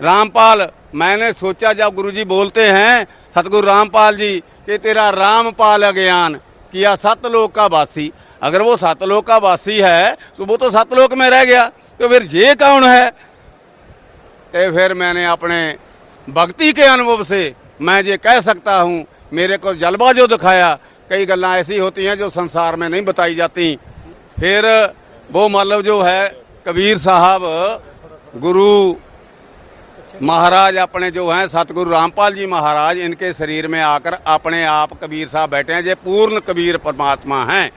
रामपाल 0.00 0.64
मैंने 0.95 1.31
सोचा, 1.33 1.71
जब 1.73 1.95
गुरुजी 1.95 2.23
बोलते 2.25 2.67
हैं, 2.67 3.05
सतगुरु 3.35 3.67
रामपाल 3.67 4.17
जी, 4.17 4.39
कि 4.65 4.77
तेरा 4.77 5.09
रामपाल 5.11 5.83
अज्ञान 5.83 6.35
किया 6.73 6.95
सतलोक 6.97 7.51
का 7.51 7.65
वासी। 7.67 8.11
अगर 8.41 8.61
वो 8.61 8.75
सतलोक 8.77 9.25
का 9.27 9.37
वासी 9.39 9.77
है 9.79 10.15
तो 10.37 10.45
वो 10.45 10.57
तो 10.57 10.69
सतलोक 10.69 11.13
में 11.13 11.29
रह 11.29 11.43
गया 11.45 11.65
तो 11.99 12.07
फिर 12.09 12.23
ये 12.31 12.53
कौन 12.55 12.83
है? 12.83 13.09
तो 13.09 14.71
फिर 14.71 14.93
मैंने 14.93 15.25
अपने 15.25 15.77
भक्ति 16.27 16.71
के 16.73 16.81
अनुभव 16.83 17.23
से, 17.23 17.53
मैं 17.81 18.01
ये 18.03 18.17
कह 18.17 18.39
सकता 18.41 18.75
हूँ, 18.75 19.05
मेरे 19.33 19.57
को 19.57 19.73
जलवा 19.75 20.11
जो 20.13 20.27
दिखाया, 20.27 20.73
कई 21.09 21.25
गल् 21.25 21.45
ऐसी 21.45 21.77
होती 21.77 22.05
हैं 22.05 22.17
जो 22.17 22.29
संसार 22.29 22.75
में 22.75 22.87
नहीं 22.89 23.01
बताई 23.03 23.35
जाती। 23.35 23.75
फिर 24.39 24.65
वो 25.31 25.47
मतलब 25.49 25.81
जो 25.81 26.01
है, 26.01 26.27
कबीर 26.65 26.97
साहब, 26.97 27.41
गुरु 28.37 28.95
महाराज 30.21 30.75
अपने 30.77 31.09
जो 31.11 31.29
हैं, 31.29 31.47
सतगुरु 31.47 31.91
रामपाल 31.91 32.33
जी 32.33 32.45
महाराज, 32.45 32.97
इनके 32.97 33.31
शरीर 33.33 33.67
में 33.67 33.81
आकर 33.81 34.13
अपने 34.13 34.63
आप 34.65 34.93
कबीर 35.03 35.27
साहब 35.27 35.49
बैठे 35.49 35.73
हैं, 35.73 35.81
ये 35.83 35.95
पूर्ण 35.95 36.39
कबीर 36.39 36.77
परमात्मा 36.77 37.43
हैं। 37.45 37.71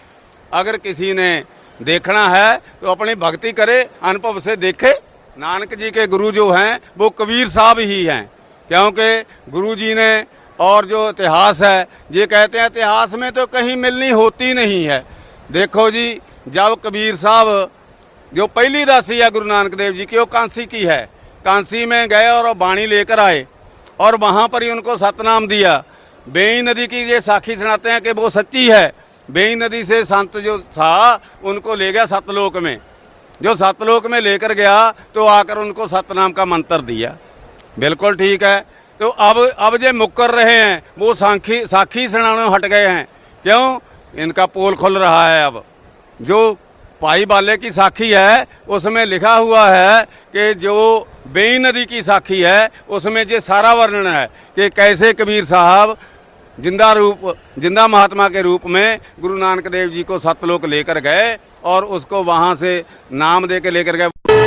अगर 0.52 0.76
किसी 0.76 1.12
ने 1.12 1.44
देखना 1.80 2.28
है 2.28 2.56
तो 2.80 2.90
अपनी 2.90 3.14
भक्ति 3.14 3.52
करे, 3.52 3.82
अनुभव 4.02 4.40
से 4.40 4.56
देखे। 4.56 4.92
नानक 5.36 5.74
जी 5.74 5.90
के 5.90 6.06
गुरु 6.06 6.30
जो 6.32 6.50
हैं, 6.50 6.78
वो 6.98 7.10
कबीर 7.10 7.48
साहब 7.48 7.78
ही 7.78 8.04
हैं। 8.04 8.24
क्योंकि 8.68 9.50
गुरु 9.50 9.74
जी 9.74 9.94
ने 9.94 10.24
और 10.58 10.86
जो 10.86 11.08
इतिहास 11.10 11.62
है, 11.62 11.86
ये 12.12 12.26
कहते 12.26 12.58
हैं, 12.58 12.66
इतिहास 12.66 13.14
में 13.14 13.30
तो 13.32 13.46
कहीं 13.46 13.76
मिलनी 13.76 14.10
होती 14.10 14.54
नहीं 14.54 14.84
है। 14.84 15.04
देखो 15.52 15.90
जी, 15.90 16.18
जब 16.48 16.76
कबीर 16.84 17.14
साहब, 17.16 17.70
जो 18.32 18.46
पहली 18.46 18.84
दासी 18.84 19.18
है 19.18 19.30
गुरु 19.30 19.46
नानक 19.46 19.74
देव 19.74 19.92
जी 19.92 20.04
की, 20.04 20.18
वो 20.18 20.24
कांसी 20.24 20.66
की 20.66 20.84
है। 20.84 21.17
कांसी 21.44 21.84
में 21.86 22.08
गए 22.08 22.28
और 22.28 22.52
बाणी 22.54 22.86
लेकर 22.86 23.20
आए 23.20 23.46
और 24.00 24.16
वहाँ 24.16 24.48
पर 24.48 24.62
ही 24.62 24.70
उनको 24.70 24.96
सतनाम 24.96 25.46
दिया। 25.48 25.82
बेई 26.28 26.62
नदी 26.62 26.86
की 26.86 27.02
ये 27.02 27.20
साखी 27.20 27.56
सुनाते 27.56 27.90
हैं 27.90 28.00
कि 28.00 28.12
वो 28.12 28.28
सच्ची 28.30 28.68
है। 28.70 28.92
बेई 29.28 29.54
नदी 29.54 29.84
से 29.84 30.04
संत 30.04 30.36
जो 30.36 30.58
था, 30.58 31.20
उनको 31.44 31.74
ले 31.74 31.92
गया 31.92 32.06
सतलोक 32.06 32.56
में। 32.56 32.76
जो 33.42 33.54
सतलोक 33.54 34.06
में 34.06 34.20
लेकर 34.20 34.52
गया 34.52 34.90
तो 35.14 35.24
आकर 35.24 35.58
उनको 35.58 35.86
सतनाम 35.86 36.32
का 36.32 36.44
मंत्र 36.44 36.80
दिया। 36.80 37.16
बिल्कुल 37.78 38.16
ठीक 38.16 38.44
है। 38.44 38.60
तो 39.00 39.08
अब 39.08 39.38
अब 39.48 39.76
जो 39.76 39.92
मुकर 39.92 40.30
रहे 40.30 40.54
हैं, 40.54 40.82
वो 40.98 41.12
साखी 41.14 41.60
साखी 41.66 42.08
सुनाने 42.08 42.48
हट 42.48 42.66
गए 42.66 42.86
हैं। 42.86 43.06
क्यों? 43.44 43.78
इनका 44.14 44.46
पोल 44.46 44.74
खुल 44.74 44.98
रहा 44.98 45.28
है 45.28 45.44
अब। 45.46 45.64
जो 46.22 46.56
पाई 47.00 47.24
बाले 47.26 47.56
की 47.56 47.70
साखी 47.70 48.10
है, 48.10 48.46
उसमें 48.68 49.04
लिखा 49.06 49.34
हुआ 49.34 49.68
है 49.68 50.02
कि 50.32 50.54
जो 50.56 51.06
बेई 51.28 51.58
नदी 51.58 51.84
की 51.86 52.02
साखी 52.02 52.40
है, 52.40 52.70
उसमें 52.90 53.24
ये 53.24 53.40
सारा 53.40 53.72
वर्णन 53.74 54.06
है 54.08 54.26
कि 54.56 54.68
कैसे 54.70 55.12
कबीर 55.12 55.44
साहब 55.46 55.96
ज़िंदा 56.58 56.92
रूप, 56.92 57.34
ज़िंदा 57.58 57.86
महात्मा 57.88 58.28
के 58.28 58.42
रूप 58.42 58.66
में 58.66 58.98
गुरु 59.20 59.36
नानक 59.38 59.68
देव 59.68 59.88
जी 59.90 60.02
को 60.02 60.18
सतलोक 60.18 60.64
लेकर 60.66 61.00
गए 61.00 61.36
और 61.64 61.84
उसको 61.86 62.22
वहाँ 62.24 62.54
से 62.56 62.82
नाम 63.14 63.46
दे 63.46 63.60
के 63.60 63.70
लेकर 63.70 63.96
गए। 63.96 64.37